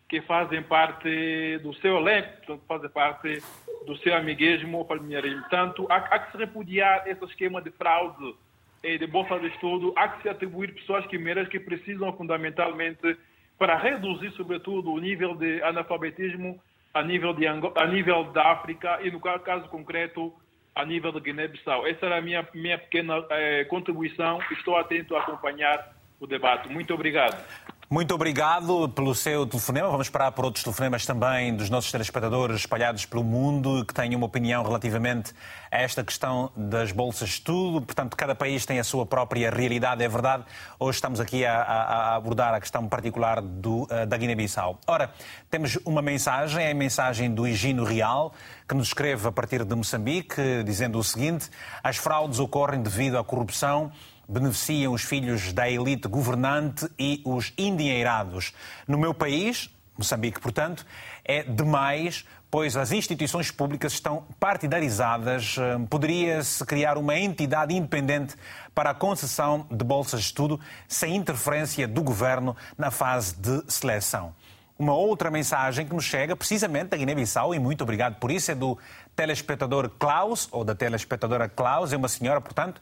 que 0.09 0.21
fazem 0.23 0.63
parte 0.63 1.59
do 1.59 1.73
seu 1.75 1.99
elenco, 1.99 2.61
fazem 2.67 2.91
parte 2.91 3.43
do 3.87 3.97
seu 3.99 4.15
amiguismo 4.15 4.79
ou 4.79 4.87
familiarismo. 4.87 5.41
Portanto, 5.43 5.87
há, 5.89 5.97
há, 5.97 6.19
que 6.19 6.33
se 6.33 6.39
repudiar 6.39 7.07
esse 7.07 7.25
esquema 7.25 7.61
de 7.63 7.71
fraude 7.71 8.35
e 8.83 8.99
de 8.99 9.07
bolsa 9.07 9.39
de 9.39 9.49
estudo, 9.49 9.93
há 9.97 10.09
que 10.09 10.23
se 10.23 10.29
atribuir 10.29 10.75
pessoas 10.75 11.07
que 11.07 11.19
merecem, 11.19 11.51
que 11.51 11.61
precisam 11.61 12.13
fundamentalmente 12.17 13.17
para 13.59 13.77
reduzir, 13.77 14.33
sobretudo, 14.33 14.91
o 14.91 14.99
nível 14.99 15.35
de 15.35 15.63
analfabetismo 15.63 16.61
a 16.93 17.03
nível, 17.03 17.33
de 17.33 17.47
a 17.47 17.87
nível 17.87 18.25
da 18.33 18.53
África 18.53 18.99
e, 19.03 19.11
no 19.11 19.21
caso 19.21 19.69
concreto, 19.69 20.33
a 20.75 20.85
nível 20.85 21.13
de 21.13 21.21
Guiné-Bissau. 21.21 21.87
Essa 21.87 22.07
era 22.07 22.19
a 22.19 22.21
minha, 22.21 22.47
minha 22.55 22.79
pequena 22.79 23.25
eh, 23.31 23.65
contribuição. 23.65 24.41
Estou 24.51 24.77
atento 24.77 25.15
a 25.17 25.21
acompanhar 25.21 25.95
o 26.19 26.27
debate. 26.27 26.69
Muito 26.69 26.93
obrigado. 26.95 27.45
Muito 27.93 28.15
obrigado 28.15 28.89
pelo 28.91 29.13
seu 29.17 29.45
telefonema. 29.45 29.89
Vamos 29.89 30.07
esperar 30.07 30.31
por 30.31 30.45
outros 30.45 30.63
telefonemas 30.63 31.05
também 31.05 31.53
dos 31.57 31.69
nossos 31.69 31.91
telespectadores 31.91 32.61
espalhados 32.61 33.05
pelo 33.05 33.25
mundo 33.25 33.85
que 33.85 33.93
têm 33.93 34.15
uma 34.15 34.27
opinião 34.27 34.63
relativamente 34.63 35.33
a 35.69 35.79
esta 35.79 36.05
questão 36.05 36.53
das 36.55 36.93
bolsas 36.93 37.31
de 37.31 37.35
estudo. 37.35 37.85
Portanto, 37.85 38.17
cada 38.17 38.33
país 38.33 38.65
tem 38.65 38.79
a 38.79 38.85
sua 38.85 39.05
própria 39.05 39.51
realidade, 39.51 40.05
é 40.05 40.09
verdade. 40.09 40.45
Hoje 40.79 40.99
estamos 40.99 41.19
aqui 41.19 41.45
a, 41.45 41.63
a 41.63 42.15
abordar 42.15 42.55
a 42.55 42.61
questão 42.61 42.87
particular 42.87 43.43
do, 43.43 43.83
uh, 43.83 44.07
da 44.07 44.17
Guiné-Bissau. 44.17 44.79
Ora, 44.87 45.13
temos 45.51 45.77
uma 45.85 46.01
mensagem, 46.01 46.65
é 46.65 46.71
a 46.71 46.75
mensagem 46.75 47.29
do 47.29 47.45
Higino 47.45 47.83
Real, 47.83 48.33
que 48.69 48.75
nos 48.77 48.87
escreve 48.87 49.27
a 49.27 49.33
partir 49.33 49.65
de 49.65 49.75
Moçambique, 49.75 50.63
dizendo 50.65 50.97
o 50.97 51.03
seguinte: 51.03 51.51
as 51.83 51.97
fraudes 51.97 52.39
ocorrem 52.39 52.81
devido 52.83 53.19
à 53.19 53.25
corrupção 53.25 53.91
beneficiam 54.31 54.93
os 54.93 55.03
filhos 55.03 55.53
da 55.53 55.69
elite 55.69 56.07
governante 56.07 56.89
e 56.99 57.21
os 57.25 57.53
endinheirados. 57.59 58.53
No 58.87 58.97
meu 58.97 59.13
país, 59.13 59.69
Moçambique, 59.99 60.41
portanto, 60.41 60.87
é 61.25 61.43
demais, 61.43 62.25
pois 62.51 62.77
as 62.77 62.91
instituições 62.91 63.51
públicas 63.51 63.93
estão 63.93 64.25
partidarizadas. 64.39 65.57
Hum, 65.59 65.85
poderia-se 65.85 66.65
criar 66.65 66.97
uma 66.97 67.19
entidade 67.19 67.75
independente 67.75 68.35
para 68.75 68.91
a 68.91 68.95
concessão 68.95 69.67
de 69.71 69.85
bolsas 69.85 70.21
de 70.21 70.27
estudo 70.27 70.59
sem 70.89 71.15
interferência 71.15 71.87
do 71.87 72.03
governo 72.03 72.57
na 72.79 72.91
fase 72.91 73.37
de 73.37 73.63
seleção. 73.69 74.35
Uma 74.79 74.95
outra 74.95 75.31
mensagem 75.31 75.87
que 75.87 75.95
nos 75.95 76.05
chega, 76.05 76.35
precisamente 76.35 76.89
da 76.89 76.97
Guiné-Bissau, 76.97 77.55
e 77.55 77.59
muito 77.59 77.83
obrigado 77.83 78.15
por 78.19 78.31
isso, 78.31 78.51
é 78.51 78.55
do 78.55 78.79
telespectador 79.15 79.91
Klaus, 79.99 80.49
ou 80.51 80.65
da 80.65 80.75
telespectadora 80.75 81.47
Klaus, 81.47 81.93
é 81.93 81.99
uma 81.99 82.09
senhora, 82.09 82.41
portanto, 82.41 82.81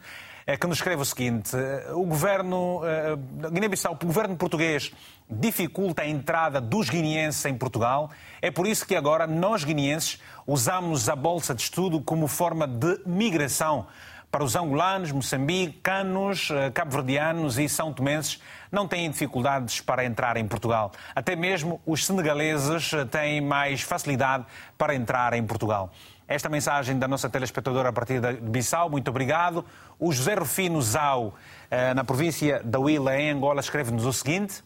que 0.56 0.66
nos 0.66 0.78
escreve 0.78 1.02
o 1.02 1.04
seguinte: 1.04 1.56
o 1.92 2.04
governo 2.04 2.78
uh, 2.78 3.50
Guiné-Bissau, 3.50 3.98
o 4.00 4.06
governo 4.06 4.36
português 4.36 4.92
dificulta 5.30 6.02
a 6.02 6.08
entrada 6.08 6.60
dos 6.60 6.88
guineenses 6.88 7.44
em 7.44 7.54
Portugal. 7.54 8.10
É 8.40 8.50
por 8.50 8.66
isso 8.66 8.86
que 8.86 8.96
agora 8.96 9.26
nós 9.26 9.64
guineenses 9.64 10.20
usamos 10.46 11.08
a 11.08 11.14
bolsa 11.16 11.54
de 11.54 11.62
estudo 11.62 12.00
como 12.00 12.26
forma 12.26 12.66
de 12.66 13.00
migração 13.04 13.86
para 14.30 14.44
os 14.44 14.54
angolanos, 14.54 15.10
moçambicanos, 15.10 16.50
eh, 16.50 16.70
cabo-verdianos 16.70 17.58
e 17.58 17.68
são 17.68 17.92
tomenses 17.92 18.40
não 18.70 18.86
têm 18.86 19.10
dificuldades 19.10 19.80
para 19.80 20.04
entrar 20.04 20.36
em 20.36 20.46
Portugal. 20.46 20.92
Até 21.14 21.34
mesmo 21.34 21.80
os 21.86 22.04
senegaleses 22.04 22.92
eh, 22.92 23.04
têm 23.06 23.40
mais 23.40 23.80
facilidade 23.80 24.44
para 24.76 24.94
entrar 24.94 25.32
em 25.32 25.44
Portugal. 25.46 25.90
Esta 26.28 26.50
mensagem 26.50 26.98
da 26.98 27.08
nossa 27.08 27.30
telespectadora 27.30 27.88
a 27.88 27.92
partir 27.92 28.20
de 28.20 28.34
Bissau, 28.34 28.90
muito 28.90 29.08
obrigado. 29.08 29.64
O 29.98 30.12
José 30.12 30.34
Rufino 30.34 30.82
Zau, 30.82 31.34
eh, 31.70 31.94
na 31.94 32.04
província 32.04 32.60
da 32.62 32.78
Huila, 32.78 33.18
em 33.18 33.30
Angola, 33.30 33.60
escreve-nos 33.60 34.04
o 34.04 34.12
seguinte. 34.12 34.62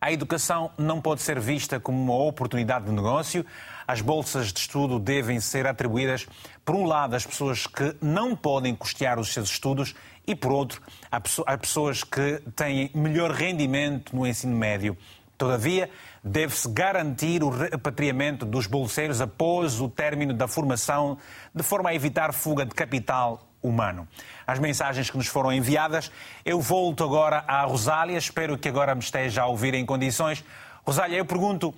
A 0.00 0.12
educação 0.12 0.70
não 0.78 1.00
pode 1.00 1.20
ser 1.20 1.40
vista 1.40 1.80
como 1.80 2.00
uma 2.00 2.14
oportunidade 2.14 2.84
de 2.84 2.92
negócio. 2.92 3.44
As 3.88 4.00
bolsas 4.00 4.52
de 4.52 4.60
estudo 4.60 5.00
devem 5.00 5.40
ser 5.40 5.66
atribuídas, 5.66 6.28
por 6.64 6.76
um 6.76 6.86
lado, 6.86 7.16
às 7.16 7.26
pessoas 7.26 7.66
que 7.66 7.96
não 8.00 8.36
podem 8.36 8.72
custear 8.72 9.18
os 9.18 9.32
seus 9.32 9.50
estudos 9.50 9.96
e, 10.24 10.32
por 10.32 10.52
outro, 10.52 10.80
a 11.10 11.58
pessoas 11.58 12.04
que 12.04 12.40
têm 12.54 12.88
melhor 12.94 13.32
rendimento 13.32 14.14
no 14.14 14.24
ensino 14.24 14.56
médio. 14.56 14.96
Todavia, 15.36 15.90
deve-se 16.22 16.68
garantir 16.68 17.42
o 17.42 17.50
repatriamento 17.50 18.46
dos 18.46 18.66
bolseiros 18.66 19.20
após 19.20 19.80
o 19.80 19.88
término 19.88 20.32
da 20.32 20.46
formação, 20.46 21.18
de 21.54 21.62
forma 21.62 21.90
a 21.90 21.94
evitar 21.94 22.32
fuga 22.32 22.64
de 22.64 22.74
capital 22.74 23.48
humano. 23.62 24.06
As 24.46 24.58
mensagens 24.58 25.10
que 25.10 25.16
nos 25.16 25.26
foram 25.26 25.52
enviadas, 25.52 26.10
eu 26.44 26.60
volto 26.60 27.04
agora 27.04 27.44
à 27.46 27.62
Rosália, 27.62 28.18
espero 28.18 28.58
que 28.58 28.68
agora 28.68 28.94
me 28.94 29.02
esteja 29.02 29.42
a 29.42 29.46
ouvir 29.46 29.74
em 29.74 29.86
condições. 29.86 30.44
Rosália, 30.84 31.18
eu 31.18 31.24
pergunto, 31.24 31.74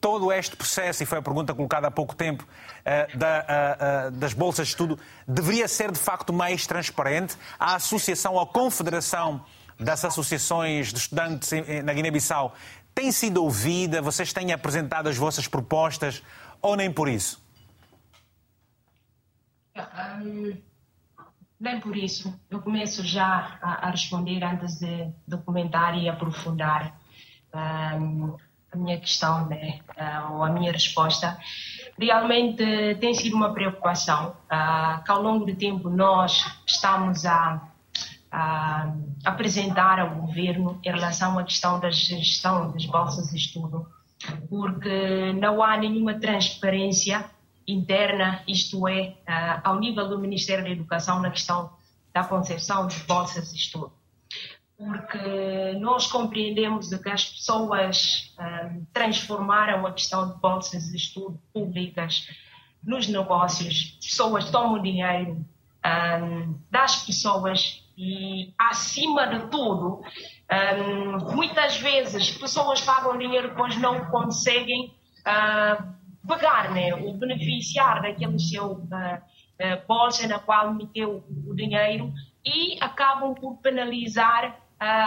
todo 0.00 0.32
este 0.32 0.56
processo, 0.56 1.02
e 1.02 1.06
foi 1.06 1.18
a 1.18 1.22
pergunta 1.22 1.54
colocada 1.54 1.88
há 1.88 1.90
pouco 1.90 2.14
tempo, 2.14 2.46
eh, 2.84 3.08
eh, 3.12 3.46
eh, 3.48 4.10
das 4.12 4.32
bolsas 4.32 4.68
de 4.68 4.72
estudo, 4.72 4.98
deveria 5.26 5.68
ser 5.68 5.90
de 5.90 5.98
facto 5.98 6.32
mais 6.32 6.66
transparente? 6.66 7.36
A 7.58 7.76
associação, 7.76 8.38
a 8.38 8.46
confederação 8.46 9.44
das 9.78 10.04
associações 10.04 10.92
de 10.92 10.98
estudantes 10.98 11.50
na 11.84 11.92
Guiné-Bissau 11.92 12.54
tem 12.96 13.12
sido 13.12 13.44
ouvida? 13.44 14.00
Vocês 14.00 14.32
têm 14.32 14.54
apresentado 14.54 15.06
as 15.06 15.18
vossas 15.18 15.46
propostas 15.46 16.22
ou 16.62 16.74
nem 16.74 16.90
por 16.90 17.08
isso? 17.10 17.44
Um, 19.76 20.56
nem 21.60 21.78
por 21.78 21.94
isso. 21.94 22.34
Eu 22.50 22.62
começo 22.62 23.04
já 23.06 23.58
a, 23.60 23.86
a 23.86 23.90
responder 23.90 24.42
antes 24.42 24.78
de 24.78 25.12
documentar 25.28 25.98
e 25.98 26.08
aprofundar 26.08 26.98
um, 27.54 28.34
a 28.72 28.76
minha 28.76 28.98
questão 28.98 29.46
né, 29.46 29.80
uh, 29.90 30.32
ou 30.32 30.42
a 30.42 30.48
minha 30.48 30.72
resposta. 30.72 31.38
Realmente 31.98 32.64
tem 32.98 33.12
sido 33.12 33.36
uma 33.36 33.52
preocupação 33.52 34.30
uh, 34.30 35.04
que 35.04 35.10
ao 35.10 35.20
longo 35.20 35.44
do 35.44 35.54
tempo 35.54 35.90
nós 35.90 36.46
estamos 36.66 37.26
a 37.26 37.60
a 38.30 38.92
apresentar 39.24 39.98
ao 40.00 40.10
governo 40.16 40.80
em 40.84 40.90
relação 40.90 41.38
à 41.38 41.44
questão 41.44 41.80
da 41.80 41.90
gestão 41.90 42.72
das 42.72 42.84
bolsas 42.86 43.28
de 43.30 43.36
estudo, 43.36 43.86
porque 44.48 45.32
não 45.34 45.62
há 45.62 45.76
nenhuma 45.76 46.14
transparência 46.14 47.24
interna, 47.66 48.42
isto 48.46 48.86
é, 48.88 49.14
ao 49.64 49.78
nível 49.78 50.08
do 50.08 50.18
Ministério 50.18 50.64
da 50.64 50.70
Educação, 50.70 51.20
na 51.20 51.30
questão 51.30 51.70
da 52.12 52.24
concepção 52.24 52.86
de 52.86 52.96
bolsas 53.00 53.52
de 53.52 53.58
estudo. 53.58 53.92
Porque 54.76 55.78
nós 55.80 56.06
compreendemos 56.06 56.94
que 56.94 57.08
as 57.08 57.24
pessoas 57.24 58.34
transformaram 58.92 59.86
a 59.86 59.92
questão 59.92 60.28
de 60.32 60.38
bolsas 60.38 60.90
de 60.90 60.96
estudo 60.96 61.40
públicas 61.52 62.28
nos 62.82 63.08
negócios, 63.08 63.98
pessoas 64.00 64.50
tomam 64.50 64.80
dinheiro 64.80 65.44
das 66.70 67.04
pessoas 67.04 67.85
e, 67.96 68.52
acima 68.58 69.26
de 69.26 69.46
tudo, 69.48 70.02
um, 70.52 71.34
muitas 71.34 71.78
vezes 71.78 72.30
pessoas 72.30 72.80
pagam 72.82 73.16
dinheiro 73.16 73.48
depois 73.48 73.76
não 73.78 74.04
conseguem 74.06 74.94
uh, 75.20 76.26
pagar, 76.26 76.72
né? 76.72 76.94
ou 76.94 77.14
beneficiar 77.14 78.02
daquele 78.02 78.38
seu 78.38 78.72
uh, 78.72 78.76
uh, 78.76 79.86
bolsa 79.88 80.28
na 80.28 80.38
qual 80.38 80.74
meteu 80.74 81.24
o 81.46 81.54
dinheiro 81.54 82.12
e 82.44 82.76
acabam 82.80 83.34
por 83.34 83.56
penalizar, 83.58 84.60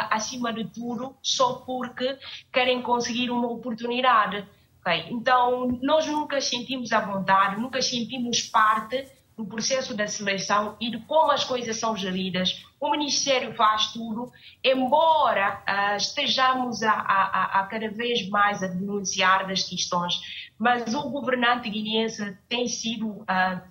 acima 0.10 0.52
de 0.52 0.66
tudo, 0.66 1.16
só 1.22 1.58
porque 1.58 2.18
querem 2.52 2.82
conseguir 2.82 3.30
uma 3.30 3.48
oportunidade. 3.48 4.44
Okay? 4.82 5.06
Então, 5.12 5.68
nós 5.84 6.08
nunca 6.08 6.42
sentimos 6.42 6.92
a 6.92 7.00
vontade, 7.00 7.62
nunca 7.62 7.80
sentimos 7.80 8.42
parte 8.42 9.08
no 9.40 9.46
processo 9.46 9.96
da 9.96 10.06
seleção 10.06 10.76
e 10.82 10.92
de 10.92 10.98
como 11.06 11.32
as 11.32 11.46
coisas 11.46 11.78
são 11.78 11.96
geridas. 11.96 12.62
O 12.78 12.92
Ministério 12.92 13.56
faz 13.56 13.94
tudo, 13.94 14.30
embora 14.62 15.64
uh, 15.66 15.96
estejamos 15.96 16.84
a, 16.84 16.92
a, 16.92 17.62
a, 17.62 17.64
cada 17.68 17.90
vez 17.90 18.28
mais 18.28 18.62
a 18.62 18.68
denunciar 18.68 19.48
das 19.48 19.64
questões, 19.64 20.20
mas 20.58 20.94
o 20.94 21.10
governante 21.10 21.70
guineense 21.70 22.38
tem 22.50 22.68
sido 22.68 23.08
uh, 23.08 23.24
uh, 23.24 23.64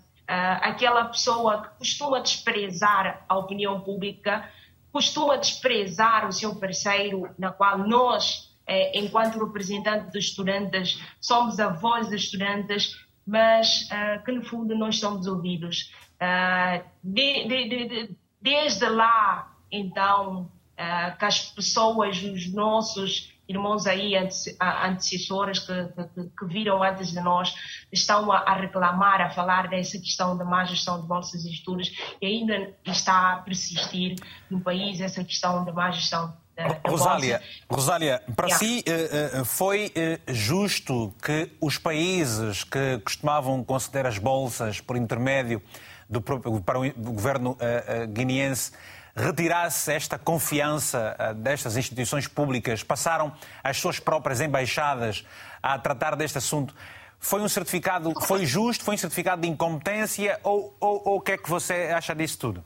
aquela 0.63 1.05
pessoa 1.05 1.61
que 1.61 1.69
costuma 1.81 2.19
desprezar 2.21 3.27
a 3.29 3.37
opinião 3.37 3.79
pública, 3.83 4.51
costuma 4.91 5.37
desprezar 5.37 6.27
o 6.27 6.33
seu 6.33 6.57
parceiro, 6.57 7.29
na 7.39 7.53
qual 7.53 7.77
nós, 7.77 8.57
eh, 8.67 8.99
enquanto 8.99 9.39
representantes 9.39 10.11
dos 10.11 10.25
estudantes, 10.25 10.99
somos 11.21 11.61
a 11.61 11.69
voz 11.69 12.07
dos 12.09 12.23
estudantes, 12.23 12.97
mas 13.29 13.87
uh, 13.93 14.25
que 14.25 14.33
no 14.33 14.43
fundo 14.43 14.75
nós 14.75 14.99
somos 14.99 15.27
ouvidos. 15.27 15.93
Uh, 16.15 16.83
de, 17.05 17.47
de, 17.47 17.69
de, 17.69 18.17
desde 18.41 18.89
lá, 18.89 19.55
então, 19.71 20.51
uh, 20.73 21.19
que 21.19 21.25
as 21.27 21.51
pessoas, 21.51 22.23
os 22.23 22.51
nossos 22.55 23.31
irmãos 23.47 23.87
aí, 23.87 24.15
antecessores 24.17 25.59
que, 25.59 25.73
que, 26.15 26.31
que, 26.39 26.45
viram 26.47 26.83
antes 26.83 27.13
de 27.13 27.21
nós, 27.21 27.55
estão 27.93 28.33
a, 28.33 28.39
a, 28.39 28.55
reclamar, 28.55 29.21
a 29.21 29.31
falar 29.31 29.69
dessa 29.69 29.99
questão 29.99 30.37
da 30.37 30.45
má 30.45 30.65
gestão 30.65 31.01
de 31.01 31.07
bolsas 31.07 31.43
de 31.43 31.51
estudos 31.51 31.93
e 32.21 32.27
ainda 32.27 32.75
está 32.87 33.35
a 33.35 33.37
persistir 33.39 34.17
no 34.51 34.61
país 34.61 35.01
essa 35.01 35.23
questão 35.23 35.65
da 35.65 35.73
má 35.73 35.91
gestão 35.91 36.35
Rosália, 36.87 37.41
Rosália, 37.71 38.23
para 38.35 38.49
yeah. 38.49 38.59
si 38.59 38.85
eh, 38.85 39.31
eh, 39.41 39.45
foi 39.45 39.93
eh, 39.95 40.19
justo 40.27 41.15
que 41.23 41.53
os 41.61 41.79
países 41.79 42.65
que 42.65 42.99
costumavam 43.05 43.63
conceder 43.63 44.07
as 44.07 44.19
bolsas 44.19 44.81
por 44.81 44.97
intermédio 44.97 45.63
do 46.11 46.21
próprio, 46.21 46.61
para 46.61 46.81
o 46.81 46.93
governo 47.13 47.57
guineense 48.09 48.73
retirasse 49.15 49.93
esta 49.93 50.19
confiança 50.19 51.17
destas 51.37 51.77
instituições 51.77 52.27
públicas, 52.27 52.83
passaram 52.83 53.33
as 53.63 53.77
suas 53.77 54.01
próprias 54.01 54.41
embaixadas 54.41 55.27
a 55.63 55.79
tratar 55.79 56.17
deste 56.17 56.39
assunto. 56.39 56.75
Foi 57.21 57.43
um 57.43 57.49
certificado, 57.49 58.13
foi 58.23 58.47
justo, 58.47 58.85
foi 58.85 58.95
um 58.95 58.99
certificado 58.99 59.43
de 59.43 59.49
incompetência 59.49 60.41
ou, 60.43 60.75
ou, 60.81 61.03
ou 61.05 61.17
o 61.17 61.21
que 61.21 61.33
é 61.33 61.37
que 61.37 61.51
você 61.51 61.93
acha 61.95 62.15
disso 62.15 62.39
tudo? 62.39 62.65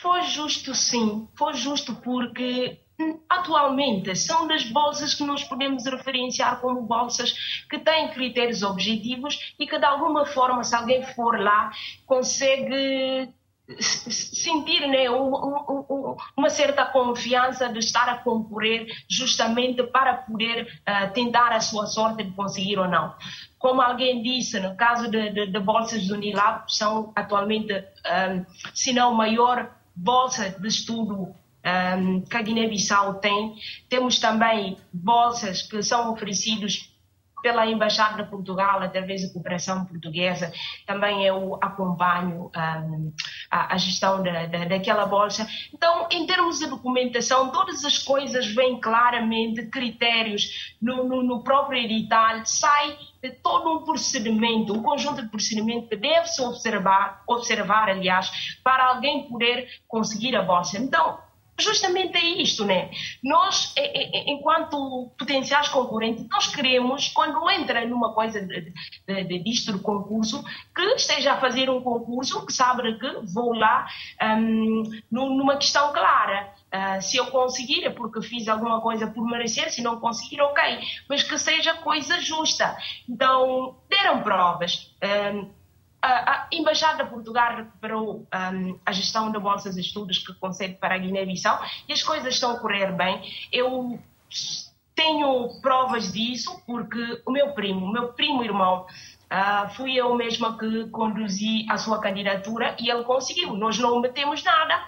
Foi 0.00 0.22
justo, 0.22 0.74
sim. 0.74 1.28
Foi 1.36 1.54
justo 1.54 1.94
porque 1.96 2.80
hum, 2.98 3.20
atualmente 3.28 4.14
são 4.14 4.46
das 4.46 4.64
bolsas 4.64 5.12
que 5.12 5.24
nós 5.24 5.42
podemos 5.42 5.84
referenciar 5.86 6.60
como 6.60 6.82
bolsas 6.82 7.64
que 7.68 7.78
têm 7.78 8.08
critérios 8.10 8.62
objetivos 8.62 9.54
e 9.58 9.66
que 9.66 9.78
de 9.78 9.84
alguma 9.84 10.24
forma, 10.24 10.62
se 10.62 10.74
alguém 10.74 11.02
for 11.02 11.40
lá, 11.40 11.72
consegue 12.06 13.34
sentir 13.80 14.86
né, 14.88 15.10
uma 15.10 16.48
certa 16.48 16.86
confiança 16.86 17.68
de 17.68 17.80
estar 17.80 18.08
a 18.08 18.18
concorrer 18.18 18.86
justamente 19.10 19.82
para 19.82 20.14
poder 20.14 20.80
uh, 20.88 21.12
tentar 21.12 21.52
a 21.52 21.60
sua 21.60 21.86
sorte 21.86 22.24
de 22.24 22.30
conseguir 22.30 22.78
ou 22.78 22.88
não. 22.88 23.14
Como 23.58 23.82
alguém 23.82 24.22
disse, 24.22 24.58
no 24.58 24.74
caso 24.74 25.10
de, 25.10 25.30
de, 25.30 25.46
de 25.48 25.60
bolsas 25.60 26.06
do 26.06 26.14
Unilab, 26.14 26.64
são 26.68 27.12
atualmente, 27.14 27.74
um, 27.74 27.82
ah, 28.06 28.46
se 28.72 28.92
não 28.92 29.12
maior 29.12 29.77
bolsa 29.98 30.50
de 30.50 30.68
estudo 30.68 31.34
um, 31.64 32.20
que 32.20 32.36
a 32.36 32.42
Guiné-Bissau 32.42 33.14
tem. 33.14 33.56
Temos 33.88 34.18
também 34.18 34.76
bolsas 34.92 35.62
que 35.62 35.82
são 35.82 36.12
oferecidas 36.12 36.88
pela 37.42 37.66
Embaixada 37.66 38.22
de 38.22 38.30
Portugal, 38.30 38.80
através 38.80 39.22
da 39.22 39.32
cooperação 39.32 39.84
portuguesa. 39.84 40.52
Também 40.86 41.24
eu 41.24 41.58
acompanho 41.60 42.50
um, 42.54 43.12
a, 43.50 43.74
a, 43.74 43.76
gestão 43.78 44.22
da, 44.22 44.46
da, 44.46 44.64
daquela 44.64 45.06
bolsa. 45.06 45.46
Então, 45.72 46.06
em 46.10 46.26
termos 46.26 46.58
de 46.58 46.66
documentação, 46.66 47.50
todas 47.50 47.84
as 47.84 47.98
coisas 47.98 48.46
vêm 48.54 48.80
claramente, 48.80 49.66
critérios 49.66 50.74
no, 50.80 51.04
no, 51.04 51.22
no 51.22 51.42
próprio 51.42 51.80
edital, 51.80 52.44
sai 52.44 52.96
de 53.22 53.30
todo 53.30 53.70
um 53.70 53.84
procedimento, 53.84 54.72
um 54.72 54.82
conjunto 54.82 55.22
de 55.22 55.28
procedimentos 55.28 55.88
que 55.88 55.96
deve-se 55.96 56.40
observar, 56.42 57.22
observar, 57.26 57.88
aliás, 57.88 58.30
para 58.62 58.86
alguém 58.86 59.28
poder 59.28 59.68
conseguir 59.88 60.36
a 60.36 60.42
bolsa. 60.42 60.78
Então, 60.78 61.18
justamente 61.58 62.16
é 62.16 62.42
isto, 62.42 62.64
né? 62.64 62.90
Nós, 63.22 63.74
enquanto 64.26 65.12
potenciais 65.18 65.68
concorrentes, 65.68 66.26
nós 66.30 66.46
queremos, 66.54 67.08
quando 67.08 67.50
entra 67.50 67.86
numa 67.86 68.12
coisa 68.12 68.40
de, 68.40 68.72
de, 69.06 69.24
de, 69.24 69.38
disto 69.40 69.72
de 69.72 69.80
concurso, 69.80 70.44
que 70.74 70.82
esteja 70.94 71.32
a 71.32 71.40
fazer 71.40 71.68
um 71.68 71.80
concurso, 71.80 72.46
que 72.46 72.52
sabe 72.52 72.98
que 72.98 73.32
vou 73.32 73.52
lá 73.52 73.86
um, 74.22 74.82
numa 75.10 75.56
questão 75.56 75.92
clara. 75.92 76.52
Uh, 76.68 77.00
se 77.00 77.16
eu 77.16 77.26
conseguir 77.28 77.84
é 77.84 77.90
porque 77.90 78.20
fiz 78.20 78.46
alguma 78.46 78.80
coisa 78.82 79.06
por 79.06 79.24
merecer, 79.26 79.72
se 79.72 79.80
não 79.80 79.98
conseguir, 79.98 80.40
ok. 80.42 80.62
Mas 81.08 81.22
que 81.22 81.38
seja 81.38 81.74
coisa 81.74 82.20
justa. 82.20 82.76
Então, 83.08 83.78
deram 83.88 84.22
provas. 84.22 84.94
Um, 85.02 85.57
a 86.00 86.48
Embaixada 86.52 87.04
de 87.04 87.10
Portugal 87.10 87.56
recuperou 87.56 88.26
um, 88.32 88.78
a 88.86 88.92
gestão 88.92 89.32
de 89.32 89.38
bolsas 89.38 89.74
de 89.74 89.80
estudos 89.80 90.18
que 90.18 90.32
concede 90.34 90.74
para 90.74 90.94
a 90.94 90.98
Guiné-Bissau 90.98 91.60
e 91.88 91.92
as 91.92 92.02
coisas 92.02 92.34
estão 92.34 92.52
a 92.52 92.60
correr 92.60 92.92
bem. 92.92 93.20
Eu 93.52 93.98
tenho 94.94 95.60
provas 95.60 96.12
disso 96.12 96.62
porque 96.66 97.22
o 97.26 97.30
meu 97.30 97.52
primo, 97.52 97.86
o 97.86 97.92
meu 97.92 98.12
primo 98.12 98.42
irmão, 98.42 98.86
uh, 99.30 99.68
fui 99.74 99.94
eu 99.94 100.14
mesma 100.14 100.58
que 100.58 100.88
conduzi 100.90 101.66
a 101.68 101.78
sua 101.78 102.00
candidatura 102.00 102.76
e 102.80 102.90
ele 102.90 103.04
conseguiu. 103.04 103.54
Nós 103.56 103.78
não 103.78 104.00
metemos 104.00 104.42
nada, 104.42 104.84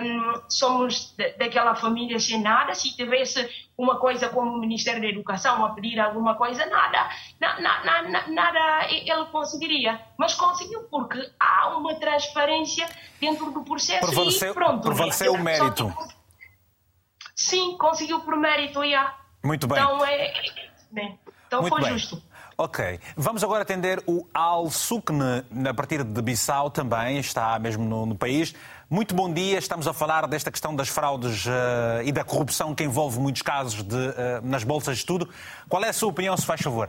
um, 0.00 0.42
somos 0.48 1.14
daquela 1.38 1.74
família 1.74 2.18
sem 2.18 2.40
nada. 2.40 2.74
Se 2.74 2.94
tivesse 2.94 3.48
uma 3.76 3.98
coisa 3.98 4.28
como 4.28 4.52
o 4.52 4.60
Ministério 4.60 5.00
da 5.00 5.08
Educação 5.08 5.64
a 5.64 5.70
pedir 5.70 5.98
alguma 5.98 6.34
coisa, 6.34 6.66
nada, 6.66 7.08
na, 7.40 7.60
na, 7.60 8.02
na, 8.02 8.28
nada 8.28 8.86
ele 8.90 9.24
conseguiria. 9.32 10.00
Mas 10.18 10.34
conseguiu 10.34 10.82
porque 10.90 11.30
há 11.38 11.76
uma 11.76 11.94
transparência 11.94 12.88
dentro 13.20 13.50
do 13.50 13.62
processo 13.62 14.06
prevaleceu, 14.06 14.50
e 14.50 14.54
pronto. 14.54 14.82
Prevaleceu 14.82 15.32
o 15.32 15.38
mérito. 15.38 15.92
Sim, 17.34 17.76
conseguiu 17.78 18.20
por 18.20 18.36
mérito, 18.36 18.84
já. 18.84 19.16
Muito 19.44 19.66
bem. 19.66 19.78
Então, 19.78 20.04
é, 20.04 20.26
é, 20.96 21.12
então 21.46 21.60
Muito 21.62 21.74
foi 21.74 21.84
bem. 21.84 21.92
justo. 21.92 22.22
Ok. 22.60 22.98
Vamos 23.16 23.44
agora 23.44 23.62
atender 23.62 24.02
o 24.04 24.26
Al 24.34 24.68
Sukne, 24.68 25.44
a 25.64 25.72
partir 25.72 26.02
de 26.02 26.20
Bissau 26.20 26.68
também, 26.70 27.18
está 27.18 27.56
mesmo 27.60 27.84
no, 27.84 28.04
no 28.04 28.16
país. 28.16 28.52
Muito 28.90 29.14
bom 29.14 29.30
dia. 29.30 29.58
Estamos 29.58 29.86
a 29.86 29.92
falar 29.92 30.26
desta 30.26 30.50
questão 30.50 30.74
das 30.74 30.88
fraudes 30.88 31.44
uh, 31.44 32.02
e 32.06 32.10
da 32.10 32.24
corrupção 32.24 32.74
que 32.74 32.82
envolve 32.82 33.20
muitos 33.20 33.42
casos 33.42 33.82
de, 33.82 33.94
uh, 33.94 34.40
nas 34.42 34.64
bolsas 34.64 34.94
de 34.94 35.00
estudo. 35.00 35.28
Qual 35.68 35.84
é 35.84 35.90
a 35.90 35.92
sua 35.92 36.08
opinião, 36.08 36.34
se 36.38 36.46
faz 36.46 36.62
favor? 36.62 36.88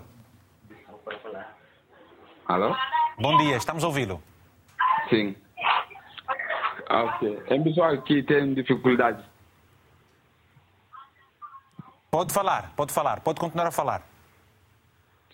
Alô? 2.45 2.73
Bom 3.19 3.37
dia, 3.39 3.57
estamos 3.57 3.83
a 3.83 3.87
ouvi-lo. 3.87 4.23
Sim. 5.09 5.35
Ok. 6.89 7.35
Tem 7.49 7.63
pessoal 7.63 8.01
que 8.01 8.23
tem 8.23 8.53
dificuldades. 8.53 9.25
Pode 12.09 12.33
falar, 12.33 12.71
pode 12.77 12.93
falar, 12.93 13.19
pode 13.19 13.41
continuar 13.41 13.67
a 13.67 13.71
falar. 13.71 14.07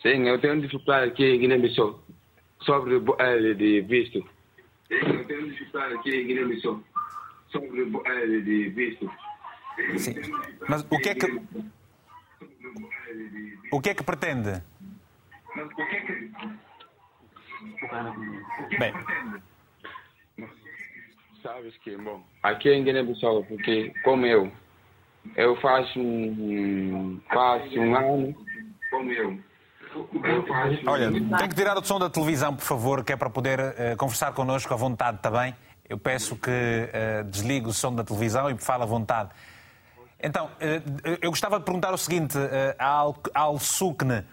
Sim, 0.02 0.28
eu 0.28 0.42
tenho 0.42 0.60
dificuldade 0.60 1.12
aqui 1.12 1.24
em 1.24 1.40
Guiné-Bissau 1.42 2.00
sobre 2.64 2.96
eh, 3.20 3.54
de 3.54 3.82
visto. 3.82 4.35
Eu 4.90 5.26
tenho 5.26 5.50
dificuldade 5.50 5.96
aqui 5.96 6.16
em 6.16 6.28
Guiné-Bissau 6.28 6.84
sobre 7.50 7.82
eh, 7.82 8.42
de 8.42 8.70
visto. 8.70 9.12
Sim. 9.98 10.16
Mas 10.68 10.86
o 10.90 10.98
que 11.00 11.10
é 11.10 11.16
que 11.16 11.26
o 13.72 13.82
que 13.82 13.90
é 13.90 13.94
que 13.94 14.04
pretende? 14.04 14.62
Mas 15.56 15.66
o 15.66 15.76
que 15.76 15.82
é 15.82 16.02
que 16.02 16.36
Bem, 18.78 18.94
sabes 21.42 21.78
que 21.78 21.96
bom 21.98 22.24
aqui 22.44 22.70
em 22.70 22.84
Guiné-Bissau 22.84 23.44
porque 23.46 23.94
como 24.04 24.26
eu 24.26 24.52
eu 25.36 25.56
faço 25.58 26.00
um 26.00 27.20
faço 27.32 27.80
um 27.80 27.96
ano 27.96 28.36
como 28.90 29.12
eu 29.12 29.40
Olha, 30.88 31.12
tem 31.12 31.50
que 31.50 31.56
tirar 31.56 31.78
o 31.78 31.86
som 31.86 32.00
da 32.00 32.10
televisão, 32.10 32.56
por 32.56 32.64
favor, 32.64 33.04
que 33.04 33.14
é 33.14 33.16
para 33.16 33.30
poder 33.30 33.60
uh, 33.60 33.98
conversar 33.98 34.34
connosco 34.34 34.74
à 34.74 34.78
vontade 34.78 35.20
também. 35.22 35.56
Eu 35.88 35.98
peço 35.98 36.36
que 36.36 36.50
uh, 36.50 37.24
desligue 37.26 37.68
o 37.68 37.74
som 37.74 37.94
da 37.94 38.04
televisão 38.04 38.50
e 38.50 38.58
fale 38.58 38.84
à 38.84 38.86
vontade. 38.86 39.30
Então, 40.22 40.48
uh, 40.48 41.18
eu 41.22 41.30
gostava 41.30 41.60
de 41.60 41.66
perguntar 41.66 41.94
o 41.94 41.98
seguinte, 41.98 42.38
ao 43.34 43.60
Sukne, 43.60 44.24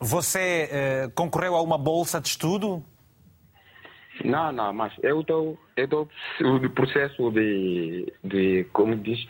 você 0.00 1.10
concorreu 1.14 1.56
a 1.56 1.62
uma 1.62 1.76
bolsa 1.76 2.20
de 2.20 2.28
estudo? 2.28 2.82
Não, 4.24 4.50
não, 4.50 4.72
mas 4.72 4.92
eu 5.02 5.20
estou 5.20 5.58
eu 5.76 6.08
no 6.40 6.70
processo 6.70 7.30
de, 7.30 8.12
de 8.24 8.64
como 8.72 8.96
diz, 8.96 9.28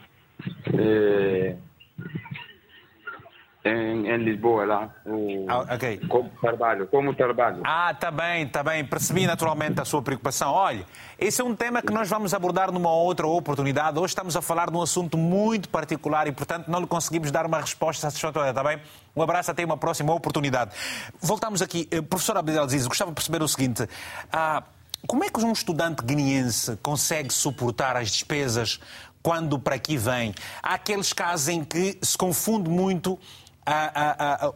em, 3.66 4.08
em 4.08 4.16
Lisboa, 4.18 4.64
lá. 4.64 4.90
O, 5.04 5.46
Ah, 5.48 5.74
ok. 5.74 6.00
Como 6.08 6.30
trabalho, 6.40 6.86
como 6.86 7.14
trabalho. 7.14 7.62
Ah, 7.64 7.90
está 7.92 8.10
bem, 8.10 8.44
está 8.44 8.62
bem. 8.62 8.84
Percebi 8.84 9.26
naturalmente 9.26 9.80
a 9.80 9.84
sua 9.84 10.00
preocupação. 10.02 10.52
Olha, 10.52 10.84
esse 11.18 11.40
é 11.40 11.44
um 11.44 11.54
tema 11.54 11.82
que 11.82 11.92
nós 11.92 12.08
vamos 12.08 12.32
abordar 12.32 12.70
numa 12.70 12.92
outra 12.92 13.26
oportunidade. 13.26 13.98
Hoje 13.98 14.12
estamos 14.12 14.36
a 14.36 14.42
falar 14.42 14.70
de 14.70 14.76
um 14.76 14.82
assunto 14.82 15.18
muito 15.18 15.68
particular 15.68 16.26
e, 16.26 16.32
portanto, 16.32 16.68
não 16.68 16.80
lhe 16.80 16.86
conseguimos 16.86 17.30
dar 17.30 17.46
uma 17.46 17.60
resposta 17.60 18.02
satisfatória, 18.02 18.50
está 18.50 18.62
bem? 18.62 18.78
Um 19.14 19.22
abraço, 19.22 19.50
até 19.50 19.64
uma 19.64 19.76
próxima 19.76 20.14
oportunidade. 20.14 20.72
Voltamos 21.20 21.62
aqui. 21.62 21.88
Eh, 21.90 22.00
Professor 22.02 22.36
Abdelaziz, 22.36 22.86
gostava 22.86 23.10
de 23.10 23.14
perceber 23.14 23.42
o 23.42 23.48
seguinte. 23.48 23.88
Ah, 24.32 24.62
como 25.06 25.24
é 25.24 25.28
que 25.30 25.40
um 25.40 25.52
estudante 25.52 26.02
guineense 26.04 26.76
consegue 26.82 27.32
suportar 27.32 27.96
as 27.96 28.10
despesas 28.10 28.80
quando 29.22 29.58
para 29.58 29.76
aqui 29.76 29.96
vem? 29.96 30.34
Há 30.62 30.74
aqueles 30.74 31.12
casos 31.12 31.48
em 31.48 31.64
que 31.64 31.96
se 32.02 32.16
confunde 32.18 32.68
muito 32.68 33.18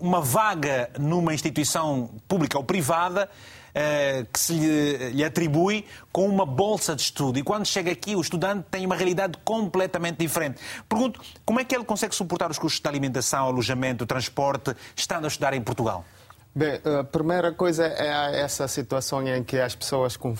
uma 0.00 0.20
vaga 0.20 0.90
numa 0.98 1.34
instituição 1.34 2.10
pública 2.28 2.56
ou 2.58 2.64
privada 2.64 3.28
eh, 3.74 4.24
que 4.32 4.38
se 4.38 4.52
lhe, 4.52 5.24
atribui 5.24 5.84
com 6.12 6.26
uma 6.26 6.44
bolsa 6.46 6.94
de 6.96 7.02
estudo. 7.02 7.38
E 7.38 7.42
quando 7.42 7.66
chega 7.66 7.90
aqui, 7.92 8.16
o 8.16 8.20
estudante 8.20 8.66
tem 8.70 8.84
uma 8.84 8.96
realidade 8.96 9.38
completamente 9.44 10.16
diferente. 10.18 10.60
Pergunto, 10.88 11.20
como 11.44 11.60
é 11.60 11.64
que 11.64 11.74
ele 11.74 11.84
consegue 11.84 12.14
suportar 12.14 12.50
os 12.50 12.58
custos 12.58 12.80
de 12.80 12.88
alimentação, 12.88 13.46
alojamento, 13.46 14.06
transporte, 14.06 14.74
estando 14.96 15.24
a 15.24 15.28
estudar 15.28 15.54
em 15.54 15.60
Portugal? 15.62 16.04
Bem, 16.52 16.80
a 16.98 17.04
primeira 17.04 17.52
coisa 17.52 17.86
é 17.86 18.40
essa 18.40 18.66
situação 18.66 19.24
em 19.24 19.44
que 19.44 19.56
as 19.60 19.76
pessoas 19.76 20.16
com- 20.16 20.34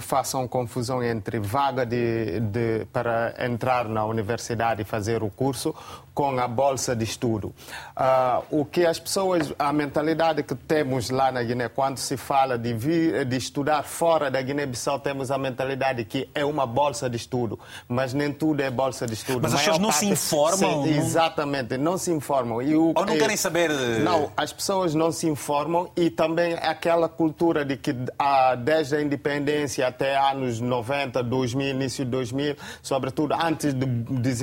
façam 0.00 0.48
confusão 0.48 1.00
entre 1.04 1.38
vaga 1.38 1.86
de, 1.86 2.40
de- 2.40 2.84
para 2.92 3.32
entrar 3.38 3.88
na 3.88 4.04
universidade 4.04 4.82
e 4.82 4.84
fazer 4.84 5.22
o 5.22 5.30
curso 5.30 5.72
com 6.14 6.38
a 6.38 6.46
bolsa 6.46 6.94
de 6.94 7.04
estudo. 7.04 7.54
Ah, 7.96 8.42
o 8.50 8.64
que 8.66 8.84
as 8.84 8.98
pessoas, 8.98 9.52
a 9.58 9.72
mentalidade 9.72 10.42
que 10.42 10.54
temos 10.54 11.08
lá 11.08 11.32
na 11.32 11.42
Guiné, 11.42 11.68
quando 11.68 11.96
se 11.98 12.16
fala 12.18 12.58
de, 12.58 12.74
vir, 12.74 13.24
de 13.24 13.36
estudar 13.36 13.82
fora 13.82 14.30
da 14.30 14.40
Guiné-Bissau, 14.42 14.98
temos 14.98 15.30
a 15.30 15.38
mentalidade 15.38 16.04
que 16.04 16.28
é 16.34 16.44
uma 16.44 16.66
bolsa 16.66 17.08
de 17.08 17.16
estudo, 17.16 17.58
mas 17.88 18.12
nem 18.12 18.30
tudo 18.32 18.60
é 18.60 18.70
bolsa 18.70 19.06
de 19.06 19.14
estudo. 19.14 19.40
Mas 19.42 19.54
as 19.54 19.60
pessoas 19.60 19.78
não 19.78 19.90
se 19.90 20.00
parte- 20.06 20.12
informam? 20.12 20.84
Sim, 20.84 20.90
Não- 20.90 20.98
exatamente, 20.98 21.76
não 21.78 21.96
se 21.96 22.10
informam. 22.12 22.60
E 22.62 22.76
o- 22.76 22.92
Ou 22.94 23.06
não 23.06 23.16
querem 23.16 23.36
saber, 23.36 23.70
eh, 23.70 23.98
Não, 24.00 24.30
as 24.36 24.52
pessoas 24.52 24.94
não 24.94 25.10
se 25.10 25.26
informam 25.28 25.88
e 25.96 26.10
também 26.10 26.54
aquela 26.54 27.08
cultura 27.08 27.64
de 27.64 27.76
que 27.76 27.94
ah, 28.18 28.54
desde 28.54 28.96
a 28.96 29.00
independência 29.02 29.86
até 29.86 30.16
anos 30.18 30.60
90, 30.60 31.22
2000, 31.22 31.68
início 31.70 32.04
de 32.04 32.10
2000, 32.10 32.54
sobretudo 32.82 33.34
antes 33.34 33.72
do 33.72 33.86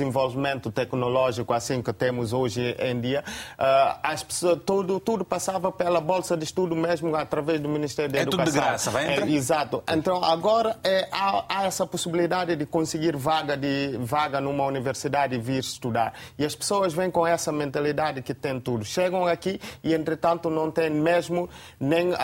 desenvolvimento 0.00 0.70
tecnológico 0.72 1.52
assim 1.60 1.82
que 1.82 1.92
temos 1.92 2.32
hoje 2.32 2.74
em 2.78 2.98
dia, 3.00 3.22
ah, 3.58 3.98
as 4.02 4.22
pessoas, 4.22 4.58
tudo, 4.64 4.98
tudo 4.98 5.24
passava 5.24 5.70
pela 5.70 6.00
bolsa 6.00 6.36
de 6.36 6.44
estudo 6.44 6.74
mesmo 6.74 7.14
através 7.14 7.60
do 7.60 7.68
Ministério 7.68 8.10
da 8.12 8.18
É 8.20 8.24
tudo 8.24 8.36
Educação. 8.42 8.60
de 8.62 8.66
graça, 8.68 8.90
vai 8.90 9.12
entrar? 9.12 9.28
É, 9.28 9.30
Exato. 9.30 9.82
Então 9.92 10.24
agora 10.24 10.76
é, 10.82 11.06
há, 11.12 11.44
há 11.48 11.64
essa 11.66 11.86
possibilidade 11.86 12.56
de 12.56 12.64
conseguir 12.66 13.14
vaga, 13.16 13.56
de, 13.56 13.96
vaga 14.00 14.40
numa 14.40 14.64
universidade 14.64 15.34
e 15.34 15.38
vir 15.38 15.58
estudar. 15.60 16.14
E 16.38 16.44
as 16.44 16.54
pessoas 16.56 16.92
vêm 16.94 17.10
com 17.10 17.26
essa 17.26 17.52
mentalidade 17.52 18.22
que 18.22 18.32
tem 18.34 18.58
tudo. 18.58 18.84
Chegam 18.84 19.26
aqui 19.26 19.60
e, 19.84 19.92
entretanto, 19.94 20.48
não 20.48 20.70
têm 20.70 20.88
mesmo 20.90 21.48
nem 21.78 22.14
a, 22.14 22.18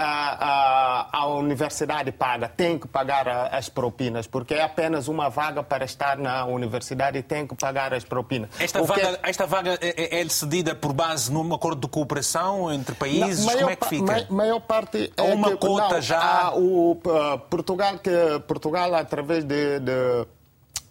a, 1.13 1.19
a 1.19 1.27
universidade 1.27 2.11
paga. 2.13 2.49
Tem 2.49 2.79
que 2.79 2.89
pagar 2.89 3.29
a- 3.29 3.49
as 3.49 3.69
propinas, 3.69 4.27
porque 4.27 4.55
é 4.55 4.63
apenas 4.63 5.09
uma 5.09 5.29
vaga 5.29 5.63
para 5.63 5.85
estar 5.85 6.17
na 6.17 6.45
universidade 6.47 7.19
e 7.19 7.23
tem 7.23 7.47
que 7.47 7.55
pagar 7.55 7.93
as 7.93 8.05
propinas. 8.05 8.49
Esta 8.59 8.83
vaga, 8.83 9.19
esta 9.29 9.47
vaga 9.47 9.79
é, 9.81 10.17
é- 10.19 10.21
é 10.23 10.29
cedida 10.29 10.75
por 10.75 10.93
base 10.93 11.33
num 11.33 11.53
acordo 11.55 11.81
de 11.83 11.89
cooperação 11.89 12.73
entre 12.73 12.95
países? 12.95 13.45
Na 13.45 13.53
Como 13.57 13.71
é 13.71 13.77
que 13.77 13.89
fica? 13.89 14.05
ma- 14.13 14.27
maior 14.37 14.61
parte 14.61 15.13
é 15.17 15.23
Ou 15.23 15.35
uma 15.35 15.51
que, 15.51 15.57
cota 15.57 15.95
não, 15.97 16.01
já? 16.03 16.53
o 16.55 16.93
uh, 16.93 17.39
Portugal 17.51 17.99
que 17.99 18.11
Portugal 18.47 18.95
através 18.95 19.45
de, 19.45 19.81
de- 19.81 20.27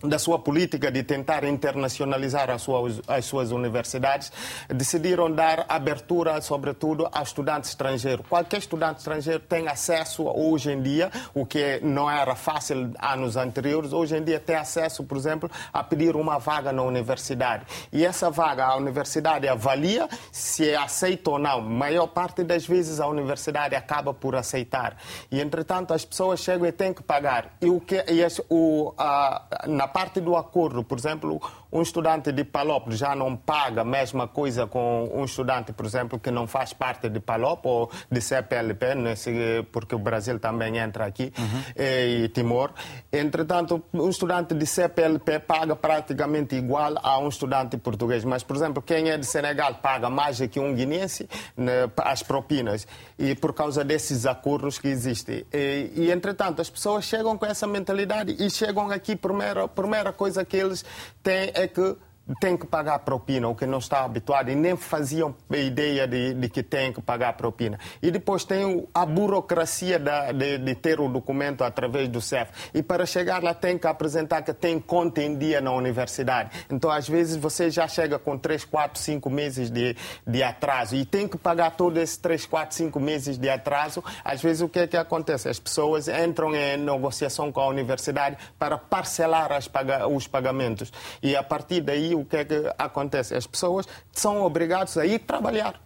da 0.08 0.20
sua 0.20 0.39
política 0.39 0.91
de 0.91 1.03
tentar 1.03 1.43
internacionalizar 1.43 2.49
as 2.49 2.62
suas, 2.62 3.01
as 3.08 3.26
suas 3.26 3.51
universidades, 3.51 4.32
decidiram 4.70 5.32
dar 5.32 5.66
abertura, 5.68 6.39
sobretudo, 6.41 7.08
a 7.12 7.22
estudantes 7.22 7.70
estrangeiros. 7.72 8.26
Qualquer 8.28 8.58
estudante 8.60 8.99
estrangeiro 8.99 9.39
tem 9.39 9.68
acesso, 9.68 10.24
hoje 10.24 10.72
em 10.72 10.82
dia, 10.82 11.12
o 11.34 11.45
que 11.45 11.80
não 11.84 12.10
era 12.10 12.36
fácil 12.36 12.93
anos 12.99 13.36
anteriores, 13.38 13.93
hoje 13.93 14.18
em 14.18 14.24
dia 14.24 14.39
tem 14.39 14.56
acesso, 14.56 15.03
por 15.03 15.18
exemplo, 15.18 15.49
a 15.74 15.84
pedir 15.84 16.16
uma 16.16 16.38
vaga 16.39 16.72
na 16.72 16.82
universidade. 16.84 17.66
E 17.91 18.06
essa 18.06 18.30
vaga, 18.30 18.66
a 18.66 18.76
universidade 18.76 19.47
avalia 19.47 20.08
se 20.32 20.70
é 20.70 20.76
aceita 20.76 21.32
ou 21.32 21.39
não. 21.39 21.60
A 21.60 21.62
maior 21.62 22.08
parte 22.08 22.43
das 22.43 22.66
vezes 22.66 22.99
a 22.99 23.08
universidade 23.08 23.76
acaba 23.76 24.14
por 24.14 24.36
aceitar. 24.36 24.97
E, 25.32 25.39
entretanto, 25.41 25.93
as 25.93 26.03
pessoas 26.06 26.39
chegam 26.39 26.66
e 26.68 26.72
têm 26.72 26.93
que 26.93 27.03
pagar. 27.03 27.53
E, 27.62 27.70
o 27.70 27.80
que, 27.80 28.03
e 28.08 28.24
as- 28.24 28.41
o, 28.49 28.93
a, 28.97 29.41
na 29.68 29.88
parte 29.96 30.20
do 30.20 30.36
acordo, 30.36 30.84
por 30.84 30.98
exemplo, 30.98 31.39
um 31.76 31.82
estudante 31.82 32.32
de 32.32 32.46
Palop 32.46 32.90
já 32.92 33.14
não 33.14 33.36
paga 33.36 33.82
a 33.82 33.84
mesma 33.84 34.30
coisa 34.30 34.66
com 34.66 35.12
um 35.14 35.26
estudante, 35.26 35.74
por 35.74 35.86
exemplo, 35.86 36.18
que 36.18 36.32
não 36.32 36.48
faz 36.48 36.72
parte 36.72 37.10
de 37.10 37.20
Palop 37.20 37.66
ou 37.66 37.92
de 38.10 38.22
CPLP, 38.22 38.96
nesse, 38.96 39.68
porque 39.74 39.94
o 39.94 40.00
Brasil 40.00 40.40
também 40.40 40.78
entra 40.78 41.06
aqui, 41.06 41.34
e 41.76 42.30
Timor. 42.30 42.72
Entretanto, 43.12 43.84
um 43.94 44.10
estudante 44.10 44.54
de 44.54 44.66
CPLP 44.66 45.40
paga 45.40 45.76
praticamente 45.76 46.56
igual 46.56 46.94
a 47.04 47.20
um 47.20 47.28
estudante 47.28 47.76
português. 47.76 48.24
Mas, 48.24 48.42
por 48.42 48.56
exemplo, 48.56 48.82
quem 48.82 49.10
é 49.10 49.18
de 49.18 49.26
Senegal 49.26 49.76
paga 49.76 50.10
mais 50.10 50.40
do 50.40 50.48
que 50.48 50.62
um 50.62 50.74
guinense 50.74 51.28
né, 51.58 51.90
as 51.98 52.24
propinas. 52.24 52.88
E 53.20 53.36
por 53.36 53.54
causa 53.54 53.84
desses 53.84 54.26
acordos 54.26 54.80
que 54.80 54.88
existem. 54.88 55.46
E, 55.52 55.92
e, 55.94 56.12
entretanto, 56.12 56.62
as 56.62 56.70
pessoas 56.70 57.04
chegam 57.04 57.38
com 57.38 57.46
essa 57.46 57.68
mentalidade 57.68 58.34
e 58.40 58.50
chegam 58.50 58.90
aqui, 58.90 59.16
primeira, 59.16 59.68
primeira 59.68 60.14
coisa 60.14 60.46
que 60.46 60.56
eles 60.56 60.86
têm 61.22 61.52
é 61.54 61.64
que 61.72 61.97
tem 62.40 62.58
que 62.58 62.66
pagar 62.66 63.00
propina, 63.00 63.48
o 63.48 63.56
que 63.56 63.66
não 63.66 63.78
está 63.78 64.04
habituado 64.04 64.50
e 64.50 64.56
nem 64.56 64.76
faziam 64.76 65.36
ideia 65.52 66.08
de, 66.08 66.34
de 66.34 66.50
que 66.50 66.64
tem 66.64 66.92
que 66.92 67.02
pagar 67.02 67.34
propina. 67.34 67.80
E 68.02 68.10
depois 68.10 68.44
tem 68.44 68.88
a 68.94 69.06
burocracia 69.06 70.00
da- 70.00 70.32
de, 70.32 70.58
de 70.58 70.76
ter 70.76 71.00
o 71.00 71.08
documento 71.08 71.64
através 71.64 72.10
do 72.10 72.20
CEF. 72.20 72.52
E 72.74 72.82
para 72.82 73.06
chegar 73.06 73.44
lá 73.44 73.54
tem 73.54 73.78
que 73.78 73.86
apresentar 73.86 74.42
que 74.42 74.54
tem 74.54 74.80
conta 74.80 75.22
em 75.22 75.38
dia 75.38 75.62
na 75.62 75.72
universidade. 75.72 76.50
Então, 76.70 76.90
às 76.90 77.08
vezes, 77.08 77.36
você 77.36 77.70
já 77.70 77.88
chega 77.88 78.18
com 78.18 78.38
3, 78.38 78.66
4, 78.66 79.00
5 79.00 79.30
meses 79.30 79.70
de, 79.70 79.96
de 80.26 80.42
atraso 80.42 80.96
e 80.96 81.06
tem 81.06 81.28
que 81.28 81.38
pagar 81.38 81.72
todos 81.78 82.02
esses 82.02 82.18
3, 82.18 82.46
4, 82.48 82.76
5 82.76 83.00
meses 83.00 83.38
de 83.38 83.50
atraso. 83.50 84.04
Às 84.24 84.42
vezes, 84.42 84.62
o 84.64 84.70
que 84.70 84.80
é 84.80 84.88
que 84.88 84.98
acontece? 84.98 85.48
As 85.48 85.60
pessoas 85.60 86.08
entram 86.08 86.56
em 86.56 86.78
negociação 86.78 87.52
com 87.52 87.60
a 87.60 87.68
universidade 87.68 88.36
para 88.58 88.78
parcelar 88.78 89.52
as 89.52 89.70
os 90.10 90.28
pagamentos. 90.28 90.92
E 91.22 91.36
a 91.36 91.44
partir 91.44 91.82
daí, 91.82 92.14
o 92.20 92.26
que 92.26 92.38
é 92.38 92.45
que 92.45 92.74
acontece? 92.78 93.36
As 93.36 93.45
pessoas 93.45 93.88
são 94.11 94.41
obrigadas 94.41 94.97
a 94.97 95.05
ir 95.05 95.20
trabalhar. 95.20 95.82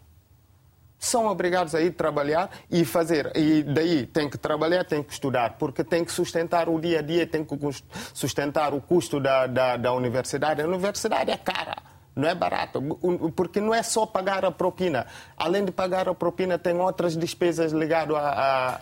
São 0.97 1.27
obrigados 1.27 1.73
a 1.73 1.82
ir 1.82 1.91
trabalhar 1.91 2.49
e 2.69 2.84
fazer. 2.84 3.32
E 3.36 3.63
daí 3.63 4.05
tem 4.05 4.30
que 4.30 4.38
trabalhar, 4.38 4.84
tem 4.84 5.01
que 5.01 5.13
estudar, 5.13 5.55
porque 5.57 5.84
tem 5.84 6.03
que 6.03 6.11
sustentar 6.11 6.67
o 6.67 6.80
dia 6.80 6.99
a 6.99 7.01
dia, 7.01 7.25
tem 7.25 7.45
que 7.45 7.55
sustentar 8.13 8.73
o 8.73 8.82
custo 8.82 9.19
da, 9.19 9.47
da, 9.47 9.77
da 9.77 9.93
universidade. 9.93 10.61
A 10.61 10.67
universidade 10.67 11.32
é 11.32 11.38
cara. 11.38 11.77
Não 12.20 12.28
é 12.28 12.36
barato, 12.36 12.82
porque 13.36 13.59
não 13.61 13.74
é 13.74 13.82
só 13.82 14.05
pagar 14.05 14.43
a 14.43 14.51
propina. 14.51 15.07
Além 15.38 15.63
de 15.65 15.72
pagar 15.72 16.09
a 16.09 16.13
propina, 16.13 16.59
tem 16.59 16.76
outras 16.80 17.15
despesas 17.15 17.72
ligadas 17.72 18.15
a- 18.17 18.20
a- 18.20 18.76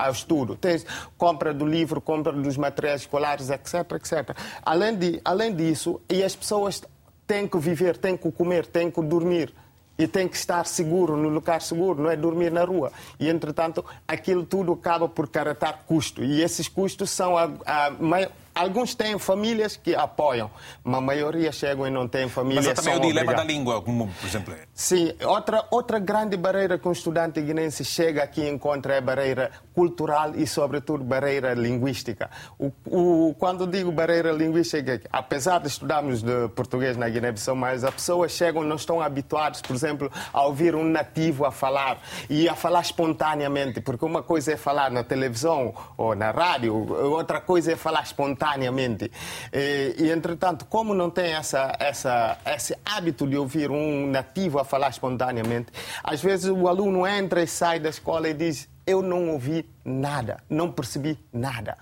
a- 0.00 0.06
ao, 0.06 0.10
estudo. 0.12 0.56
Tem 0.56 0.82
compra 1.18 1.52
do 1.52 1.66
livro, 1.66 2.00
compra 2.00 2.32
dos 2.32 2.56
materiais 2.56 3.02
escolares, 3.02 3.50
etc, 3.50 3.74
etc. 3.92 4.36
Além, 4.62 4.96
de, 4.96 5.20
além 5.24 5.54
disso, 5.54 6.00
e 6.08 6.22
as 6.22 6.34
pessoas 6.34 6.82
têm 7.26 7.46
que 7.46 7.58
viver, 7.58 7.96
têm 7.98 8.16
que 8.16 8.30
comer, 8.32 8.66
têm 8.66 8.90
que 8.90 9.02
dormir. 9.02 9.52
E 9.96 10.08
tem 10.08 10.26
que 10.26 10.36
estar 10.36 10.66
seguro, 10.66 11.16
no 11.16 11.28
lugar 11.28 11.62
seguro, 11.62 12.02
não 12.02 12.10
é 12.10 12.16
dormir 12.16 12.50
na 12.50 12.64
rua. 12.64 12.90
E, 13.20 13.28
entretanto, 13.28 13.84
aquilo 14.08 14.44
tudo 14.44 14.72
acaba 14.72 15.08
por 15.08 15.28
caratar 15.28 15.84
custo. 15.86 16.24
E 16.24 16.42
esses 16.42 16.66
custos 16.66 17.10
são. 17.10 17.38
A, 17.38 17.44
a 17.64 17.90
mai- 17.90 18.28
Alguns 18.54 18.94
têm 18.94 19.18
famílias 19.18 19.76
que 19.76 19.94
apoiam, 19.94 20.50
mas 20.84 20.98
a 20.98 21.00
maioria 21.00 21.50
chegam 21.50 21.86
e 21.86 21.90
não 21.90 22.06
têm 22.06 22.28
família. 22.28 22.62
Mas 22.62 22.74
também 22.74 22.96
o 22.96 23.00
dilema 23.00 23.32
obrigados. 23.32 23.46
da 23.46 23.52
língua, 23.52 23.82
como, 23.82 24.08
por 24.20 24.26
exemplo. 24.26 24.54
é. 24.54 24.58
Sim, 24.72 25.12
outra, 25.24 25.66
outra 25.70 25.98
grande 25.98 26.36
barreira 26.36 26.78
que 26.78 26.86
um 26.86 26.92
estudante 26.92 27.40
guinense 27.40 27.84
chega 27.84 28.22
aqui 28.22 28.42
e 28.42 28.48
encontra 28.48 28.94
é 28.94 28.98
a 28.98 29.00
barreira 29.00 29.50
cultural 29.74 30.32
e, 30.36 30.46
sobretudo, 30.46 31.04
barreira 31.04 31.52
linguística. 31.54 32.30
O, 32.58 32.72
o, 32.86 33.34
quando 33.38 33.66
digo 33.66 33.90
barreira 33.90 34.30
linguística, 34.30 35.00
apesar 35.12 35.58
de 35.58 35.68
estudarmos 35.68 36.22
de 36.22 36.48
português 36.54 36.96
na 36.96 37.08
Guiné-Bissau, 37.08 37.56
mas 37.56 37.84
as 37.84 37.92
pessoas 37.92 38.32
chegam 38.32 38.62
não 38.62 38.76
estão 38.76 39.00
habituadas, 39.00 39.60
por 39.60 39.74
exemplo, 39.74 40.10
a 40.32 40.42
ouvir 40.42 40.74
um 40.74 40.84
nativo 40.84 41.44
a 41.44 41.50
falar 41.50 42.00
e 42.30 42.48
a 42.48 42.54
falar 42.54 42.80
espontaneamente, 42.80 43.80
porque 43.80 44.04
uma 44.04 44.22
coisa 44.22 44.52
é 44.52 44.56
falar 44.56 44.90
na 44.90 45.02
televisão 45.02 45.74
ou 45.96 46.14
na 46.14 46.30
rádio, 46.30 46.74
outra 47.10 47.40
coisa 47.40 47.72
é 47.72 47.76
falar 47.76 48.02
espontaneamente. 48.02 49.10
E, 49.52 49.96
e 49.98 50.10
entretanto, 50.10 50.64
como 50.66 50.94
não 50.94 51.10
tem 51.10 51.32
essa, 51.32 51.72
essa, 51.78 52.38
esse 52.46 52.76
hábito 52.84 53.26
de 53.26 53.36
ouvir 53.36 53.70
um 53.70 54.06
nativo 54.10 54.58
a 54.58 54.64
falar 54.64 54.90
espontaneamente, 54.90 55.72
às 56.02 56.22
vezes 56.22 56.48
o 56.48 56.68
aluno 56.68 57.06
entra 57.06 57.42
e 57.42 57.46
sai 57.46 57.80
da 57.80 57.88
escola 57.88 58.28
e 58.28 58.34
diz: 58.34 58.68
Eu 58.86 59.02
não 59.02 59.30
ouvi 59.30 59.68
nada, 59.84 60.42
não 60.48 60.70
percebi 60.70 61.18
nada. 61.32 61.76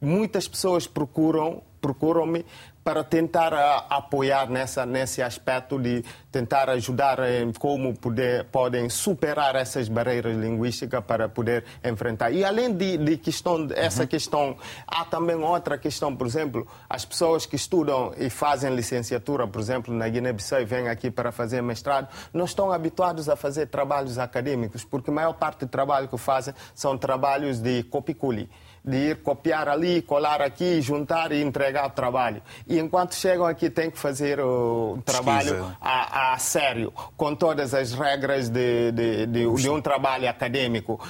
Muitas 0.00 0.48
pessoas 0.48 0.86
procuram 0.86 1.62
procuram-me 1.80 2.44
para 2.90 3.04
tentar 3.04 3.52
uh, 3.52 3.84
apoiar 3.88 4.50
nessa, 4.50 4.84
nesse 4.84 5.22
aspecto 5.22 5.78
de 5.78 6.04
tentar 6.32 6.68
ajudar 6.70 7.20
em 7.20 7.52
como 7.52 7.94
poder, 7.96 8.46
podem 8.46 8.88
superar 8.88 9.54
essas 9.54 9.88
barreiras 9.88 10.36
linguísticas 10.36 11.04
para 11.04 11.28
poder 11.28 11.64
enfrentar. 11.84 12.32
E 12.32 12.44
além 12.44 12.74
de, 12.74 12.98
de 12.98 13.16
questão, 13.16 13.68
essa 13.76 14.02
uhum. 14.02 14.08
questão, 14.08 14.56
há 14.88 15.04
também 15.04 15.36
outra 15.36 15.78
questão, 15.78 16.16
por 16.16 16.26
exemplo, 16.26 16.66
as 16.88 17.04
pessoas 17.04 17.46
que 17.46 17.54
estudam 17.54 18.12
e 18.18 18.28
fazem 18.28 18.74
licenciatura, 18.74 19.46
por 19.46 19.60
exemplo, 19.60 19.94
na 19.94 20.08
Guiné-Bissau 20.08 20.60
e 20.60 20.64
vêm 20.64 20.88
aqui 20.88 21.12
para 21.12 21.30
fazer 21.30 21.62
mestrado, 21.62 22.08
não 22.34 22.44
estão 22.44 22.72
habituados 22.72 23.28
a 23.28 23.36
fazer 23.36 23.66
trabalhos 23.66 24.18
acadêmicos, 24.18 24.82
porque 24.82 25.10
a 25.10 25.14
maior 25.14 25.34
parte 25.34 25.60
do 25.60 25.68
trabalho 25.68 26.08
que 26.08 26.18
fazem 26.18 26.52
são 26.74 26.98
trabalhos 26.98 27.60
de 27.60 27.84
copiculi 27.84 28.50
de 28.84 28.96
ir 28.96 29.16
copiar 29.16 29.68
ali, 29.68 30.02
colar 30.02 30.40
aqui, 30.40 30.80
juntar 30.80 31.32
e 31.32 31.42
entregar 31.42 31.86
o 31.86 31.90
trabalho. 31.90 32.42
E 32.66 32.78
enquanto 32.78 33.14
chegam 33.14 33.46
aqui, 33.46 33.68
têm 33.70 33.90
que 33.90 33.98
fazer 33.98 34.40
o 34.40 34.98
trabalho 35.04 35.74
a, 35.80 36.32
a, 36.32 36.38
sério, 36.38 36.92
com 37.16 37.34
todas 37.34 37.74
as 37.74 37.92
regras 37.92 38.48
de, 38.48 38.92
de, 38.92 39.26
de, 39.26 39.54
de, 39.54 39.70
um 39.70 39.80
trabalho 39.80 40.28
acadêmico. 40.28 41.00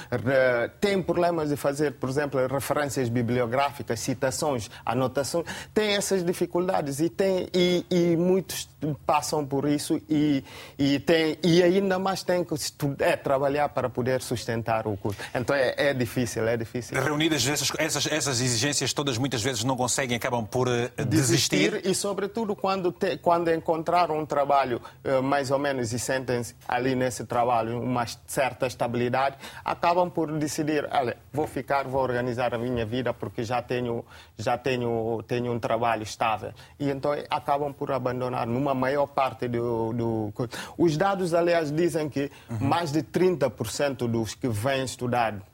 Tem 0.79 1.01
problemas 1.01 1.49
de 1.49 1.55
fazer, 1.55 1.93
por 1.93 2.09
exemplo, 2.09 2.45
referências 2.47 3.09
bibliográficas, 3.09 3.99
citações, 3.99 4.69
anotações. 4.85 5.45
Tem 5.73 5.95
essas 5.95 6.23
dificuldades 6.23 6.99
e, 6.99 7.09
tem, 7.09 7.47
e, 7.53 7.85
e 7.89 8.17
muitos 8.17 8.69
passam 9.05 9.45
por 9.45 9.67
isso 9.67 10.01
e, 10.09 10.43
e, 10.77 10.99
tem, 10.99 11.37
e 11.43 11.61
ainda 11.61 11.99
mais 11.99 12.23
têm 12.23 12.43
que 12.43 12.53
estudar, 12.53 13.05
é, 13.05 13.15
trabalhar 13.15 13.69
para 13.69 13.89
poder 13.89 14.21
sustentar 14.21 14.87
o 14.87 14.97
curso. 14.97 15.19
Então 15.33 15.55
é, 15.55 15.73
é 15.77 15.93
difícil, 15.93 16.47
é 16.47 16.57
difícil. 16.57 17.01
Reunidas 17.01 17.41
essas, 17.61 17.71
essas, 17.79 18.11
essas 18.11 18.41
exigências 18.41 18.93
todas 18.93 19.17
muitas 19.17 19.41
vezes 19.41 19.63
não 19.63 19.75
conseguem, 19.75 20.17
acabam 20.17 20.45
por 20.45 20.67
uh, 20.67 20.89
desistir. 21.05 21.71
desistir. 21.71 21.89
E, 21.89 21.93
sobretudo, 21.93 22.55
quando, 22.55 22.91
te, 22.91 23.17
quando 23.17 23.51
encontraram 23.51 24.19
um 24.19 24.25
trabalho 24.25 24.81
uh, 25.03 25.21
mais 25.21 25.51
ou 25.51 25.59
menos 25.59 25.93
e 25.93 25.99
sentem-se 25.99 26.55
ali 26.67 26.95
nesse 26.95 27.25
trabalho 27.25 27.79
uma 27.81 28.05
certa 28.25 28.67
estabilidade, 28.67 29.37
acabam 29.63 30.09
por 30.09 30.31
decidir: 30.37 30.87
olha, 30.91 31.17
vou 31.31 31.47
ficar, 31.47 31.87
vou 31.87 32.01
organizar 32.01 32.53
a 32.53 32.57
minha 32.57 32.85
vida 32.85 33.13
porque 33.13 33.43
já 33.43 33.61
tenho, 33.61 34.03
já 34.37 34.57
tenho, 34.57 35.23
tenho 35.27 35.51
um 35.51 35.59
trabalho 35.59 36.03
estável. 36.03 36.51
E 36.79 36.89
então 36.89 37.11
acabam 37.29 37.73
por 37.73 37.91
abandonar 37.91 38.47
numa 38.47 38.73
maior 38.73 39.07
parte 39.07 39.47
do. 39.47 39.93
do... 39.93 40.33
Os 40.77 40.97
dados, 40.97 41.33
aliás, 41.33 41.71
dizem 41.71 42.09
que 42.09 42.31
uhum. 42.49 42.67
mais 42.67 42.91
de 42.91 43.03
30% 43.03 44.07
dos 44.07 44.33
que 44.33 44.47
vêm 44.47 44.83
estudar 44.83 45.50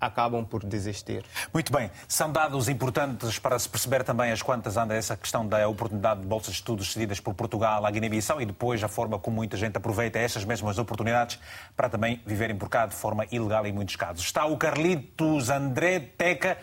acabam 0.00 0.44
por 0.44 0.64
desistir. 0.64 1.24
Muito 1.52 1.72
bem. 1.72 1.90
São 2.08 2.32
dados 2.32 2.68
importantes 2.68 3.38
para 3.38 3.58
se 3.58 3.68
perceber 3.68 4.02
também 4.02 4.32
as 4.32 4.40
quantas 4.40 4.76
anda 4.76 4.94
essa 4.94 5.16
questão 5.16 5.46
da 5.46 5.68
oportunidade 5.68 6.20
de 6.20 6.26
bolsas 6.26 6.52
de 6.52 6.60
estudos 6.60 6.92
cedidas 6.92 7.20
por 7.20 7.34
Portugal 7.34 7.84
à 7.84 7.90
Guiné-Bissau 7.90 8.40
e 8.40 8.46
depois 8.46 8.82
a 8.82 8.88
forma 8.88 9.18
como 9.18 9.36
muita 9.36 9.56
gente 9.56 9.76
aproveita 9.76 10.18
essas 10.18 10.44
mesmas 10.44 10.78
oportunidades 10.78 11.38
para 11.76 11.88
também 11.88 12.20
viverem 12.24 12.56
por 12.56 12.68
cá 12.68 12.86
de 12.86 12.94
forma 12.94 13.26
ilegal 13.30 13.66
em 13.66 13.72
muitos 13.72 13.96
casos. 13.96 14.24
Está 14.24 14.46
o 14.46 14.56
Carlitos 14.56 15.50
André 15.50 16.00
Teca 16.00 16.56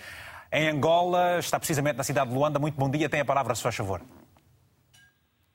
em 0.52 0.70
Angola, 0.70 1.40
está 1.40 1.60
precisamente 1.60 1.98
na 1.98 2.04
cidade 2.04 2.30
de 2.30 2.36
Luanda. 2.36 2.58
Muito 2.58 2.76
bom 2.76 2.90
dia, 2.90 3.10
tem 3.10 3.20
a 3.20 3.26
palavra, 3.26 3.54
se 3.54 3.62
faz 3.62 3.76
favor. 3.76 4.02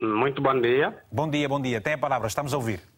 Muito 0.00 0.42
bom 0.42 0.60
dia. 0.60 1.02
Bom 1.10 1.30
dia, 1.30 1.48
bom 1.48 1.60
dia. 1.60 1.80
Tem 1.80 1.94
a 1.94 1.98
palavra, 1.98 2.26
estamos 2.26 2.52
a 2.52 2.56
ouvir. 2.56 2.91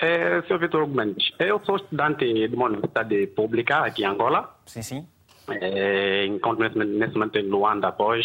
É, 0.00 0.40
Sr. 0.42 0.58
Vitor 0.58 0.86
Gomes, 0.86 1.32
eu 1.40 1.60
sou 1.64 1.76
estudante 1.76 2.24
de 2.24 2.54
uma 2.54 2.66
universidade 2.66 3.26
pública 3.28 3.78
aqui 3.78 4.02
em 4.02 4.06
Angola. 4.06 4.56
Sim, 4.64 4.82
sim. 4.82 5.08
É, 5.48 6.24
encontro 6.26 6.62
nesse, 6.62 6.78
nesse 6.78 7.14
momento 7.14 7.36
em 7.38 7.48
Luanda 7.48 7.88
após, 7.88 8.24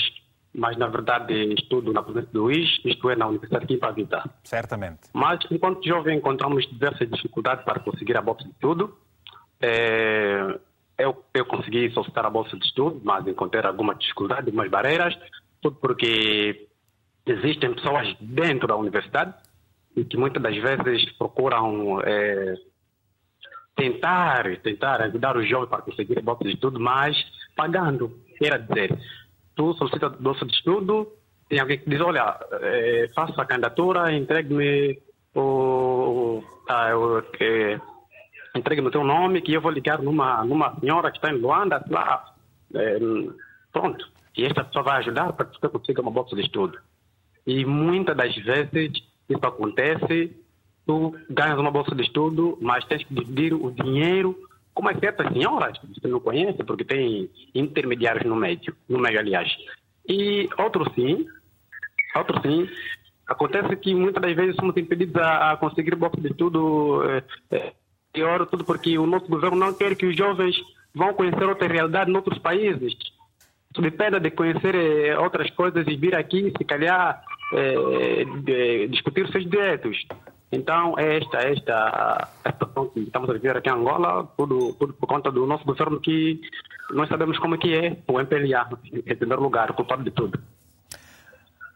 mas 0.54 0.78
na 0.78 0.88
verdade 0.88 1.34
estudo 1.54 1.92
na 1.92 2.04
província 2.04 2.30
do 2.32 2.44
Luís, 2.44 2.70
isto 2.86 3.10
é, 3.10 3.16
na 3.16 3.28
Universidade 3.28 3.66
de 3.66 3.74
Impavita. 3.74 4.24
Certamente. 4.44 5.10
Mas 5.14 5.40
enquanto 5.50 5.84
jovem 5.88 6.18
encontramos 6.18 6.70
diversas 6.70 7.10
dificuldades 7.10 7.66
para 7.66 7.80
conseguir 7.80 8.18
a 8.18 8.22
bolsa 8.22 8.44
de 8.44 8.52
estudo. 8.52 8.96
É, 9.60 10.60
eu, 10.98 11.24
eu 11.34 11.46
consegui 11.46 11.90
solicitar 11.92 12.26
a 12.26 12.30
bolsa 12.30 12.56
de 12.56 12.66
estudo, 12.66 13.02
mas 13.04 13.26
encontrei 13.26 13.64
algumas 13.66 13.98
dificuldades, 13.98 14.46
algumas 14.46 14.70
barreiras, 14.70 15.18
tudo 15.60 15.78
porque 15.78 16.68
existem 17.26 17.74
pessoas 17.74 18.16
dentro 18.20 18.68
da 18.68 18.76
universidade 18.76 19.34
e 19.96 20.04
que 20.04 20.18
muitas 20.18 20.42
das 20.42 20.56
vezes 20.56 21.12
procuram 21.18 22.02
é, 22.02 22.56
tentar, 23.76 24.58
tentar 24.58 25.02
ajudar 25.02 25.38
o 25.38 25.46
jovem 25.46 25.70
para 25.70 25.82
conseguir 25.82 26.22
bolsa 26.22 26.44
de 26.44 26.54
estudo, 26.54 26.80
mas 26.80 27.16
pagando. 27.56 28.20
Quer 28.38 28.62
dizer, 28.62 28.98
tu 29.56 29.74
solicita 29.74 30.10
bolsa 30.10 30.46
de 30.46 30.54
estudo, 30.54 31.12
tem 31.50 31.60
alguém 31.60 31.78
que 31.78 31.90
diz, 31.90 32.02
olha, 32.02 32.38
é, 32.62 33.08
faça 33.16 33.40
a 33.42 33.46
candidatura, 33.46 34.12
entregue-me 34.12 35.00
o, 35.36 36.42
o 36.68 37.22
que, 37.38 37.80
entregue-me 38.56 38.88
o 38.88 38.92
teu 38.92 39.04
nome 39.04 39.42
que 39.42 39.54
eu 39.54 39.62
vou 39.62 39.72
ligar 39.72 40.02
numa, 40.02 40.44
numa 40.44 40.80
senhora 40.80 41.12
que 41.12 41.18
está 41.18 41.30
em 41.30 41.38
Luanda, 41.38 41.84
lá, 41.90 42.34
é, 42.74 42.98
pronto. 43.72 44.12
E 44.36 44.46
esta 44.46 44.64
pessoa 44.64 44.84
vai 44.84 44.98
ajudar 44.98 45.32
para 45.34 45.46
que 45.46 45.60
você 45.60 45.70
consiga 45.70 46.02
uma 46.02 46.10
bolsa 46.10 46.36
de 46.36 46.42
estudo. 46.42 46.80
E 47.46 47.66
muitas 47.66 48.16
das 48.16 48.36
vezes 48.36 48.92
isso 49.34 49.46
acontece, 49.46 50.36
tu 50.86 51.16
ganhas 51.30 51.60
uma 51.60 51.72
bolsa 51.72 51.96
de 51.96 52.04
estudo, 52.04 52.58
mas 52.62 52.86
tens 52.86 53.04
que 53.04 53.14
dividir 53.14 53.54
o 53.54 53.72
dinheiro 53.72 54.36
com 54.74 54.88
as 54.88 55.00
certas 55.00 55.32
senhoras 55.32 55.78
que 55.78 55.88
você 55.88 56.08
não 56.08 56.20
conhece, 56.20 56.64
porque 56.64 56.84
tem 56.84 57.30
intermediários 57.54 58.26
no 58.26 58.36
meio, 58.36 58.60
no 58.90 59.00
meio, 59.00 59.20
aliás. 59.20 59.50
E 60.08 60.50
outro 60.58 60.92
sim, 60.94 61.26
outro 62.16 62.42
sim, 62.42 62.68
acontece 63.28 63.76
que 63.78 63.94
muitas 63.94 64.22
das 64.22 64.36
vezes 64.36 64.56
somos 64.56 64.76
impedidos 64.76 65.16
a, 65.16 65.52
a 65.52 65.58
conseguir 65.58 65.96
bolsa 65.96 66.20
de 66.20 66.30
estudo 66.30 67.04
é, 67.04 67.24
é, 67.52 67.74
pior, 68.12 68.46
tudo 68.48 68.66
porque 68.66 68.98
o 68.98 69.06
nosso 69.06 69.28
governo 69.28 69.58
não 69.58 69.74
quer 69.74 69.96
que 69.96 70.06
os 70.06 70.18
jovens 70.18 70.56
vão 70.94 71.14
conhecer 71.14 71.44
outra 71.44 71.68
realidade 71.68 72.12
em 72.12 72.16
outros 72.16 72.40
países. 72.40 72.94
Sob 73.76 73.90
pena 73.92 74.20
de 74.20 74.30
conhecer 74.32 74.76
é, 74.76 75.18
outras 75.18 75.50
coisas 75.52 75.86
e 75.88 75.96
vir 75.96 76.16
aqui, 76.16 76.52
se 76.56 76.64
calhar, 76.64 77.24
é, 77.54 78.26
de 78.44 78.88
discutir 78.88 79.30
seus 79.32 79.50
direitos. 79.50 79.98
Então, 80.52 80.94
é 81.00 81.18
esta, 81.18 81.38
é 81.40 81.54
esta 81.54 82.30
a 82.46 82.52
situação 82.52 82.88
que 82.90 83.00
estamos 83.00 83.30
a 83.30 83.34
viver 83.34 83.58
aqui 83.58 83.70
em 83.70 83.74
Angola, 83.74 84.32
tudo, 84.38 84.74
tudo 84.74 84.94
por 84.94 85.08
conta 85.08 85.32
do 85.32 85.48
nosso 85.48 85.66
governo 85.66 86.00
que 86.00 86.40
nós 86.92 87.10
sabemos 87.10 87.40
como 87.40 87.56
é 87.56 87.58
que 87.58 87.74
é 87.74 87.98
o 88.08 88.20
MPLA, 88.20 88.70
em 88.94 89.16
primeiro 89.16 89.42
lugar, 89.42 89.74
culpado 89.74 90.04
de 90.04 90.12
tudo. 90.12 90.40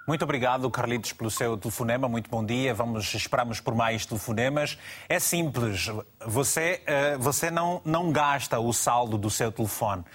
Muito 0.08 0.24
obrigado, 0.24 0.70
Carlitos, 0.72 1.12
pelo 1.12 1.30
seu 1.30 1.58
telefonema. 1.58 2.08
Muito 2.08 2.30
bom 2.30 2.46
dia. 2.46 2.74
Vamos 2.74 3.14
esperamos 3.14 3.60
por 3.60 3.76
mais 3.76 4.06
telefonemas. 4.06 4.78
É 5.10 5.20
simples. 5.20 5.92
Você, 6.26 6.82
eh, 6.86 7.18
você 7.18 7.52
não, 7.52 7.82
não 7.84 8.10
gasta 8.10 8.58
o 8.58 8.72
saldo 8.72 9.18
do 9.18 9.30
seu 9.30 9.52
telefone. 9.52 10.06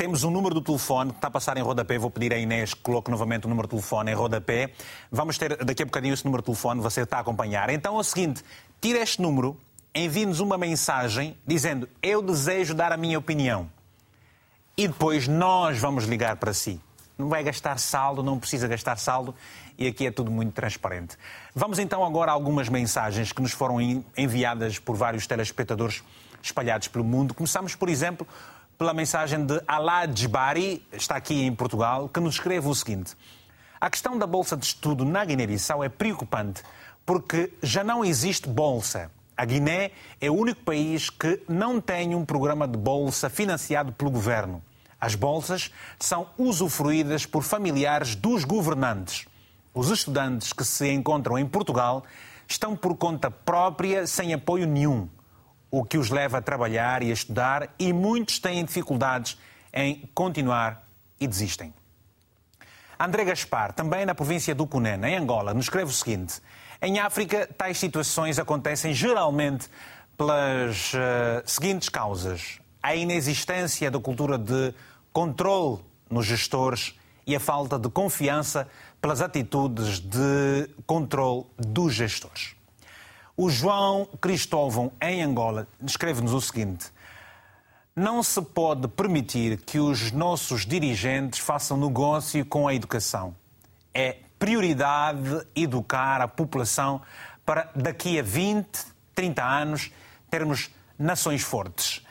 Temos 0.00 0.24
um 0.24 0.30
número 0.30 0.54
do 0.54 0.62
telefone 0.62 1.10
que 1.10 1.18
está 1.18 1.28
a 1.28 1.30
passar 1.30 1.58
em 1.58 1.60
rodapé. 1.60 1.98
Vou 1.98 2.10
pedir 2.10 2.32
à 2.32 2.38
Inês 2.38 2.72
que 2.72 2.80
coloque 2.80 3.10
novamente 3.10 3.44
o 3.44 3.50
número 3.50 3.68
de 3.68 3.72
telefone 3.72 4.10
em 4.10 4.14
rodapé. 4.14 4.72
Vamos 5.12 5.36
ter 5.36 5.62
daqui 5.62 5.82
a 5.82 5.84
bocadinho 5.84 6.14
esse 6.14 6.24
número 6.24 6.40
de 6.40 6.46
telefone, 6.46 6.80
você 6.80 7.02
está 7.02 7.18
a 7.18 7.20
acompanhar. 7.20 7.68
Então 7.68 7.98
é 7.98 8.00
o 8.00 8.02
seguinte: 8.02 8.42
tira 8.80 9.00
este 9.00 9.20
número, 9.20 9.60
envie-nos 9.94 10.40
uma 10.40 10.56
mensagem 10.56 11.36
dizendo 11.46 11.86
eu 12.02 12.22
desejo 12.22 12.72
dar 12.72 12.92
a 12.92 12.96
minha 12.96 13.18
opinião. 13.18 13.70
E 14.74 14.88
depois 14.88 15.28
nós 15.28 15.78
vamos 15.78 16.04
ligar 16.04 16.36
para 16.36 16.54
si. 16.54 16.80
Não 17.18 17.28
vai 17.28 17.44
gastar 17.44 17.78
saldo, 17.78 18.22
não 18.22 18.38
precisa 18.38 18.66
gastar 18.66 18.96
saldo 18.96 19.34
e 19.76 19.86
aqui 19.86 20.06
é 20.06 20.10
tudo 20.10 20.30
muito 20.30 20.54
transparente. 20.54 21.14
Vamos 21.54 21.78
então 21.78 22.02
agora 22.06 22.30
a 22.30 22.34
algumas 22.34 22.70
mensagens 22.70 23.32
que 23.32 23.42
nos 23.42 23.52
foram 23.52 23.76
enviadas 24.16 24.78
por 24.78 24.96
vários 24.96 25.26
telespectadores 25.26 26.02
espalhados 26.42 26.88
pelo 26.88 27.04
mundo. 27.04 27.34
Começamos, 27.34 27.74
por 27.74 27.90
exemplo, 27.90 28.26
pela 28.80 28.94
mensagem 28.94 29.44
de 29.44 29.60
Alad 29.68 30.18
está 30.90 31.14
aqui 31.14 31.42
em 31.42 31.54
Portugal, 31.54 32.08
que 32.08 32.18
nos 32.18 32.36
escreve 32.36 32.66
o 32.66 32.74
seguinte: 32.74 33.14
A 33.78 33.90
questão 33.90 34.16
da 34.16 34.26
bolsa 34.26 34.56
de 34.56 34.64
estudo 34.64 35.04
na 35.04 35.22
Guiné-Bissau 35.22 35.84
é 35.84 35.90
preocupante 35.90 36.62
porque 37.04 37.52
já 37.62 37.84
não 37.84 38.02
existe 38.02 38.48
bolsa. 38.48 39.10
A 39.36 39.44
Guiné 39.44 39.90
é 40.18 40.30
o 40.30 40.34
único 40.34 40.62
país 40.62 41.10
que 41.10 41.42
não 41.46 41.78
tem 41.78 42.14
um 42.14 42.24
programa 42.24 42.66
de 42.66 42.78
bolsa 42.78 43.28
financiado 43.28 43.92
pelo 43.92 44.10
governo. 44.10 44.62
As 44.98 45.14
bolsas 45.14 45.70
são 45.98 46.28
usufruídas 46.38 47.26
por 47.26 47.42
familiares 47.42 48.14
dos 48.14 48.44
governantes. 48.44 49.26
Os 49.74 49.90
estudantes 49.90 50.54
que 50.54 50.64
se 50.64 50.90
encontram 50.90 51.38
em 51.38 51.46
Portugal 51.46 52.02
estão 52.48 52.74
por 52.74 52.96
conta 52.96 53.30
própria, 53.30 54.06
sem 54.06 54.32
apoio 54.32 54.66
nenhum, 54.66 55.06
o 55.70 55.84
que 55.84 55.96
os 55.96 56.10
leva 56.10 56.38
a 56.38 56.42
trabalhar 56.42 57.02
e 57.02 57.10
a 57.10 57.12
estudar, 57.12 57.74
e 57.78 57.92
muitos 57.92 58.38
têm 58.38 58.64
dificuldades 58.64 59.38
em 59.72 60.08
continuar 60.14 60.86
e 61.20 61.26
desistem. 61.26 61.72
André 62.98 63.24
Gaspar, 63.24 63.72
também 63.72 64.04
na 64.04 64.14
província 64.14 64.54
do 64.54 64.66
Cunene, 64.66 65.08
em 65.08 65.16
Angola, 65.16 65.54
nos 65.54 65.64
escreve 65.64 65.90
o 65.90 65.94
seguinte: 65.94 66.40
Em 66.82 66.98
África, 66.98 67.48
tais 67.56 67.78
situações 67.78 68.38
acontecem 68.38 68.92
geralmente 68.92 69.68
pelas 70.18 70.92
uh, 70.92 71.42
seguintes 71.46 71.88
causas: 71.88 72.60
a 72.82 72.94
inexistência 72.94 73.90
da 73.90 73.98
cultura 73.98 74.36
de 74.36 74.74
controle 75.12 75.78
nos 76.10 76.26
gestores 76.26 76.94
e 77.26 77.34
a 77.34 77.40
falta 77.40 77.78
de 77.78 77.88
confiança 77.88 78.68
pelas 79.00 79.22
atitudes 79.22 79.98
de 80.00 80.68
controle 80.84 81.46
dos 81.56 81.94
gestores. 81.94 82.59
O 83.42 83.48
João 83.48 84.06
Cristóvão, 84.20 84.92
em 85.00 85.22
Angola, 85.22 85.66
escreve-nos 85.82 86.34
o 86.34 86.42
seguinte: 86.42 86.92
Não 87.96 88.22
se 88.22 88.42
pode 88.42 88.86
permitir 88.86 89.56
que 89.62 89.80
os 89.80 90.12
nossos 90.12 90.66
dirigentes 90.66 91.38
façam 91.38 91.78
negócio 91.78 92.44
com 92.44 92.68
a 92.68 92.74
educação. 92.74 93.34
É 93.94 94.18
prioridade 94.38 95.46
educar 95.56 96.20
a 96.20 96.28
população 96.28 97.00
para 97.42 97.70
daqui 97.74 98.18
a 98.18 98.22
20, 98.22 98.66
30 99.14 99.42
anos 99.42 99.90
termos 100.28 100.68
nações 100.98 101.40
fortes. 101.40 102.04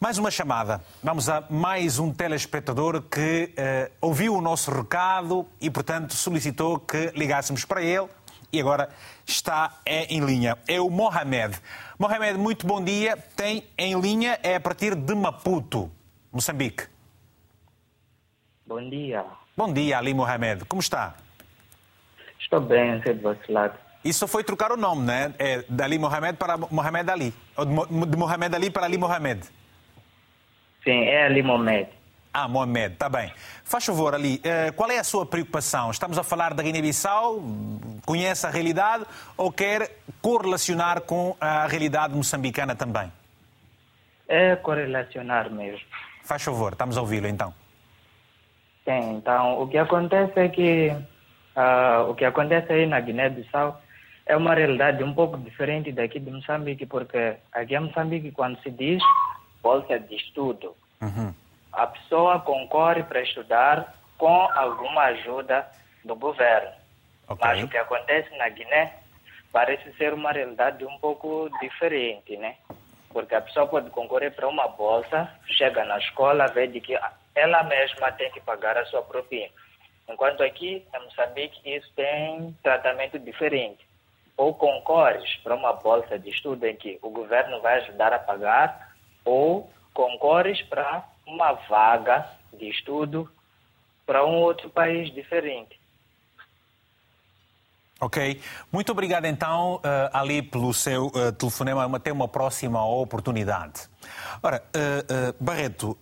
Mais 0.00 0.18
uma 0.18 0.30
chamada. 0.30 0.82
Vamos 1.00 1.28
a 1.28 1.44
mais 1.48 1.98
um 1.98 2.10
telespectador 2.10 3.02
que 3.02 3.52
uh, 3.52 3.92
ouviu 4.00 4.34
o 4.34 4.40
nosso 4.40 4.70
recado 4.72 5.46
e, 5.60 5.70
portanto, 5.70 6.14
solicitou 6.14 6.80
que 6.80 7.12
ligássemos 7.14 7.64
para 7.64 7.82
ele 7.82 8.08
e 8.52 8.60
agora 8.60 8.88
está 9.26 9.80
é, 9.84 10.04
em 10.04 10.20
linha. 10.20 10.56
É 10.66 10.80
o 10.80 10.90
Mohamed. 10.90 11.56
Mohamed, 11.98 12.38
muito 12.38 12.66
bom 12.66 12.82
dia. 12.82 13.16
Tem 13.36 13.64
em 13.78 13.98
linha, 14.00 14.38
é 14.42 14.56
a 14.56 14.60
partir 14.60 14.94
de 14.94 15.14
Maputo, 15.14 15.90
Moçambique. 16.32 16.84
Bom 18.66 18.88
dia. 18.88 19.24
Bom 19.56 19.72
dia, 19.72 19.98
Ali 19.98 20.14
Mohamed. 20.14 20.64
Como 20.64 20.80
está? 20.80 21.14
Estou 22.38 22.60
bem, 22.60 23.02
sei 23.02 23.14
do 23.14 23.22
vosso 23.22 23.52
lado. 23.52 23.78
Isso 24.04 24.26
foi 24.26 24.42
trocar 24.42 24.72
o 24.72 24.76
nome, 24.76 25.02
né? 25.02 25.34
É 25.38 25.64
de 25.68 25.82
Ali 25.82 25.98
Mohamed 25.98 26.38
para 26.38 26.56
Mohamed 26.56 27.10
Ali. 27.10 27.34
Ou 27.56 27.66
de 27.66 28.16
Mohamed 28.16 28.54
Ali 28.54 28.70
para 28.70 28.86
Ali 28.86 28.96
Mohamed. 28.96 29.42
Sim, 30.82 31.02
é 31.04 31.26
Ali 31.26 31.42
Mohamed. 31.42 31.88
Ah, 32.32 32.48
Mohamed, 32.48 32.94
está 32.94 33.08
bem. 33.08 33.32
Faz 33.70 33.86
favor, 33.86 34.16
Ali, 34.16 34.40
eh, 34.42 34.72
qual 34.72 34.90
é 34.90 34.98
a 34.98 35.04
sua 35.04 35.24
preocupação? 35.24 35.92
Estamos 35.92 36.18
a 36.18 36.24
falar 36.24 36.54
da 36.54 36.60
Guiné-Bissau, 36.60 37.40
conhece 38.04 38.44
a 38.44 38.50
realidade 38.50 39.06
ou 39.36 39.52
quer 39.52 39.98
correlacionar 40.20 41.02
com 41.02 41.36
a 41.40 41.68
realidade 41.68 42.12
moçambicana 42.12 42.74
também? 42.74 43.12
É 44.26 44.56
correlacionar 44.56 45.48
mesmo. 45.52 45.86
Faz 46.24 46.42
favor, 46.42 46.72
estamos 46.72 46.98
a 46.98 47.00
ouvi-lo 47.00 47.28
então. 47.28 47.54
Sim, 48.84 49.18
então 49.18 49.62
o 49.62 49.68
que 49.68 49.78
acontece 49.78 50.32
é 50.40 50.48
que 50.48 50.90
uh, 50.90 52.10
o 52.10 52.16
que 52.16 52.24
acontece 52.24 52.72
aí 52.72 52.86
na 52.86 52.98
Guiné-Bissau 52.98 53.80
é 54.26 54.36
uma 54.36 54.52
realidade 54.52 55.04
um 55.04 55.14
pouco 55.14 55.38
diferente 55.38 55.92
daqui 55.92 56.18
de 56.18 56.28
Moçambique, 56.28 56.86
porque 56.86 57.36
aqui 57.52 57.76
em 57.76 57.80
Moçambique, 57.80 58.32
quando 58.32 58.60
se 58.64 58.70
diz 58.72 59.00
bolsa 59.62 59.96
de 60.00 60.16
estudo. 60.16 60.74
Uhum. 61.00 61.32
A 61.72 61.86
pessoa 61.86 62.40
concorre 62.40 63.02
para 63.02 63.22
estudar 63.22 63.94
com 64.18 64.48
alguma 64.52 65.02
ajuda 65.04 65.66
do 66.04 66.14
governo. 66.16 66.72
Okay. 67.28 67.36
Mas 67.40 67.62
o 67.62 67.68
que 67.68 67.78
acontece 67.78 68.36
na 68.36 68.48
Guiné 68.48 68.94
parece 69.52 69.92
ser 69.94 70.12
uma 70.12 70.32
realidade 70.32 70.84
um 70.84 70.98
pouco 70.98 71.48
diferente, 71.60 72.36
né? 72.36 72.56
Porque 73.12 73.34
a 73.34 73.40
pessoa 73.40 73.66
pode 73.66 73.90
concorrer 73.90 74.34
para 74.34 74.48
uma 74.48 74.68
bolsa, 74.68 75.28
chega 75.46 75.84
na 75.84 75.98
escola, 75.98 76.46
vê 76.48 76.66
de 76.66 76.80
que 76.80 76.98
ela 77.34 77.62
mesma 77.64 78.12
tem 78.12 78.30
que 78.30 78.40
pagar 78.40 78.76
a 78.76 78.86
sua 78.86 79.02
propina. 79.02 79.50
Enquanto 80.08 80.42
aqui, 80.42 80.84
em 80.92 81.04
Moçambique, 81.04 81.60
isso 81.64 81.90
tem 81.94 82.56
tratamento 82.62 83.18
diferente. 83.18 83.86
Ou 84.36 84.54
concorres 84.54 85.36
para 85.42 85.54
uma 85.54 85.72
bolsa 85.72 86.18
de 86.18 86.30
estudo 86.30 86.66
em 86.66 86.74
que 86.74 86.98
o 87.02 87.10
governo 87.10 87.60
vai 87.60 87.78
ajudar 87.78 88.12
a 88.12 88.18
pagar, 88.18 88.94
ou 89.24 89.70
concorres 89.94 90.62
para 90.62 91.04
uma 91.30 91.52
vaga 91.68 92.28
de 92.52 92.68
estudo 92.68 93.30
para 94.04 94.26
um 94.26 94.34
outro 94.36 94.68
país 94.68 95.12
diferente. 95.14 95.78
Ok. 98.00 98.40
Muito 98.72 98.90
obrigado 98.90 99.26
então, 99.26 99.76
uh, 99.76 99.80
Ali, 100.12 100.40
pelo 100.40 100.72
seu 100.72 101.08
uh, 101.08 101.32
telefonema. 101.32 101.96
Até 101.96 102.10
uma 102.10 102.26
próxima 102.26 102.82
oportunidade. 102.84 103.82
Ora, 104.42 104.62
uh, 104.74 105.44
Barreto, 105.44 105.98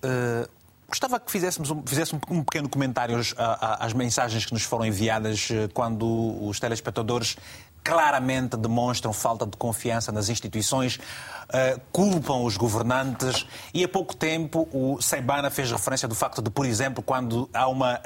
gostava 0.88 1.18
que 1.18 1.30
fizéssemos 1.30 1.70
um, 1.70 1.82
fizéssemos 1.84 2.22
um 2.30 2.44
pequeno 2.44 2.68
comentário 2.68 3.18
às, 3.18 3.34
às 3.36 3.92
mensagens 3.92 4.46
que 4.46 4.52
nos 4.52 4.62
foram 4.62 4.86
enviadas 4.86 5.48
quando 5.74 6.46
os 6.46 6.60
telespectadores 6.60 7.36
claramente 7.82 8.56
demonstram 8.56 9.12
falta 9.12 9.46
de 9.46 9.56
confiança 9.56 10.12
nas 10.12 10.28
instituições, 10.28 10.96
uh, 10.96 11.80
culpam 11.90 12.42
os 12.42 12.56
governantes 12.56 13.46
e 13.72 13.84
há 13.84 13.88
pouco 13.88 14.14
tempo 14.14 14.68
o 14.72 15.00
Seibana 15.00 15.50
fez 15.50 15.70
referência 15.70 16.06
do 16.06 16.14
facto 16.14 16.42
de, 16.42 16.50
por 16.50 16.66
exemplo, 16.66 17.02
quando 17.02 17.48
há 17.52 17.66
uma 17.68 17.94
uh, 17.94 18.00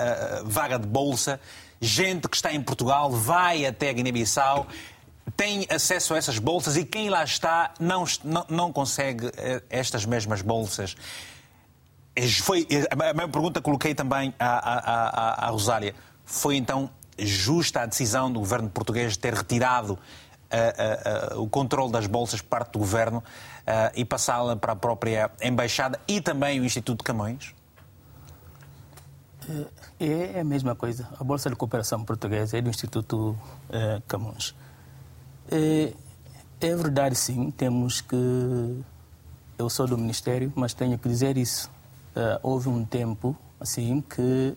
vaga 0.44 0.78
de 0.78 0.86
bolsa, 0.86 1.40
gente 1.80 2.28
que 2.28 2.36
está 2.36 2.52
em 2.52 2.62
Portugal 2.62 3.10
vai 3.10 3.66
até 3.66 3.90
a 3.90 3.92
Guiné-Bissau 3.92 4.66
tem 5.36 5.66
acesso 5.70 6.14
a 6.14 6.18
essas 6.18 6.38
bolsas 6.38 6.76
e 6.76 6.84
quem 6.84 7.08
lá 7.08 7.24
está 7.24 7.72
não, 7.78 8.04
não, 8.24 8.46
não 8.48 8.72
consegue 8.72 9.30
estas 9.70 10.04
mesmas 10.04 10.42
bolsas. 10.42 10.96
Foi, 12.42 12.66
a 12.90 12.96
mesma 12.96 13.28
pergunta 13.28 13.60
coloquei 13.60 13.94
também 13.94 14.34
à, 14.38 14.46
à, 14.46 15.44
à, 15.44 15.46
à 15.46 15.50
Rosália. 15.50 15.94
Foi 16.24 16.56
então 16.56 16.90
justa 17.18 17.82
a 17.82 17.86
decisão 17.86 18.32
do 18.32 18.40
governo 18.40 18.68
português 18.70 19.12
de 19.12 19.18
ter 19.18 19.34
retirado 19.34 19.94
uh, 20.52 21.36
uh, 21.36 21.38
uh, 21.38 21.42
o 21.42 21.48
controle 21.48 21.90
das 21.90 22.06
bolsas 22.06 22.40
por 22.40 22.48
parte 22.48 22.72
do 22.72 22.78
governo 22.78 23.22
e 23.94 24.04
passá-la 24.04 24.56
para 24.56 24.72
a 24.72 24.76
própria 24.76 25.30
embaixada 25.40 26.00
e 26.08 26.20
também 26.20 26.58
o 26.58 26.64
Instituto 26.64 26.98
de 26.98 27.04
Camões? 27.04 27.54
É, 30.00 30.36
é 30.36 30.40
a 30.40 30.44
mesma 30.44 30.74
coisa. 30.74 31.08
A 31.18 31.22
Bolsa 31.22 31.48
de 31.48 31.54
Cooperação 31.54 32.04
Portuguesa 32.04 32.58
é 32.58 32.60
do 32.60 32.68
Instituto 32.68 33.38
Camões. 34.08 34.52
É, 35.48 35.92
é 36.60 36.76
verdade, 36.76 37.14
sim, 37.14 37.52
temos 37.52 38.00
que. 38.00 38.82
Eu 39.56 39.70
sou 39.70 39.86
do 39.86 39.96
Ministério, 39.96 40.52
mas 40.56 40.74
tenho 40.74 40.98
que 40.98 41.08
dizer 41.08 41.36
isso. 41.36 41.70
houve 42.42 42.68
um 42.68 42.84
tempo, 42.84 43.36
assim, 43.60 44.00
que 44.00 44.56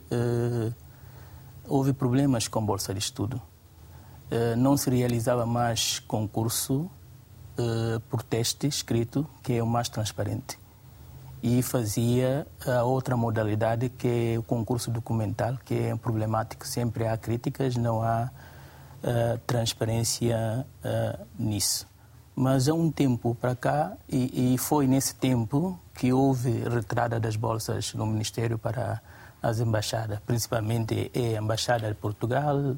houve 1.67 1.93
problemas 1.93 2.47
com 2.47 2.65
bolsa 2.65 2.93
de 2.93 2.99
estudo. 2.99 3.41
Uh, 4.31 4.55
não 4.57 4.75
se 4.75 4.89
realizava 4.89 5.45
mais 5.45 5.99
concurso 5.99 6.89
uh, 7.57 7.99
por 8.09 8.23
teste 8.23 8.67
escrito, 8.67 9.27
que 9.43 9.53
é 9.53 9.63
o 9.63 9.67
mais 9.67 9.89
transparente. 9.89 10.57
E 11.43 11.61
fazia 11.61 12.47
a 12.65 12.83
outra 12.83 13.15
modalidade, 13.15 13.89
que 13.89 14.33
é 14.33 14.39
o 14.39 14.43
concurso 14.43 14.89
documental, 14.89 15.57
que 15.63 15.75
é 15.75 15.95
problemático. 15.95 16.65
Sempre 16.65 17.07
há 17.07 17.15
críticas, 17.17 17.75
não 17.75 18.01
há 18.01 18.31
transparência 19.45 20.65
nisso. 21.37 21.87
Mas 22.35 22.67
há 22.67 22.73
um 22.73 22.89
tempo 22.89 23.35
para 23.35 23.55
cá, 23.55 23.95
e 24.09 24.55
foi 24.57 24.87
nesse 24.87 25.13
tempo 25.13 25.79
que 25.93 26.11
houve 26.11 26.63
retirada 26.67 27.19
das 27.19 27.35
bolsas 27.35 27.93
no 27.93 28.07
Ministério 28.07 28.57
para 28.57 28.99
as 29.45 29.59
embaixadas, 29.59 30.19
principalmente 30.25 31.11
a 31.13 31.39
Embaixada 31.39 31.87
de 31.87 31.93
Portugal 31.93 32.75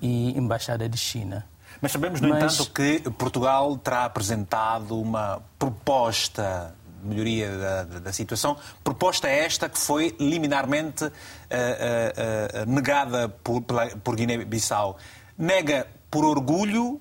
e 0.00 0.32
a 0.34 0.38
Embaixada 0.38 0.88
de 0.88 0.96
China. 0.96 1.44
Mas 1.80 1.92
sabemos, 1.92 2.20
no 2.20 2.28
Mas... 2.28 2.54
entanto, 2.54 2.70
que 2.72 3.10
Portugal 3.10 3.76
terá 3.78 4.04
apresentado 4.04 5.00
uma 5.00 5.42
proposta 5.58 6.74
de 7.02 7.08
melhoria 7.08 7.56
da, 7.58 7.82
da 7.84 8.12
situação, 8.12 8.56
proposta 8.82 9.28
esta 9.28 9.68
que 9.68 9.78
foi 9.78 10.16
liminarmente 10.18 11.04
uh, 11.04 11.08
uh, 11.08 11.10
uh, 11.10 12.70
negada 12.70 13.28
por, 13.28 13.62
por 14.02 14.16
Guiné-Bissau. 14.16 14.96
Nega 15.36 15.86
por 16.10 16.24
orgulho 16.24 17.00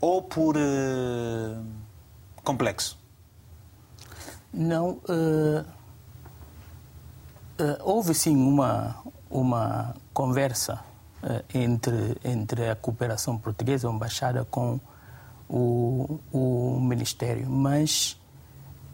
ou 0.00 0.22
por 0.22 0.56
complexo? 2.42 2.98
Não. 4.52 5.00
Uh, 7.58 7.78
houve 7.84 8.14
sim 8.14 8.36
uma, 8.36 8.96
uma 9.30 9.94
conversa 10.12 10.80
uh, 11.22 11.44
entre, 11.54 12.16
entre 12.24 12.68
a 12.68 12.74
cooperação 12.74 13.38
portuguesa, 13.38 13.88
a 13.88 13.92
embaixada, 13.92 14.44
com 14.44 14.80
o, 15.48 16.18
o 16.32 16.80
Ministério, 16.80 17.48
mas 17.48 18.18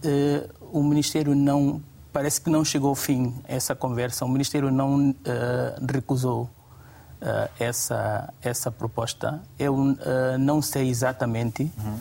uh, 0.04 0.68
o 0.72 0.82
Ministério 0.82 1.34
não 1.34 1.82
parece 2.12 2.40
que 2.40 2.50
não 2.50 2.64
chegou 2.64 2.90
ao 2.90 2.94
fim 2.94 3.34
essa 3.46 3.74
conversa. 3.74 4.24
O 4.24 4.28
Ministério 4.28 4.70
não 4.70 5.10
uh, 5.10 5.14
recusou 5.90 6.42
uh, 6.42 7.50
essa 7.58 8.32
essa 8.42 8.70
proposta. 8.70 9.40
Eu 9.58 9.96
não 10.38 10.60
sei 10.60 10.88
exatamente 10.88 11.62
uhum. 11.62 11.98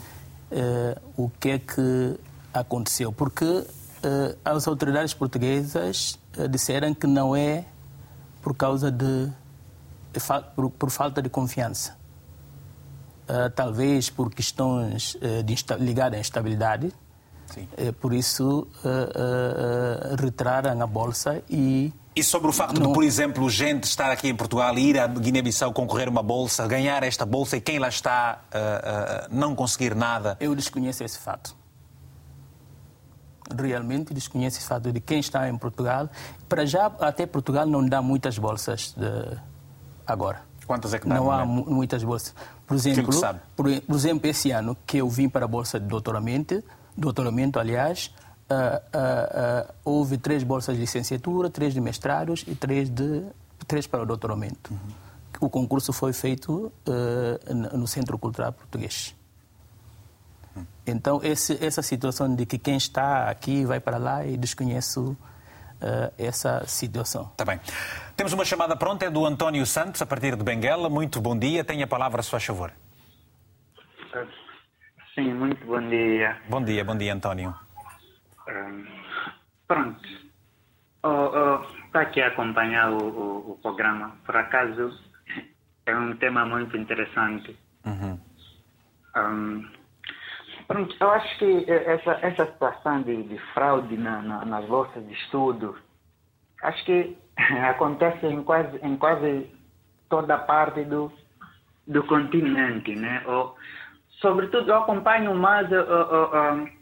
o 1.16 1.30
que 1.38 1.50
é 1.50 1.58
que 1.58 2.18
aconteceu, 2.52 3.12
porque 3.12 3.64
as 4.44 4.66
autoridades 4.66 5.14
portuguesas 5.14 6.18
disseram 6.50 6.94
que 6.94 7.06
não 7.06 7.36
é 7.36 7.64
por 8.42 8.54
causa 8.54 8.90
de 8.90 9.30
por, 10.54 10.70
por 10.70 10.90
falta 10.90 11.22
de 11.22 11.28
confiança. 11.28 11.98
Uh, 13.28 13.48
talvez 13.54 14.10
por 14.10 14.32
questões 14.34 15.16
ligadas 15.78 16.18
à 16.18 16.20
instabilidade. 16.20 16.92
Uh, 17.56 17.92
por 17.94 18.12
isso, 18.12 18.66
retiraram 20.20 20.80
a 20.82 20.86
bolsa 20.86 21.42
e. 21.48 21.92
E 22.14 22.24
sobre 22.24 22.48
o 22.48 22.52
facto 22.52 22.80
não... 22.80 22.88
de, 22.88 22.92
por 22.92 23.04
exemplo, 23.04 23.48
gente 23.48 23.84
estar 23.84 24.10
aqui 24.10 24.28
em 24.28 24.34
Portugal, 24.34 24.76
ir 24.76 24.98
à 24.98 25.06
Guiné-Bissau 25.06 25.72
concorrer 25.72 26.08
uma 26.08 26.24
bolsa, 26.24 26.66
ganhar 26.66 27.04
esta 27.04 27.24
bolsa 27.24 27.56
e 27.56 27.60
quem 27.60 27.78
lá 27.78 27.88
está 27.88 28.40
não 29.30 29.54
conseguir 29.54 29.94
nada? 29.94 30.36
Eu 30.40 30.52
desconheço 30.56 31.04
esse 31.04 31.18
fato 31.18 31.59
realmente 33.58 34.12
desconheço 34.14 34.58
esse 34.58 34.66
fato 34.66 34.92
de 34.92 35.00
quem 35.00 35.20
está 35.20 35.48
em 35.48 35.56
Portugal. 35.56 36.08
Para 36.48 36.64
já, 36.64 36.86
até 37.00 37.26
Portugal 37.26 37.66
não 37.66 37.86
dá 37.86 38.02
muitas 38.02 38.38
bolsas 38.38 38.94
de, 38.96 39.38
agora. 40.06 40.42
Quantas 40.66 40.94
é 40.94 40.98
que 40.98 41.08
dá? 41.08 41.16
Não 41.16 41.30
há 41.30 41.44
muitas 41.44 42.04
bolsas. 42.04 42.34
Por 42.66 42.76
exemplo, 42.76 43.20
por, 43.56 43.80
por, 43.80 43.96
exemplo, 43.96 44.30
esse 44.30 44.52
ano 44.52 44.76
que 44.86 44.98
eu 44.98 45.08
vim 45.08 45.28
para 45.28 45.44
a 45.44 45.48
bolsa 45.48 45.80
de 45.80 45.86
doutoramento, 45.86 46.62
doutoramento 46.96 47.58
aliás, 47.58 48.14
uh, 48.48 48.54
uh, 48.54 49.68
uh, 49.68 49.74
houve 49.84 50.16
três 50.16 50.44
bolsas 50.44 50.76
de 50.76 50.80
licenciatura, 50.80 51.50
três 51.50 51.74
de 51.74 51.80
mestrados 51.80 52.44
e 52.46 52.54
três, 52.54 52.88
de, 52.88 53.24
três 53.66 53.86
para 53.86 54.02
o 54.02 54.06
doutoramento. 54.06 54.72
Uhum. 54.72 54.78
O 55.40 55.50
concurso 55.50 55.92
foi 55.92 56.12
feito 56.12 56.70
no 57.74 57.86
Centro 57.86 58.18
Cultural 58.18 58.52
Português. 58.52 59.14
Então, 60.90 61.20
esse, 61.22 61.64
essa 61.64 61.82
situação 61.82 62.34
de 62.34 62.44
que 62.44 62.58
quem 62.58 62.76
está 62.76 63.30
aqui 63.30 63.64
vai 63.64 63.80
para 63.80 63.96
lá 63.96 64.26
e 64.26 64.36
desconheço 64.36 65.12
uh, 65.12 66.12
essa 66.18 66.66
situação. 66.66 67.28
Está 67.32 67.44
bem. 67.44 67.60
Temos 68.16 68.32
uma 68.32 68.44
chamada 68.44 68.76
pronta, 68.76 69.06
é 69.06 69.10
do 69.10 69.24
António 69.24 69.64
Santos, 69.64 70.02
a 70.02 70.06
partir 70.06 70.36
de 70.36 70.42
Benguela. 70.42 70.88
Muito 70.88 71.20
bom 71.20 71.38
dia. 71.38 71.64
Tenha 71.64 71.84
a 71.84 71.88
palavra, 71.88 72.22
se 72.22 72.30
faz 72.30 72.44
favor. 72.44 72.72
Sim, 75.14 75.34
muito 75.34 75.64
bom 75.66 75.80
dia. 75.88 76.36
Bom 76.48 76.62
dia, 76.62 76.84
bom 76.84 76.96
dia, 76.96 77.14
António. 77.14 77.54
Um, 78.48 78.86
pronto. 79.66 80.08
Oh, 81.02 81.08
oh, 81.08 81.86
está 81.86 82.02
aqui 82.02 82.20
a 82.20 82.28
acompanhar 82.28 82.90
o, 82.90 82.98
o, 82.98 83.52
o, 83.52 83.58
programa. 83.62 84.16
Por 84.26 84.36
acaso, 84.36 84.92
é 85.86 85.96
um 85.96 86.14
tema 86.16 86.44
muito 86.44 86.76
interessante. 86.76 87.56
Uhum. 87.86 88.20
Um, 89.16 89.64
Pronto, 89.64 89.79
eu 91.00 91.10
acho 91.10 91.38
que 91.38 91.64
essa, 91.68 92.12
essa 92.22 92.46
situação 92.46 93.02
de, 93.02 93.24
de 93.24 93.38
fraude 93.52 93.96
na, 93.96 94.22
na, 94.22 94.44
nas 94.44 94.64
bolsas 94.66 95.04
de 95.04 95.12
estudo, 95.14 95.76
acho 96.62 96.84
que 96.84 97.16
acontece 97.68 98.26
em 98.26 98.42
quase, 98.42 98.78
em 98.82 98.96
quase 98.96 99.50
toda 100.08 100.38
parte 100.38 100.84
do, 100.84 101.10
do 101.86 102.04
continente, 102.04 102.94
né? 102.94 103.22
Ou, 103.26 103.56
sobretudo, 104.20 104.70
eu 104.70 104.76
acompanho 104.78 105.34
mais 105.34 105.70
uh, 105.72 105.74
uh, 105.74 106.62
uh, 106.64 106.79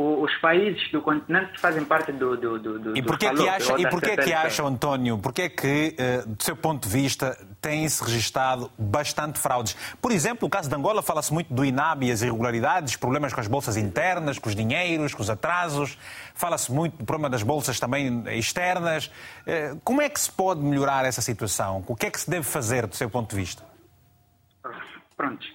os 0.00 0.34
países 0.36 0.90
do 0.90 1.02
continente 1.02 1.52
que 1.52 1.60
fazem 1.60 1.84
parte 1.84 2.10
do, 2.10 2.34
do, 2.34 2.58
do, 2.58 2.96
e 2.96 3.02
porquê 3.02 3.30
que 3.30 3.48
acha 3.48 3.78
E 3.78 3.88
porquê 3.88 4.16
que 4.16 4.32
acha, 4.32 4.64
António, 4.64 5.18
porquê 5.18 5.50
que, 5.50 5.94
eh, 5.98 6.22
do 6.26 6.42
seu 6.42 6.56
ponto 6.56 6.88
de 6.88 6.92
vista, 6.92 7.36
tem-se 7.60 8.02
registado 8.02 8.70
bastante 8.78 9.38
fraudes? 9.38 9.76
Por 10.00 10.10
exemplo, 10.10 10.48
o 10.48 10.50
caso 10.50 10.70
de 10.70 10.74
Angola 10.74 11.02
fala-se 11.02 11.32
muito 11.34 11.52
do 11.52 11.62
INAB 11.64 12.04
e 12.04 12.12
as 12.12 12.22
irregularidades, 12.22 12.96
problemas 12.96 13.34
com 13.34 13.40
as 13.40 13.46
bolsas 13.46 13.76
internas, 13.76 14.38
com 14.38 14.48
os 14.48 14.56
dinheiros, 14.56 15.12
com 15.12 15.22
os 15.22 15.28
atrasos, 15.28 15.98
fala-se 16.34 16.72
muito 16.72 16.96
do 16.96 17.04
problema 17.04 17.28
das 17.28 17.42
bolsas 17.42 17.78
também 17.78 18.24
externas. 18.38 19.10
Eh, 19.46 19.74
como 19.84 20.00
é 20.00 20.08
que 20.08 20.18
se 20.18 20.32
pode 20.32 20.60
melhorar 20.60 21.04
essa 21.04 21.20
situação? 21.20 21.84
O 21.86 21.94
que 21.94 22.06
é 22.06 22.10
que 22.10 22.18
se 22.18 22.30
deve 22.30 22.44
fazer, 22.44 22.86
do 22.86 22.96
seu 22.96 23.10
ponto 23.10 23.30
de 23.30 23.36
vista? 23.36 23.62
Pronto. 25.14 25.46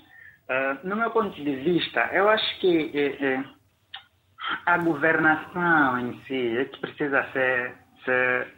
Uh, 0.47 0.87
no 0.87 0.95
meu 0.95 1.09
ponto 1.09 1.33
de 1.43 1.55
vista, 1.55 2.07
eu 2.13 2.29
acho 2.29 2.59
que 2.59 2.91
a 4.65 4.77
governação 4.77 5.99
em 5.99 6.21
si 6.25 6.57
é 6.57 6.65
que 6.65 6.79
precisa 6.79 7.23
ser, 7.31 7.75
ser 8.03 8.53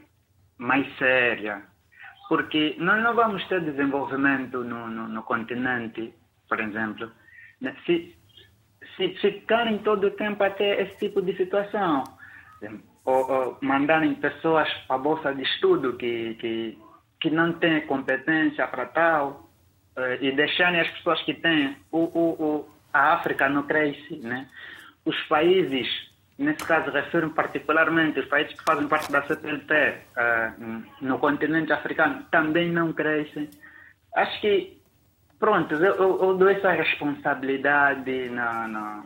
mais 0.57 0.85
séria, 0.97 1.61
porque 2.27 2.75
nós 2.79 3.01
não 3.03 3.15
vamos 3.15 3.43
ter 3.47 3.61
desenvolvimento 3.61 4.63
no, 4.63 4.88
no, 4.88 5.07
no 5.07 5.23
continente, 5.23 6.13
por 6.49 6.59
exemplo, 6.59 7.11
se, 7.85 8.15
se 8.95 9.09
ficarem 9.15 9.79
todo 9.79 10.07
o 10.07 10.11
tempo 10.11 10.43
até 10.43 10.81
esse 10.81 10.97
tipo 10.97 11.21
de 11.21 11.35
situação, 11.38 12.03
ou, 13.05 13.31
ou 13.31 13.57
mandarem 13.61 14.15
pessoas 14.15 14.71
para 14.88 14.95
a 14.97 14.99
bolsa 14.99 15.33
de 15.33 15.43
estudo 15.43 15.93
que, 15.93 16.35
que, 16.35 16.77
que 17.21 17.29
não 17.29 17.53
têm 17.53 17.88
competência 17.88 18.67
para 18.67 18.85
tal, 18.88 19.49
eh, 19.95 20.17
e 20.21 20.31
deixarem 20.33 20.81
as 20.81 20.89
pessoas 20.89 21.21
que 21.23 21.33
têm, 21.33 21.77
o, 21.91 21.99
o, 21.99 22.43
o, 22.43 22.69
a 22.93 23.13
África 23.13 23.47
não 23.47 23.63
cresce, 23.63 24.17
né? 24.17 24.47
Os 25.08 25.18
países, 25.24 25.88
nesse 26.38 26.66
caso 26.66 26.91
refiro 26.91 27.30
particularmente 27.30 28.20
os 28.20 28.26
países 28.28 28.53
que 28.58 28.64
fazem 28.64 28.88
parte 28.88 29.10
da 29.10 29.24
CPLP 29.24 29.74
uh, 29.74 29.95
ah, 30.18 30.53
no 31.01 31.18
continente 31.18 31.72
africano, 31.72 32.26
também 32.30 32.70
não 32.70 32.91
crescem. 32.91 33.49
Acho 34.14 34.41
que, 34.41 34.78
pronto, 35.39 35.76
eu, 35.76 35.95
eu 36.22 36.38
dou 36.38 36.49
essa 36.49 36.72
responsabilidade 36.72 38.30
na, 38.30 38.68
na, 38.68 39.05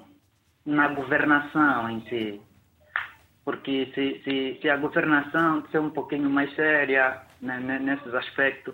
na, 0.66 0.88
governação 0.88 1.90
em 1.90 2.02
si. 2.10 2.42
Porque 3.46 3.92
se, 3.94 4.22
se, 4.24 4.60
se 4.60 4.70
a 4.70 4.78
governação 4.78 5.64
ser 5.72 5.80
um 5.80 5.92
pouquinho 5.92 6.30
mais 6.30 6.54
séria 6.56 7.22
né, 7.40 7.60
nesses 7.60 8.14
aspectos, 8.14 8.74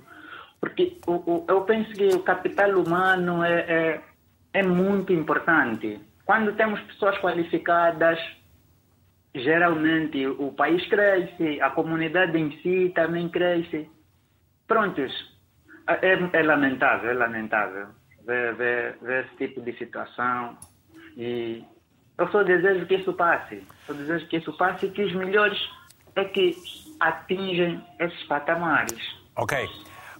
porque 0.61 0.97
o, 1.05 1.13
o, 1.13 1.45
eu 1.49 1.61
penso 1.61 1.91
que 1.91 2.07
o 2.07 2.23
capital 2.23 2.71
humano 2.71 3.43
é, 3.43 3.59
é, 3.59 4.01
é 4.53 4.63
muito 4.63 5.11
importante 5.11 5.99
quando 6.28 6.53
temos 6.55 6.80
pessoas 6.82 7.17
qualificadas, 7.19 8.19
geralmente 9.34 10.28
o 10.28 10.51
país 10.51 10.86
cresce, 10.88 11.61
a 11.61 11.69
comunidade 11.69 12.38
em 12.38 12.51
si 12.61 12.91
também 12.93 13.30
cresce. 13.30 13.89
Prontos. 14.67 15.11
É, 15.88 16.19
é 16.34 16.43
lamentável, 16.43 17.09
é 17.09 17.13
lamentável 17.13 17.88
ver, 18.25 18.53
ver, 18.55 18.97
ver, 19.01 19.25
esse 19.25 19.38
tipo 19.38 19.61
de 19.61 19.71
situação. 19.78 20.57
E 21.15 21.63
eu 22.17 22.28
só 22.28 22.43
desejo 22.43 22.86
que 22.86 22.95
isso 22.95 23.13
passe. 23.13 23.65
Só 23.86 23.93
desejo 23.93 24.28
que 24.28 24.36
isso 24.36 24.51
passe 24.57 24.86
e 24.86 24.91
que 24.91 25.03
os 25.03 25.15
melhores 25.15 25.57
é 26.17 26.25
que 26.25 26.53
atingem 26.99 27.82
esses 27.99 28.21
patamares. 28.23 29.01
Ok. 29.38 29.57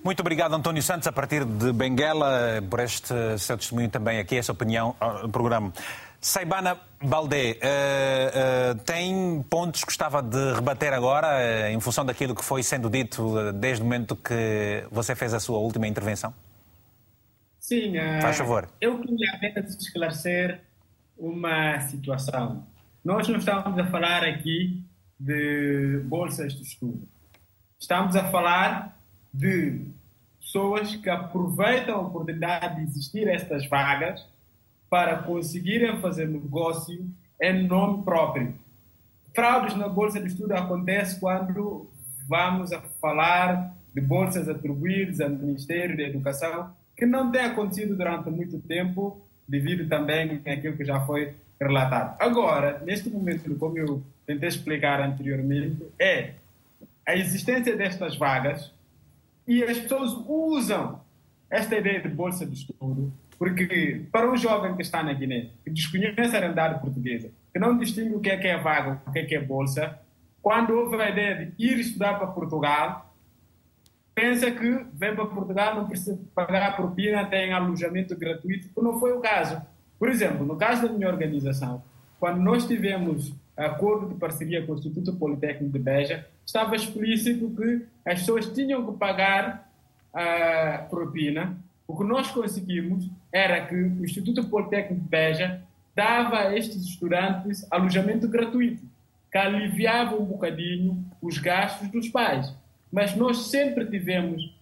Muito 0.04 0.20
obrigado, 0.22 0.54
António 0.54 0.82
Santos, 0.82 1.08
a 1.08 1.12
partir 1.12 1.44
de 1.44 1.74
Benguela, 1.74 2.62
por 2.70 2.80
este 2.80 3.38
seu 3.40 3.58
testemunho 3.58 3.90
também 3.90 4.20
aqui, 4.20 4.38
essa 4.38 4.52
opinião 4.52 4.96
no 5.22 5.30
programa. 5.30 5.74
Saibana 6.20 6.78
Baldé, 7.02 7.52
uh, 7.52 8.74
uh, 8.74 8.80
tem 8.84 9.44
pontos 9.50 9.82
que 9.82 9.88
gostava 9.88 10.22
de 10.22 10.54
rebater 10.54 10.94
agora, 10.94 11.28
uh, 11.28 11.68
em 11.70 11.80
função 11.80 12.06
daquilo 12.06 12.36
que 12.36 12.44
foi 12.44 12.64
sendo 12.64 12.90
dito 12.90 13.54
desde 13.54 13.82
o 13.82 13.86
momento 13.86 14.16
que 14.16 14.84
você 14.92 15.16
fez 15.16 15.34
a 15.34 15.40
sua 15.40 15.60
última 15.60 15.88
intervenção? 15.88 16.34
Sim. 17.60 17.94
Faz 18.22 18.38
favor. 18.38 18.68
Eu 18.80 19.00
queria 19.00 19.32
apenas 19.34 19.76
esclarecer 19.76 20.62
uma 21.18 21.80
situação. 21.82 22.66
Nós 23.04 23.28
não 23.28 23.38
estamos 23.38 23.78
a 23.78 23.86
falar 23.88 24.24
aqui 24.24 24.84
de 25.20 26.02
bolsas 26.06 26.54
de 26.54 26.64
estudo. 26.64 27.08
Estamos 27.80 28.16
a 28.16 28.24
falar 28.32 28.97
de 29.38 29.86
pessoas 30.40 30.96
que 30.96 31.10
aproveitam 31.10 31.96
a 31.96 32.02
oportunidade 32.02 32.78
de 32.78 32.82
existir 32.82 33.28
estas 33.28 33.68
vagas 33.68 34.26
para 34.90 35.18
conseguirem 35.18 36.02
fazer 36.02 36.28
negócio 36.28 37.06
em 37.40 37.68
nome 37.68 38.04
próprio. 38.04 38.56
Fraudes 39.36 39.76
na 39.76 39.88
bolsa 39.88 40.20
de 40.20 40.28
estudo 40.28 40.54
acontece 40.54 41.20
quando 41.20 41.88
vamos 42.28 42.74
a 42.74 42.82
falar 43.00 43.76
de 43.94 44.02
bolsas 44.02 44.50
atribuídas 44.50 45.22
ao 45.22 45.30
Ministério 45.30 45.96
da 45.96 46.04
Educação, 46.04 46.74
que 46.96 47.06
não 47.06 47.32
tem 47.32 47.42
acontecido 47.42 47.96
durante 47.96 48.30
muito 48.32 48.60
tempo, 48.60 49.22
devido 49.48 49.88
também 49.88 50.42
àquilo 50.48 50.76
que 50.76 50.84
já 50.84 51.00
foi 51.02 51.36
relatado. 51.62 52.16
Agora, 52.20 52.82
neste 52.84 53.10
momento, 53.10 53.54
como 53.56 53.78
eu 53.78 54.02
tentei 54.26 54.50
explicar 54.50 55.00
anteriormente, 55.00 55.84
é 56.00 56.34
a 57.06 57.16
existência 57.16 57.76
destas 57.78 58.18
vagas 58.18 58.72
e 59.48 59.64
as 59.64 59.78
pessoas 59.78 60.12
usam 60.28 61.02
esta 61.50 61.78
ideia 61.78 62.02
de 62.02 62.10
bolsa 62.10 62.46
de 62.46 62.54
estudo 62.54 63.14
Porque 63.38 64.06
para 64.12 64.30
um 64.30 64.36
jovem 64.36 64.76
que 64.76 64.82
está 64.82 65.04
na 65.04 65.14
Guiné, 65.14 65.50
que 65.64 65.70
desconhece 65.70 66.36
a 66.36 66.40
realidade 66.40 66.82
portuguesa, 66.82 67.32
que 67.54 67.60
não 67.60 67.78
distingue 67.78 68.16
o 68.16 68.20
que 68.20 68.30
é 68.30 68.38
que 68.38 68.48
é 68.48 68.58
vaga, 68.58 69.02
o 69.06 69.12
que 69.12 69.20
é 69.20 69.26
que 69.26 69.36
é 69.36 69.42
bolsa, 69.42 70.00
quando 70.42 70.72
houve 70.72 70.96
a 70.96 71.10
ideia 71.10 71.46
de 71.46 71.66
ir 71.66 71.80
estudar 71.80 72.18
para 72.18 72.28
Portugal, 72.28 73.14
pensa 74.16 74.50
que 74.50 74.86
vem 74.94 75.16
para 75.16 75.26
Portugal, 75.26 75.76
não 75.76 75.88
precisa 75.88 76.20
pagar 76.34 76.76
propina, 76.76 77.26
tem 77.26 77.54
alojamento 77.54 78.18
gratuito, 78.18 78.70
que 78.70 78.82
não 78.82 79.00
foi 79.00 79.14
o 79.14 79.20
caso. 79.20 79.62
Por 80.00 80.10
exemplo, 80.10 80.46
no 80.46 80.56
caso 80.56 80.88
da 80.88 80.94
minha 80.94 81.08
organização, 81.08 81.84
quando 82.20 82.40
nós 82.42 82.66
tivemos 82.66 83.34
acordo 83.58 84.08
de 84.08 84.16
parceria 84.16 84.64
com 84.66 84.74
o 84.74 84.76
Instituto 84.76 85.16
Politécnico 85.16 85.74
de 85.74 85.80
Beja, 85.80 86.28
estava 86.46 86.76
explícito 86.76 87.50
que 87.50 87.86
as 88.06 88.20
pessoas 88.20 88.46
tinham 88.54 88.86
que 88.86 88.98
pagar 88.98 89.70
a 90.14 90.86
propina. 90.90 91.58
O 91.88 91.98
que 91.98 92.04
nós 92.04 92.30
conseguimos 92.30 93.10
era 93.32 93.66
que 93.66 93.76
o 93.76 94.06
Instituto 94.06 94.44
Politécnico 94.46 95.02
de 95.02 95.10
Beja 95.10 95.62
dava 95.96 96.40
a 96.40 96.56
estes 96.56 96.84
estudantes 96.84 97.66
alojamento 97.72 98.28
gratuito, 98.28 98.84
que 99.32 99.38
aliviava 99.38 100.16
um 100.16 100.26
bocadinho 100.26 101.04
os 101.22 101.40
gastos 101.40 101.90
dos 101.90 102.08
pais. 102.10 102.54
Mas 102.92 103.16
nós 103.16 103.48
sempre 103.48 103.86
tivemos 103.86 104.56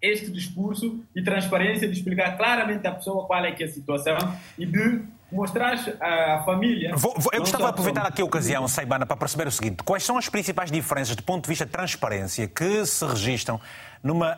este 0.00 0.30
discurso 0.30 1.02
de 1.14 1.22
transparência, 1.22 1.88
de 1.88 1.94
explicar 1.96 2.36
claramente 2.36 2.86
à 2.86 2.92
pessoa 2.92 3.24
qual 3.24 3.44
é 3.44 3.52
que 3.52 3.62
é 3.62 3.66
a 3.66 3.70
situação 3.70 4.18
e 4.58 4.66
de 4.66 5.00
mostrar 5.32 5.74
à 6.00 6.42
família. 6.44 6.94
Vou, 6.94 7.14
vou, 7.16 7.32
eu 7.32 7.40
gostava 7.40 7.64
de 7.64 7.70
aproveitar 7.70 8.06
aqui 8.06 8.22
a 8.22 8.24
ocasião, 8.24 8.68
Saibana, 8.68 9.06
para 9.06 9.16
perceber 9.16 9.48
o 9.48 9.50
seguinte: 9.50 9.82
quais 9.82 10.04
são 10.04 10.16
as 10.16 10.28
principais 10.28 10.70
diferenças 10.70 11.16
do 11.16 11.22
ponto 11.22 11.44
de 11.44 11.48
vista 11.48 11.64
de 11.64 11.72
transparência 11.72 12.46
que 12.46 12.84
se 12.86 13.04
registram 13.04 13.60
numa. 14.02 14.36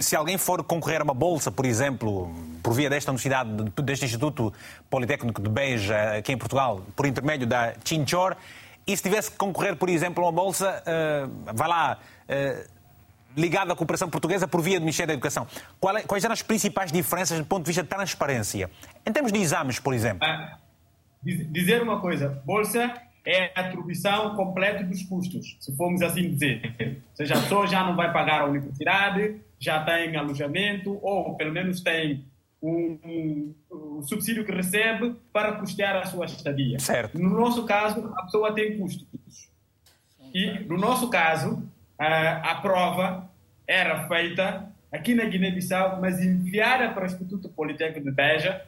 Se 0.00 0.16
alguém 0.16 0.38
for 0.38 0.62
concorrer 0.62 1.00
a 1.00 1.04
uma 1.04 1.14
bolsa, 1.14 1.50
por 1.50 1.66
exemplo, 1.66 2.32
por 2.62 2.72
via 2.72 2.88
desta 2.88 3.10
universidade, 3.10 3.50
deste 3.82 4.04
Instituto 4.04 4.52
Politécnico 4.88 5.42
de 5.42 5.48
Beja, 5.48 6.16
aqui 6.18 6.32
em 6.32 6.38
Portugal, 6.38 6.82
por 6.96 7.06
intermédio 7.06 7.46
da 7.46 7.74
Chinchor, 7.84 8.36
e 8.86 8.96
se 8.96 9.02
tivesse 9.02 9.30
que 9.30 9.36
concorrer, 9.36 9.76
por 9.76 9.88
exemplo, 9.88 10.24
a 10.24 10.26
uma 10.28 10.32
bolsa, 10.32 10.82
uh, 10.82 11.54
vai 11.54 11.68
lá. 11.68 11.98
Uh, 12.28 12.79
ligado 13.36 13.72
à 13.72 13.76
cooperação 13.76 14.08
portuguesa 14.08 14.46
por 14.48 14.60
via 14.60 14.78
do 14.78 14.82
Ministério 14.82 15.08
da 15.08 15.14
Educação. 15.14 15.46
É, 15.96 16.02
quais 16.02 16.24
eram 16.24 16.32
as 16.32 16.42
principais 16.42 16.90
diferenças 16.90 17.38
do 17.38 17.44
ponto 17.44 17.64
de 17.64 17.68
vista 17.68 17.82
de 17.82 17.88
transparência? 17.88 18.70
Em 19.06 19.12
termos 19.12 19.32
de 19.32 19.38
exames, 19.38 19.78
por 19.78 19.94
exemplo. 19.94 20.26
Ah, 20.26 20.58
dizer 21.22 21.82
uma 21.82 22.00
coisa, 22.00 22.42
bolsa 22.44 22.94
é 23.24 23.52
a 23.54 23.66
atribuição 23.66 24.34
completa 24.34 24.82
dos 24.82 25.02
custos, 25.02 25.56
se 25.60 25.76
formos 25.76 26.02
assim 26.02 26.30
dizer. 26.30 26.74
Ou 26.80 27.16
seja, 27.16 27.34
a 27.34 27.40
pessoa 27.40 27.66
já 27.66 27.84
não 27.84 27.94
vai 27.94 28.12
pagar 28.12 28.42
a 28.42 28.44
universidade, 28.46 29.40
já 29.58 29.84
tem 29.84 30.16
alojamento, 30.16 30.98
ou 31.02 31.36
pelo 31.36 31.52
menos 31.52 31.82
tem 31.82 32.24
um, 32.62 32.98
um, 33.04 33.54
um, 33.70 34.02
subsídio 34.02 34.44
que 34.44 34.52
recebe 34.52 35.16
para 35.32 35.52
custear 35.52 35.96
a 35.96 36.06
sua 36.06 36.26
estadia. 36.26 36.78
Certo. 36.78 37.18
No 37.18 37.28
nosso 37.28 37.64
caso, 37.64 38.12
a 38.16 38.22
pessoa 38.24 38.54
tem 38.54 38.78
custos. 38.78 39.06
E, 40.32 40.60
no 40.60 40.78
nosso 40.78 41.08
caso, 41.10 41.62
a, 42.00 42.52
a 42.52 42.54
prova 42.56 43.30
era 43.66 44.08
feita 44.08 44.72
aqui 44.90 45.14
na 45.14 45.24
Guiné-Bissau, 45.24 46.00
mas 46.00 46.18
enviada 46.24 46.88
para 46.92 47.04
o 47.04 47.06
Instituto 47.06 47.48
Politécnico 47.50 48.06
de 48.08 48.10
Beja, 48.10 48.64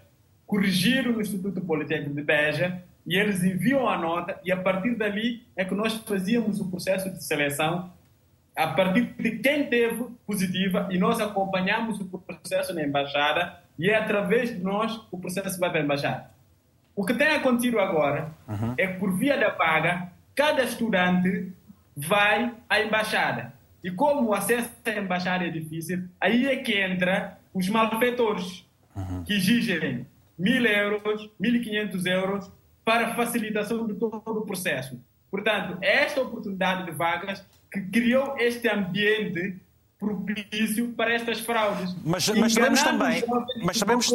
corrigiram 0.46 1.12
no 1.12 1.20
Instituto 1.22 1.60
Politécnico 1.62 2.14
de 2.14 2.22
Beja, 2.22 2.82
e 3.06 3.16
eles 3.16 3.42
enviam 3.42 3.88
a 3.88 3.98
nota, 3.98 4.38
e 4.44 4.52
a 4.52 4.56
partir 4.56 4.94
dali 4.94 5.42
é 5.56 5.64
que 5.64 5.74
nós 5.74 5.94
fazíamos 6.06 6.60
o 6.60 6.70
processo 6.70 7.10
de 7.10 7.24
seleção 7.24 7.90
a 8.54 8.66
partir 8.68 9.14
de 9.18 9.38
quem 9.38 9.66
teve 9.66 10.08
positiva 10.26 10.86
e 10.90 10.98
nós 10.98 11.20
acompanhamos 11.20 11.98
o 12.00 12.04
processo 12.04 12.74
na 12.74 12.82
embaixada 12.82 13.58
e 13.78 13.88
é 13.88 13.96
através 13.96 14.50
de 14.50 14.62
nós 14.62 15.00
o 15.10 15.18
processo 15.18 15.58
vai 15.58 15.70
para 15.70 15.80
a 15.80 15.84
embaixada. 15.84 16.30
O 16.94 17.04
que 17.04 17.14
tem 17.14 17.28
acontecido 17.28 17.80
agora 17.80 18.30
uhum. 18.46 18.74
é 18.76 18.86
que 18.86 18.98
por 18.98 19.16
via 19.16 19.38
da 19.38 19.50
paga, 19.50 20.12
cada 20.34 20.62
estudante 20.62 21.50
vai 21.96 22.54
à 22.68 22.80
embaixada. 22.80 23.54
E 23.82 23.90
como 23.90 24.28
o 24.28 24.34
acesso 24.34 24.70
à 24.84 24.90
embaixada 24.90 25.44
é 25.44 25.50
difícil, 25.50 26.04
aí 26.20 26.46
é 26.46 26.56
que 26.56 26.80
entra 26.80 27.38
os 27.52 27.68
malfeitores, 27.68 28.64
uhum. 28.94 29.24
que 29.24 29.34
exigem 29.34 30.06
mil 30.38 30.64
euros, 30.64 31.30
mil 31.38 31.54
e 31.54 31.60
quinhentos 31.60 32.06
euros 32.06 32.50
para 32.84 33.14
facilitação 33.14 33.86
de 33.86 33.94
todo 33.94 34.22
o 34.26 34.46
processo. 34.46 35.00
Portanto, 35.30 35.78
é 35.80 36.04
esta 36.04 36.20
oportunidade 36.20 36.84
de 36.84 36.92
vagas 36.92 37.44
que 37.70 37.80
criou 37.80 38.36
este 38.38 38.68
ambiente 38.68 39.56
propício 40.02 40.88
para 40.94 41.14
estas 41.14 41.40
fraudes. 41.40 41.94
Mas, 42.04 42.28
mas 42.28 42.52
sabemos 42.52 42.82
também. 42.82 43.24
Mas 43.62 43.78
sabemos, 43.78 44.12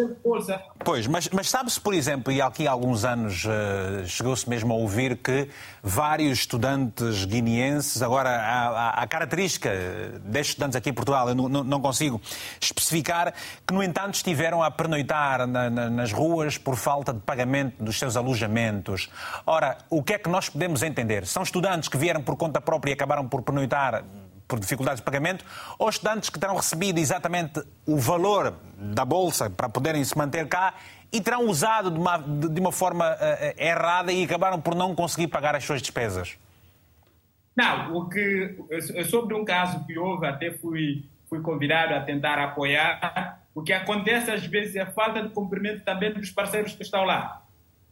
pois, 0.83 1.07
mas, 1.07 1.29
mas 1.29 1.49
sabe-se, 1.49 1.79
por 1.79 1.93
exemplo, 1.93 2.31
e 2.31 2.41
aqui 2.41 2.67
há 2.67 2.71
alguns 2.71 3.05
anos 3.05 3.45
uh, 3.45 4.05
chegou-se 4.05 4.49
mesmo 4.49 4.73
a 4.73 4.75
ouvir 4.75 5.17
que 5.17 5.47
vários 5.81 6.39
estudantes 6.39 7.23
guineenses, 7.23 8.01
agora 8.01 8.29
a, 8.29 9.01
a, 9.01 9.07
característica 9.07 9.69
destes 10.25 10.49
estudantes 10.49 10.75
aqui 10.75 10.89
em 10.89 10.93
Portugal, 10.93 11.29
eu 11.29 11.35
não, 11.35 11.63
não, 11.63 11.79
consigo 11.79 12.21
especificar, 12.59 13.33
que 13.65 13.73
no 13.73 13.81
entanto 13.81 14.15
estiveram 14.15 14.61
a 14.61 14.69
pernoitar 14.69 15.47
na, 15.47 15.69
na, 15.69 15.89
nas 15.89 16.11
ruas 16.11 16.57
por 16.57 16.75
falta 16.75 17.13
de 17.13 17.21
pagamento 17.21 17.81
dos 17.81 17.97
seus 17.97 18.17
alojamentos. 18.17 19.09
Ora, 19.45 19.77
o 19.89 20.03
que 20.03 20.13
é 20.13 20.19
que 20.19 20.29
nós 20.29 20.49
podemos 20.49 20.83
entender? 20.83 21.25
São 21.25 21.43
estudantes 21.43 21.87
que 21.87 21.97
vieram 21.97 22.21
por 22.21 22.35
conta 22.35 22.59
própria 22.59 22.91
e 22.91 22.93
acabaram 22.93 23.27
por 23.27 23.41
pernoitar 23.41 24.03
por 24.47 24.59
dificuldades 24.59 25.01
de 25.01 25.05
pagamento, 25.05 25.43
ou 25.77 25.89
estudantes 25.89 26.29
que 26.29 26.39
terão 26.39 26.55
recebido 26.55 26.99
exatamente 26.99 27.61
o 27.85 27.97
valor 27.97 28.55
da 28.77 29.03
bolsa 29.03 29.49
para 29.49 29.67
poderem 29.67 30.03
se 30.03 30.17
manter 30.17 30.47
cá 30.47 30.75
e 31.11 31.21
terão 31.21 31.45
usado 31.47 31.91
de 31.91 31.99
uma, 31.99 32.17
de 32.17 32.59
uma 32.59 32.71
forma 32.71 33.13
uh, 33.13 33.61
errada 33.61 34.11
e 34.11 34.23
acabaram 34.23 34.59
por 34.59 34.75
não 34.75 34.95
conseguir 34.95 35.27
pagar 35.27 35.55
as 35.55 35.63
suas 35.63 35.81
despesas? 35.81 36.37
Não, 37.55 37.97
o 37.97 38.07
que 38.07 38.55
sobre 39.09 39.33
um 39.33 39.43
caso 39.43 39.83
que 39.85 39.97
houve, 39.97 40.27
até 40.27 40.51
fui, 40.51 41.05
fui 41.27 41.41
convidado 41.41 41.95
a 41.95 42.01
tentar 42.01 42.37
apoiar. 42.37 43.41
O 43.55 43.63
que 43.63 43.73
acontece 43.73 44.29
às 44.29 44.45
vezes 44.45 44.75
é 44.75 44.81
a 44.81 44.91
falta 44.91 45.23
de 45.23 45.29
cumprimento 45.29 45.83
também 45.83 46.13
dos 46.13 46.29
parceiros 46.29 46.73
que 46.73 46.83
estão 46.83 47.03
lá. 47.03 47.41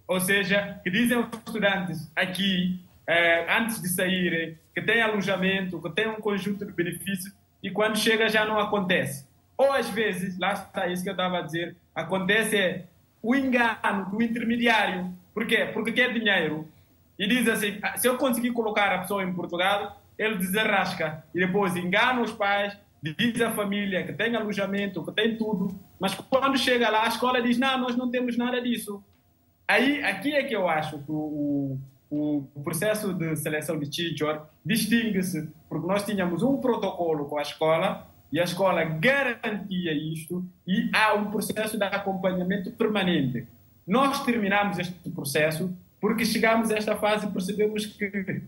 Ou 0.08 0.20
seja, 0.20 0.80
que 0.84 0.92
dizem 0.92 1.18
os 1.18 1.28
estudantes 1.48 2.12
aqui, 2.16 2.80
eh, 3.08 3.48
antes 3.58 3.82
de 3.82 3.90
saírem, 3.90 4.56
que 4.76 4.82
tem 4.82 5.02
alojamento, 5.02 5.82
que 5.82 5.90
tem 5.90 6.10
um 6.10 6.20
conjunto 6.20 6.66
de 6.66 6.74
benefícios 6.74 7.34
e 7.64 7.72
quando 7.72 7.98
chega 7.98 8.28
já 8.28 8.46
não 8.46 8.60
acontece. 8.60 9.26
Ou 9.58 9.72
às 9.72 9.90
vezes, 9.90 10.38
lá 10.38 10.52
está 10.52 10.86
isso 10.88 11.02
que 11.02 11.10
eu 11.10 11.14
estava 11.14 11.40
a 11.40 11.42
dizer, 11.42 11.78
acontece 11.96 12.58
é 12.58 12.86
o 13.24 13.34
engano 13.34 14.10
do 14.12 14.22
intermediário. 14.22 15.14
Por 15.34 15.48
quê? 15.48 15.70
Porque 15.74 15.94
quer 15.94 16.14
dinheiro. 16.14 16.68
E 17.18 17.26
diz 17.26 17.48
assim, 17.48 17.80
ah, 17.82 17.98
se 17.98 18.06
eu 18.06 18.18
conseguir 18.18 18.52
colocar 18.52 18.94
a 18.94 19.00
pessoa 19.00 19.24
em 19.24 19.34
Portugal, 19.34 20.02
ele 20.18 20.36
desarrasca. 20.36 21.24
E 21.34 21.40
depois 21.40 21.76
engana 21.78 22.22
os 22.22 22.34
pais, 22.34 22.78
diz 23.02 23.40
à 23.42 23.52
família 23.52 24.04
que 24.04 24.12
tem 24.12 24.36
alojamento, 24.36 25.04
que 25.06 25.12
tem 25.14 25.38
tudo. 25.38 25.80
Mas 25.98 26.14
quando 26.14 26.58
chega 26.58 26.90
lá, 26.90 27.06
a 27.06 27.08
escola 27.08 27.42
diz, 27.42 27.58
não, 27.58 27.78
nós 27.80 27.96
não 27.96 28.12
temos 28.12 28.38
nada 28.38 28.62
disso. 28.62 29.02
Aí, 29.66 30.04
aqui 30.04 30.34
é 30.34 30.44
que 30.44 30.56
eu 30.56 30.68
acho 30.68 31.00
que 31.00 31.12
o, 31.12 31.80
o 32.56 32.62
processo 32.64 33.14
de 33.14 33.36
seleção 33.36 33.80
de 33.80 33.90
teacher 33.90 34.42
distingue-se 34.66 35.50
porque 35.68 35.88
nós 35.88 36.06
tínhamos 36.06 36.44
um 36.44 36.58
protocolo 36.58 37.26
com 37.26 37.38
a 37.38 37.42
escola 37.42 38.08
e 38.32 38.40
a 38.40 38.44
escola 38.44 38.84
garantia 38.84 39.94
isto 39.94 40.44
e 40.68 40.90
há 40.94 41.14
um 41.14 41.32
processo 41.32 41.78
de 41.78 41.84
acompanhamento 41.84 42.72
permanente. 42.72 43.48
Nós 43.86 44.24
terminamos 44.24 44.80
este 44.80 45.10
processo 45.12 45.72
porque 46.02 46.26
chegamos 46.26 46.72
a 46.72 46.78
esta 46.78 46.96
fase 46.96 47.28
e 47.28 47.32
percebemos 47.32 47.86
que 47.86 48.42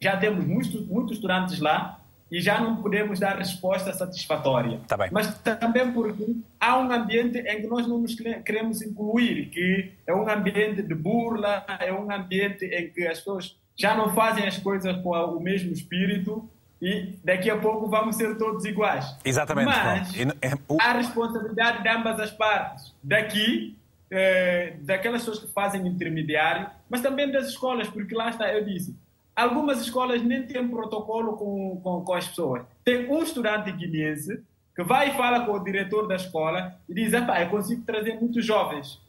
já 0.00 0.16
temos 0.16 0.44
muitos, 0.44 0.86
muitos 0.86 1.16
estudantes 1.16 1.60
lá 1.60 2.01
e 2.32 2.40
já 2.40 2.58
não 2.58 2.76
podemos 2.76 3.20
dar 3.20 3.36
resposta 3.36 3.92
satisfatória. 3.92 4.80
Tá 4.88 4.96
Mas 5.12 5.38
também 5.40 5.92
porque 5.92 6.34
há 6.58 6.78
um 6.78 6.90
ambiente 6.90 7.38
em 7.38 7.60
que 7.60 7.66
nós 7.66 7.86
não 7.86 7.98
nos 7.98 8.14
queremos 8.14 8.80
incluir, 8.80 9.50
que 9.50 9.92
é 10.06 10.14
um 10.14 10.26
ambiente 10.26 10.80
de 10.82 10.94
burla, 10.94 11.62
é 11.78 11.92
um 11.92 12.10
ambiente 12.10 12.64
em 12.64 12.88
que 12.88 13.06
as 13.06 13.18
pessoas 13.18 13.54
já 13.76 13.94
não 13.94 14.14
fazem 14.14 14.46
as 14.46 14.56
coisas 14.56 14.96
com 15.02 15.10
o 15.10 15.40
mesmo 15.40 15.72
espírito 15.72 16.48
e 16.80 17.18
daqui 17.22 17.50
a 17.50 17.58
pouco 17.58 17.86
vamos 17.86 18.16
ser 18.16 18.38
todos 18.38 18.64
iguais. 18.64 19.14
Exatamente. 19.22 19.66
Mas 19.66 20.16
é, 20.40 20.58
há 20.80 20.92
responsabilidade 20.92 21.82
de 21.82 21.88
ambas 21.90 22.18
as 22.18 22.30
partes. 22.30 22.94
Daqui, 23.02 23.76
eh, 24.10 24.76
daquelas 24.80 25.20
pessoas 25.20 25.38
que 25.40 25.52
fazem 25.52 25.86
intermediário, 25.86 26.66
mas 26.88 27.02
também 27.02 27.30
das 27.30 27.48
escolas, 27.48 27.88
porque 27.90 28.14
lá 28.14 28.30
está, 28.30 28.50
eu 28.50 28.64
disse, 28.64 28.96
Algumas 29.34 29.80
escolas 29.80 30.22
nem 30.22 30.46
têm 30.46 30.68
protocolo 30.68 31.36
com, 31.36 31.80
com, 31.82 32.04
com 32.04 32.14
as 32.14 32.28
pessoas. 32.28 32.62
Tem 32.84 33.10
um 33.10 33.22
estudante 33.22 33.72
guineense 33.72 34.42
que 34.74 34.82
vai 34.82 35.10
e 35.10 35.14
fala 35.14 35.44
com 35.44 35.52
o 35.52 35.64
diretor 35.64 36.06
da 36.06 36.16
escola 36.16 36.74
e 36.88 36.94
diz: 36.94 37.12
eu 37.12 37.48
consigo 37.50 37.82
trazer 37.82 38.18
muitos 38.20 38.44
jovens. 38.44 39.00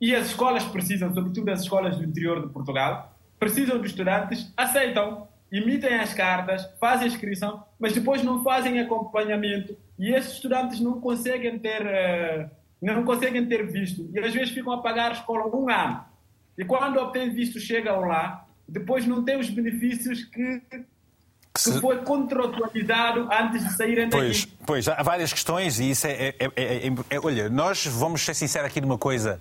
E 0.00 0.14
as 0.14 0.28
escolas 0.28 0.64
precisam, 0.64 1.12
sobretudo 1.12 1.50
as 1.50 1.62
escolas 1.62 1.96
do 1.96 2.04
interior 2.04 2.40
de 2.40 2.52
Portugal, 2.52 3.14
precisam 3.38 3.80
de 3.80 3.86
estudantes, 3.86 4.52
aceitam, 4.56 5.28
emitem 5.52 5.94
as 5.94 6.14
cartas, 6.14 6.66
fazem 6.80 7.08
inscrição, 7.08 7.62
mas 7.78 7.92
depois 7.92 8.22
não 8.22 8.42
fazem 8.42 8.80
acompanhamento. 8.80 9.76
E 9.98 10.10
esses 10.10 10.34
estudantes 10.34 10.80
não 10.80 11.00
conseguem 11.00 11.58
ter 11.58 11.82
uh, 11.82 12.50
não 12.80 13.04
conseguem 13.04 13.44
ter 13.46 13.66
visto 13.66 14.08
e 14.12 14.18
às 14.18 14.32
vezes 14.32 14.54
ficam 14.54 14.72
a 14.72 14.78
pagar 14.78 15.10
a 15.10 15.14
escola 15.14 15.54
um 15.54 15.68
ano. 15.68 16.02
E 16.56 16.64
quando 16.64 16.98
obtêm 16.98 17.30
visto, 17.30 17.60
chegam 17.60 18.00
lá, 18.00 18.46
depois 18.70 19.06
não 19.06 19.24
têm 19.24 19.38
os 19.38 19.50
benefícios 19.50 20.24
que, 20.24 20.62
que 21.52 21.80
foi 21.80 21.98
contratualizado 21.98 23.28
antes 23.32 23.66
de 23.66 23.76
saírem 23.76 24.08
daqui. 24.08 24.24
Pois, 24.24 24.48
pois, 24.66 24.88
há 24.88 25.02
várias 25.02 25.32
questões 25.32 25.80
e 25.80 25.90
isso 25.90 26.06
é, 26.06 26.34
é, 26.38 26.50
é, 26.56 26.86
é, 26.86 27.20
Olha, 27.22 27.48
nós 27.48 27.84
vamos 27.86 28.22
ser 28.22 28.34
sinceros 28.34 28.68
aqui 28.68 28.80
numa 28.80 28.96
coisa. 28.96 29.40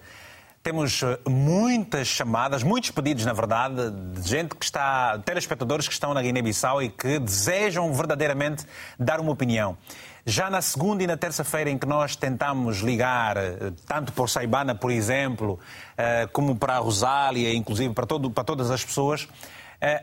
Temos 0.62 1.02
eh, 1.04 1.18
muitas 1.30 2.08
chamadas, 2.08 2.64
muitos 2.64 2.92
pedidos, 2.92 3.24
na 3.24 3.32
verdade, 3.32 3.92
de 3.92 4.28
gente 4.28 4.56
que 4.56 4.66
está, 4.66 5.18
telespectadores 5.20 5.88
que 5.88 5.94
estão 5.94 6.14
na 6.14 6.22
Guiné-Bissau 6.22 6.84
e 6.84 6.90
que 6.90 7.18
desejam 7.18 7.94
verdadeiramente 7.94 8.66
dar 9.00 9.22
uma 9.22 9.32
opinião. 9.32 9.78
Já 10.26 10.50
na 10.50 10.62
segunda 10.62 11.04
e 11.04 11.08
na 11.08 11.18
terça-feira 11.18 11.70
em 11.70 11.78
que 11.78 11.88
nós 11.88 12.16
tentamos 12.16 12.80
ligar, 12.80 13.38
eh, 13.38 13.72
tanto 13.86 14.14
por 14.14 14.30
Saibana, 14.30 14.76
por 14.76 14.92
exemplo, 14.92 15.60
eh, 15.98 16.28
como 16.32 16.56
para 16.56 16.76
a 16.76 16.80
Rosália, 16.80 17.54
inclusive 17.54 17.94
para, 17.94 18.06
todo, 18.06 18.30
para 18.30 18.44
todas 18.44 18.70
as 18.72 18.84
pessoas, 18.84 19.28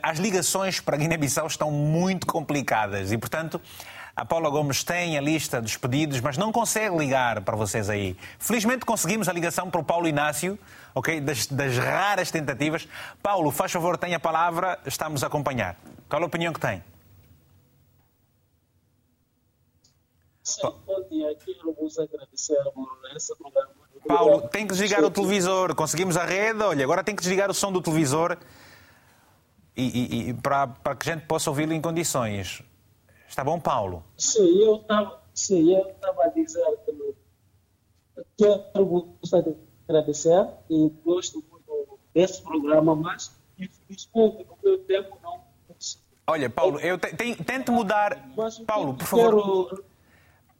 as 0.03 0.19
ligações 0.19 0.81
para 0.81 0.97
Guiné-Bissau 0.97 1.47
estão 1.47 1.71
muito 1.71 2.27
complicadas 2.27 3.12
e, 3.12 3.19
portanto, 3.19 3.61
a 4.17 4.25
Paula 4.25 4.49
Gomes 4.49 4.83
tem 4.83 5.19
a 5.19 5.21
lista 5.21 5.61
dos 5.61 5.77
pedidos, 5.77 6.23
mas 6.23 6.39
não 6.39 6.51
consegue 6.51 6.97
ligar 6.97 7.43
para 7.43 7.55
vocês 7.55 7.91
aí. 7.91 8.17
Felizmente 8.39 8.87
conseguimos 8.87 9.29
a 9.29 9.33
ligação 9.35 9.71
para 9.71 9.79
o 9.79 9.85
Paulo 9.85 10.09
Inácio, 10.09 10.59
ok? 10.95 11.21
Das, 11.21 11.47
das 11.47 11.77
raras 11.77 12.31
tentativas. 12.31 12.89
Paulo, 13.23 13.51
faz 13.51 13.71
favor, 13.71 13.99
tenha 13.99 14.17
a 14.17 14.21
palavra, 14.21 14.79
estamos 14.87 15.23
a 15.23 15.27
acompanhar. 15.27 15.77
Qual 16.09 16.23
a 16.23 16.25
opinião 16.25 16.51
que 16.51 16.61
tem? 16.61 16.83
Sim, 20.47 20.62
bom 20.86 21.03
dia. 21.11 21.34
Quero 21.44 21.72
vos 21.72 21.99
agradecer 21.99 22.57
por 22.72 22.88
esse 23.16 23.34
programa. 23.34 23.68
Paulo, 24.07 24.49
tem 24.49 24.64
que 24.64 24.72
desligar 24.74 25.05
o 25.05 25.11
televisor. 25.11 25.74
Conseguimos 25.74 26.16
a 26.16 26.24
rede, 26.24 26.62
olha, 26.62 26.84
agora 26.84 27.03
tem 27.03 27.16
que 27.16 27.20
desligar 27.20 27.51
o 27.51 27.55
som 27.55 27.72
do 27.72 27.82
televisor 27.82 28.38
e, 29.76 29.82
e, 29.82 30.28
e 30.28 30.34
para, 30.34 30.68
para 30.68 30.94
que 30.94 31.11
a 31.11 31.14
gente 31.14 31.26
possa 31.26 31.51
ouvi-lo 31.51 31.72
em 31.72 31.80
condições. 31.80 32.62
Está 33.28 33.42
bom, 33.42 33.59
Paulo? 33.59 34.05
Sim, 34.16 34.62
eu 34.62 34.76
estava 34.76 35.20
sim, 35.34 35.74
eu 35.74 35.88
estava 35.88 36.22
a 36.22 36.28
dizer 36.28 36.64
que 36.86 37.14
quero 38.38 38.86
vos 38.86 39.34
agradecer 39.88 40.47
e 40.70 40.88
gosto 41.05 41.44
muito 41.51 41.99
desse 42.14 42.40
programa, 42.40 42.94
mas 42.94 43.36
infelizmente 43.59 44.47
no 44.47 44.57
meu 44.62 44.78
tempo 44.84 45.18
não 45.20 45.44
Olha, 46.28 46.49
Paulo, 46.49 46.78
eu 46.80 46.99
te, 46.99 47.16
te, 47.16 47.44
tento 47.44 47.72
mudar. 47.72 48.32
Paulo, 48.64 48.94
por 48.94 49.07
favor. 49.07 49.68
Quero... 49.68 49.95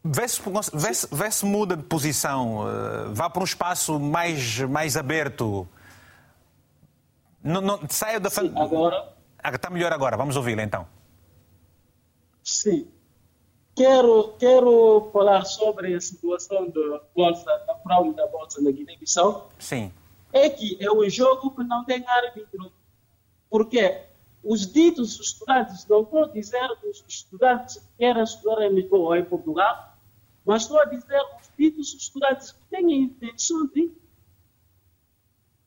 Vê 0.09 0.29
se, 0.29 0.41
vê, 0.73 0.95
se, 0.95 1.09
vê 1.11 1.31
se 1.31 1.45
muda 1.45 1.77
de 1.77 1.83
posição. 1.83 2.59
Uh, 2.61 3.15
vá 3.15 3.29
para 3.29 3.43
um 3.43 3.45
espaço 3.45 3.99
mais, 3.99 4.61
mais 4.61 4.97
aberto. 4.97 5.67
Não, 7.43 7.61
não, 7.61 7.81
saia 7.89 8.21
da. 8.21 8.31
Sim, 8.31 8.53
agora. 8.57 9.13
Ah, 9.43 9.51
está 9.51 9.71
melhor 9.71 9.93
agora. 9.93 10.17
Vamos 10.17 10.37
ouvi-lo 10.37 10.61
então. 10.61 10.87
Sim. 12.43 12.89
Quero, 13.75 14.35
quero 14.39 15.11
falar 15.13 15.45
sobre 15.45 15.95
a 15.95 16.01
situação 16.01 16.71
da 16.71 17.01
bolsa, 17.15 17.45
da 17.67 17.75
fraude 17.77 18.15
da 18.15 18.27
bolsa 18.27 18.61
na 18.63 18.71
Guiné-Bissau. 18.71 19.51
Sim. 19.59 19.93
É 20.33 20.49
que 20.49 20.79
é 20.81 20.91
um 20.91 21.09
jogo 21.11 21.51
que 21.51 21.63
não 21.63 21.85
tem 21.85 22.05
árbitro. 22.07 22.73
Porque 23.51 24.03
os 24.43 24.73
ditos 24.73 25.21
estudantes, 25.21 25.87
não 25.87 26.09
a 26.23 26.29
dizer 26.29 26.71
os 26.89 27.05
estudantes 27.09 27.77
que 27.77 27.99
querem 27.99 28.23
estudar 28.23 28.63
em 28.63 28.75
Lisboa 28.75 29.09
ou 29.09 29.17
em 29.17 29.25
Portugal, 29.25 29.96
mas 30.47 30.63
estou 30.63 30.79
a 30.79 30.85
dizer 30.85 31.21
os 31.41 31.51
ditos 31.59 31.93
estudantes 31.93 32.53
que 32.53 32.65
têm 32.71 32.87
a 32.87 32.97
intenção 32.97 33.67
de 33.67 33.93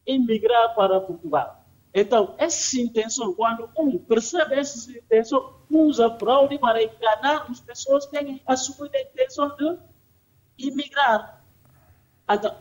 emigrar 0.06 0.74
para 0.74 1.02
Portugal. 1.02 1.66
Então, 1.94 2.34
essa 2.38 2.80
intenção, 2.80 3.34
quando 3.34 3.70
um 3.78 3.98
percebe 3.98 4.56
essa 4.56 4.90
intenção, 4.92 5.54
usa 5.70 6.18
fraude 6.18 6.58
para 6.58 6.82
enganar 6.82 7.46
as 7.50 7.60
pessoas 7.60 8.06
que 8.06 8.12
têm 8.12 8.42
a 8.48 8.54
intenção 9.02 9.56
de 9.58 9.78
imigrar. 10.58 11.44
Então, 12.30 12.56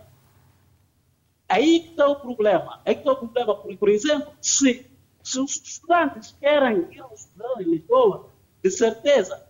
aí 1.48 1.80
que 1.80 1.90
está 1.90 2.08
o 2.08 2.16
problema. 2.16 2.80
Aí 2.84 2.94
que 2.94 3.00
está 3.02 3.12
o 3.12 3.16
problema. 3.16 3.54
Por, 3.54 3.76
por 3.76 3.88
exemplo, 3.90 4.32
se, 4.40 4.90
se 5.22 5.38
os 5.38 5.56
estudantes 5.62 6.32
querem 6.40 6.78
ir 6.90 7.04
estudar 7.14 7.60
em 7.60 7.64
Lisboa, 7.64 8.28
de 8.62 8.70
certeza, 8.70 9.46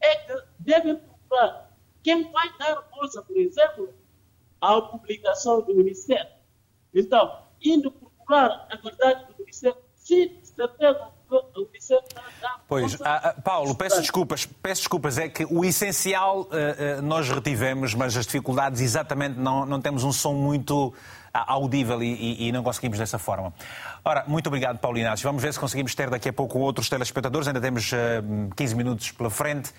é 0.00 0.16
que 0.16 0.42
devem 0.58 0.96
procurar 0.96 1.69
quem 2.02 2.30
vai 2.30 2.48
dar 2.58 2.82
bolsa, 2.90 3.22
por 3.22 3.36
exemplo, 3.36 3.92
à 4.60 4.80
publicação 4.80 5.62
do 5.62 5.74
Ministério. 5.74 6.30
Então, 6.94 7.44
indo 7.62 7.90
procurar 7.90 8.66
a 8.70 8.76
verdade 8.76 9.26
do 9.26 9.38
Ministério, 9.38 9.78
se 9.94 10.40
certeza 10.42 11.12
Pois, 12.66 13.00
ah, 13.02 13.34
ah, 13.36 13.40
Paulo, 13.40 13.74
peço 13.74 14.00
desculpas, 14.00 14.46
peço 14.46 14.82
desculpas, 14.82 15.16
é 15.16 15.28
que 15.28 15.44
o 15.44 15.64
essencial 15.64 16.40
uh, 16.40 16.98
uh, 16.98 17.02
nós 17.02 17.28
retivemos, 17.28 17.94
mas 17.94 18.16
as 18.16 18.26
dificuldades 18.26 18.80
exatamente 18.80 19.38
não, 19.38 19.64
não 19.64 19.80
temos 19.80 20.02
um 20.02 20.12
som 20.12 20.34
muito 20.34 20.92
audível 21.32 22.02
e, 22.02 22.48
e, 22.48 22.52
não 22.52 22.62
conseguimos 22.62 22.98
dessa 22.98 23.16
forma. 23.16 23.54
Ora, 24.04 24.24
muito 24.26 24.48
obrigado, 24.48 24.78
Paulo 24.78 24.98
Inácio. 24.98 25.24
Vamos 25.24 25.40
ver 25.40 25.52
se 25.52 25.60
conseguimos 25.60 25.94
ter 25.94 26.10
daqui 26.10 26.28
a 26.28 26.32
pouco 26.32 26.58
outros 26.58 26.88
telespectadores, 26.88 27.46
ainda 27.46 27.60
temos 27.60 27.92
uh, 27.92 27.96
15 28.56 28.74
minutos 28.74 29.12
pela 29.12 29.30
frente. 29.30 29.72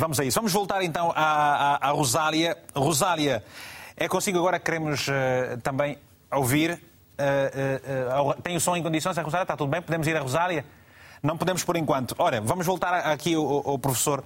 Vamos 0.00 0.20
a 0.20 0.24
isso. 0.24 0.36
Vamos 0.36 0.52
voltar 0.52 0.80
então 0.84 1.10
à, 1.10 1.74
à, 1.74 1.88
à 1.88 1.90
Rosália. 1.90 2.56
Rosália, 2.72 3.42
é 3.96 4.06
consigo 4.06 4.38
agora 4.38 4.60
que 4.60 4.64
queremos 4.66 5.08
também 5.64 5.98
ouvir. 6.30 6.80
tem 8.44 8.54
o 8.54 8.60
som 8.60 8.76
em 8.76 8.82
condições, 8.82 9.18
a 9.18 9.22
Rosália? 9.22 9.42
Está 9.42 9.56
tudo 9.56 9.68
bem? 9.68 9.82
Podemos 9.82 10.06
ir 10.06 10.16
à 10.16 10.20
Rosália? 10.20 10.64
Não 11.20 11.36
podemos 11.36 11.64
por 11.64 11.76
enquanto. 11.76 12.14
Ora, 12.16 12.40
vamos 12.40 12.64
voltar 12.64 12.94
aqui 12.94 13.34
ao, 13.34 13.70
ao 13.70 13.76
professor. 13.76 14.22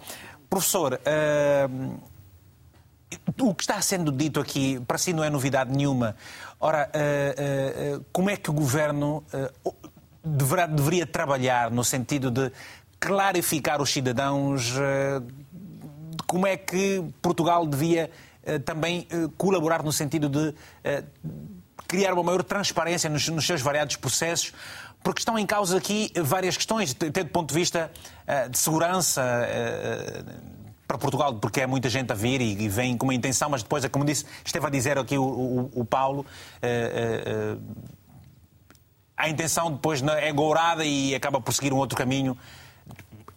Professor, 0.51 1.01
uh, 1.01 2.01
o 3.41 3.55
que 3.55 3.63
está 3.63 3.81
sendo 3.81 4.13
dito 4.13 4.41
aqui, 4.41 4.79
para 4.81 4.99
si 4.99 5.15
não 5.15 5.25
é 5.25 5.31
novidade 5.31 5.75
nenhuma. 5.75 6.15
Ora, 6.61 6.91
uh, 6.95 7.97
uh, 7.97 8.05
como 8.13 8.29
é 8.29 8.37
que 8.37 8.51
o 8.51 8.53
governo 8.53 9.25
deverá, 10.23 10.67
deveria 10.67 11.07
trabalhar 11.07 11.71
no 11.71 11.83
sentido 11.83 12.31
de 12.31 12.53
clarificar 13.01 13.81
os 13.81 13.91
cidadãos? 13.91 14.75
Como 16.33 16.47
é 16.47 16.57
que 16.57 17.05
Portugal 17.21 17.67
devia 17.67 18.11
também 18.65 19.07
colaborar 19.37 19.83
no 19.83 19.93
sentido 19.93 20.31
de 20.31 20.55
criar 21.87 22.15
uma 22.15 22.23
maior 22.23 22.43
transparência 22.43 23.11
nos, 23.11 23.27
seus 23.45 23.61
variados 23.61 23.97
processos? 23.97 24.55
porque 25.05 25.19
estão 25.19 25.37
em 25.37 25.45
causa 25.45 25.77
aqui 25.77 26.13
várias 26.23 26.57
questões, 26.57 26.93
até 26.93 27.25
do 27.25 27.31
ponto 27.31 27.49
de 27.49 27.55
vista 27.55 27.91
de 28.49 28.57
segurança 28.57 29.21
para 30.87 30.97
Portugal, 30.97 31.35
porque 31.35 31.61
é 31.61 31.67
muita 31.67 31.91
gente 31.91 32.13
a 32.13 32.15
vir 32.15 32.41
e, 32.41 32.69
vem 32.69 32.97
com 32.97 33.05
uma 33.07 33.15
intenção, 33.15 33.51
mas 33.51 33.65
depois, 33.65 33.85
é 33.85 33.89
como 33.89 34.05
disse, 34.05 34.25
esteve 34.45 34.65
a 34.65 34.71
dizer 34.71 34.97
aqui 34.97 35.19
o, 35.19 35.85
Paulo, 35.85 36.25
a 39.17 39.29
intenção 39.29 39.73
depois 39.73 40.01
é 40.03 40.33
gourada 40.33 40.85
e 40.85 41.17
acaba 41.17 41.41
por 41.41 41.53
seguir 41.53 41.73
um 41.73 41.79
outro 41.79 41.99
caminho, 41.99 42.39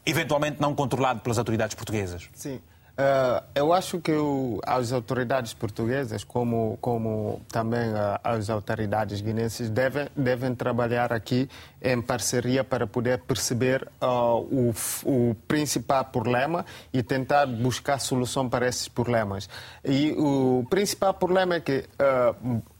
eventualmente 0.05 0.61
não 0.61 0.75
controlado 0.75 1.21
pelas 1.21 1.39
autoridades 1.39 1.73
portuguesas. 1.73 2.29
Sim. 2.35 2.61
Uh, 2.97 3.43
eu 3.53 3.73
acho 3.73 3.99
que 3.99 4.13
o, 4.13 4.61
as 4.65 4.93
autoridades 4.93 5.53
portuguesas, 5.53 6.23
como, 6.23 6.77
como 6.79 7.41
também 7.51 7.89
uh, 7.91 8.17
as 8.23 8.49
autoridades 8.49 9.19
guinenses, 9.19 9.69
devem, 9.69 10.07
devem 10.15 10.55
trabalhar 10.55 11.11
aqui 11.11 11.49
em 11.81 12.01
parceria 12.01 12.63
para 12.63 12.87
poder 12.87 13.19
perceber 13.19 13.85
uh, 14.01 14.37
o, 14.39 14.73
o 15.03 15.35
principal 15.45 16.05
problema 16.05 16.65
e 16.93 17.03
tentar 17.03 17.45
buscar 17.47 17.99
solução 17.99 18.47
para 18.47 18.65
esses 18.65 18.87
problemas. 18.87 19.49
E 19.83 20.13
o 20.17 20.65
principal 20.69 21.13
problema 21.13 21.55
é 21.55 21.59
que 21.59 21.83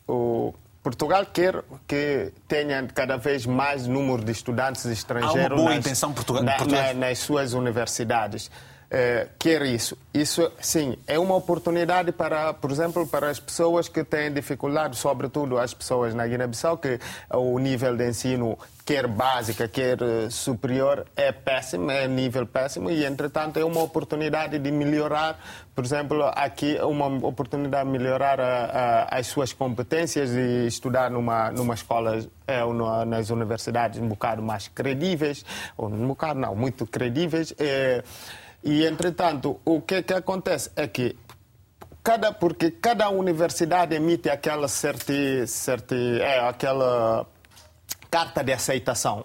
o 0.07 0.53
Portugal 0.81 1.25
quer 1.25 1.61
que 1.85 2.31
tenha 2.47 2.87
cada 2.87 3.17
vez 3.17 3.45
mais 3.45 3.85
número 3.85 4.23
de 4.23 4.31
estudantes 4.31 4.85
estrangeiros 4.85 5.51
Há 5.51 5.55
uma 5.55 5.55
boa 5.55 5.69
nas, 5.71 5.79
intenção 5.79 6.13
Portugal, 6.13 6.43
na, 6.43 6.63
na, 6.63 6.93
nas 6.93 7.19
suas 7.19 7.51
universidades 7.53 8.49
é, 8.95 9.27
quer 9.37 9.61
isso. 9.63 9.97
Isso, 10.13 10.49
sim, 10.61 10.95
é 11.05 11.19
uma 11.19 11.35
oportunidade 11.35 12.13
para, 12.13 12.53
por 12.53 12.71
exemplo, 12.71 13.05
para 13.05 13.29
as 13.29 13.37
pessoas 13.37 13.89
que 13.89 14.05
têm 14.05 14.31
dificuldade, 14.31 14.95
sobretudo 14.95 15.57
as 15.57 15.73
pessoas 15.73 16.15
na 16.15 16.25
Guiné-Bissau, 16.25 16.77
que 16.77 16.97
o 17.29 17.59
nível 17.59 17.97
de 17.97 18.07
ensino, 18.07 18.57
quer 18.85 19.05
básica, 19.05 19.67
quer 19.67 20.01
eh, 20.01 20.29
superior, 20.29 21.05
é 21.13 21.33
péssimo, 21.33 21.91
é 21.91 22.07
nível 22.07 22.45
péssimo, 22.45 22.89
e, 22.89 23.03
entretanto, 23.03 23.59
é 23.59 23.65
uma 23.65 23.81
oportunidade 23.83 24.57
de 24.59 24.71
melhorar, 24.71 25.43
por 25.75 25.83
exemplo, 25.83 26.23
aqui, 26.33 26.77
uma 26.81 27.07
oportunidade 27.27 27.91
de 27.91 27.97
melhorar 27.97 28.39
a, 28.39 29.07
a, 29.09 29.17
as 29.17 29.27
suas 29.27 29.51
competências 29.51 30.29
e 30.31 30.67
estudar 30.67 31.11
numa, 31.11 31.51
numa 31.51 31.73
escola 31.73 32.25
é, 32.47 32.61
nas 33.05 33.29
universidades 33.29 33.99
um 33.99 34.07
bocado 34.07 34.41
mais 34.41 34.69
credíveis, 34.69 35.43
ou 35.75 35.89
um 35.89 36.07
bocado 36.07 36.39
não, 36.39 36.55
muito 36.55 36.87
credíveis. 36.87 37.53
É, 37.59 38.01
e, 38.65 38.83
entretanto, 38.83 39.61
o 39.63 39.81
que, 39.81 40.01
que 40.01 40.13
acontece 40.13 40.71
é 40.75 40.87
que 40.87 41.15
cada, 42.01 42.33
porque 42.33 42.71
cada 42.71 43.09
universidade 43.09 43.95
emite 43.95 44.29
aquela, 44.29 44.67
certi, 44.67 45.45
certi, 45.45 46.19
é, 46.19 46.39
aquela 46.39 47.27
carta 48.09 48.43
de 48.43 48.53
aceitação 48.53 49.23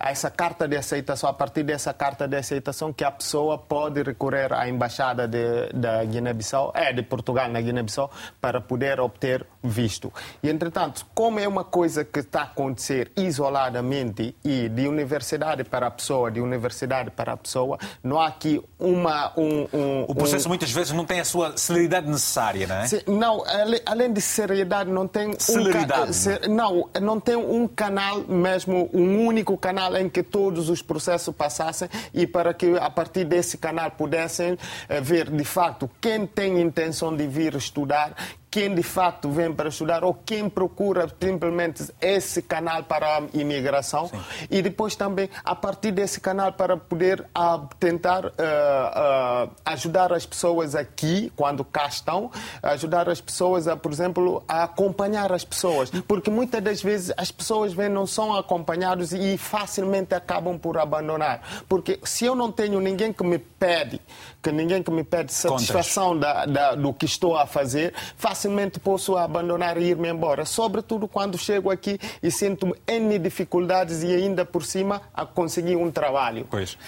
essa 0.00 0.30
carta 0.30 0.66
de 0.66 0.76
aceitação, 0.76 1.28
a 1.28 1.32
partir 1.32 1.62
dessa 1.62 1.92
carta 1.92 2.26
de 2.26 2.36
aceitação 2.36 2.92
que 2.92 3.04
a 3.04 3.10
pessoa 3.10 3.58
pode 3.58 4.02
recorrer 4.02 4.52
à 4.52 4.68
embaixada 4.68 5.28
de, 5.28 5.68
da 5.74 6.02
Guiné-Bissau, 6.04 6.72
é 6.74 6.92
de 6.92 7.02
Portugal 7.02 7.48
na 7.50 7.60
Guiné-Bissau, 7.60 8.10
para 8.40 8.60
poder 8.60 8.98
obter 8.98 9.46
visto. 9.62 10.12
E 10.42 10.48
entretanto, 10.48 11.04
como 11.14 11.38
é 11.38 11.46
uma 11.46 11.64
coisa 11.64 12.04
que 12.04 12.20
está 12.20 12.40
a 12.40 12.44
acontecer 12.44 13.12
isoladamente 13.16 14.34
e 14.42 14.68
de 14.68 14.88
universidade 14.88 15.64
para 15.64 15.88
a 15.88 15.90
pessoa, 15.90 16.30
de 16.30 16.40
universidade 16.40 17.10
para 17.10 17.32
a 17.32 17.36
pessoa, 17.36 17.78
não 18.02 18.18
há 18.18 18.28
aqui 18.28 18.62
uma 18.78 19.32
um, 19.36 19.66
um 19.72 20.04
o 20.08 20.14
processo 20.14 20.46
um... 20.46 20.48
muitas 20.48 20.70
vezes 20.70 20.92
não 20.92 21.04
tem 21.04 21.20
a 21.20 21.24
sua 21.24 21.56
celeridade 21.56 22.08
necessária, 22.08 22.66
não 22.66 22.76
é? 22.76 22.86
Não, 23.06 23.44
além 23.84 24.12
de 24.12 24.20
seriedade, 24.20 24.90
não 24.90 25.06
tem 25.06 25.38
celeridade. 25.38 26.16
Um, 26.48 26.54
não, 26.54 26.88
não 27.00 27.20
tem 27.20 27.36
um 27.36 27.68
canal 27.68 28.20
mesmo, 28.20 28.88
um 28.94 29.26
único 29.26 29.56
canal 29.58 29.89
canal 29.90 29.96
em 29.96 30.08
que 30.08 30.22
todos 30.22 30.68
os 30.68 30.80
processos 30.80 31.34
passassem 31.34 31.88
e 32.14 32.26
para 32.26 32.54
que 32.54 32.76
a 32.78 32.88
partir 32.88 33.24
desse 33.24 33.58
canal 33.58 33.90
pudessem 33.90 34.56
eh, 34.88 35.00
ver 35.00 35.30
de 35.30 35.44
facto 35.44 35.90
quem 36.00 36.26
tem 36.26 36.60
intenção 36.60 37.14
de 37.16 37.26
vir 37.26 37.54
estudar, 37.54 38.14
quem 38.50 38.74
de 38.74 38.82
fato 38.82 39.30
vem 39.30 39.52
para 39.52 39.68
estudar 39.68 40.02
ou 40.02 40.12
quem 40.12 40.48
procura 40.48 41.08
simplesmente 41.22 41.84
esse 42.00 42.42
canal 42.42 42.82
para 42.82 43.18
a 43.18 43.22
imigração. 43.32 44.08
Sim. 44.08 44.20
e 44.50 44.62
depois 44.62 44.96
também 44.96 45.28
a 45.44 45.54
partir 45.54 45.92
desse 45.92 46.20
canal 46.20 46.52
para 46.52 46.76
poder 46.76 47.20
uh, 47.20 47.68
tentar 47.78 48.24
uh, 48.26 48.30
uh, 48.30 49.50
ajudar 49.64 50.12
as 50.12 50.26
pessoas 50.26 50.74
aqui 50.74 51.32
quando 51.36 51.64
cá 51.64 51.86
estão, 51.86 52.30
ajudar 52.62 53.08
as 53.08 53.20
pessoas 53.20 53.68
a, 53.68 53.76
por 53.76 53.92
exemplo, 53.92 54.42
a 54.48 54.64
acompanhar 54.64 55.32
as 55.32 55.44
pessoas, 55.44 55.90
porque 56.08 56.30
muitas 56.30 56.62
das 56.62 56.82
vezes 56.82 57.12
as 57.16 57.30
pessoas 57.30 57.72
vêm 57.72 57.88
não 57.88 58.06
são 58.06 58.34
acompanhados 58.34 59.12
e 59.12 59.38
facilmente 59.38 60.14
acabam 60.14 60.58
por 60.58 60.78
abandonar, 60.78 61.64
porque 61.68 62.00
se 62.02 62.24
eu 62.24 62.34
não 62.34 62.50
tenho 62.50 62.80
ninguém 62.80 63.12
que 63.12 63.22
me 63.22 63.38
pede, 63.38 64.00
que 64.42 64.50
ninguém 64.50 64.82
que 64.82 64.90
me 64.90 65.04
pede 65.04 65.32
satisfação 65.32 66.18
da, 66.18 66.46
da, 66.46 66.74
do 66.74 66.92
que 66.92 67.04
estou 67.04 67.36
a 67.36 67.46
fazer, 67.46 67.94
facilmente 68.40 68.80
posso 68.80 69.18
abandonar 69.18 69.76
e 69.76 69.90
ir-me 69.90 70.08
embora. 70.08 70.46
Sobretudo 70.46 71.06
quando 71.06 71.36
chego 71.36 71.70
aqui 71.70 71.98
e 72.22 72.30
sinto 72.30 72.74
N 72.86 73.18
dificuldades 73.18 74.02
e 74.02 74.14
ainda 74.14 74.46
por 74.46 74.64
cima 74.64 75.02
a 75.12 75.26
conseguir 75.26 75.76
um 75.76 75.90
trabalho. 75.90 76.46
Pois. 76.50 76.78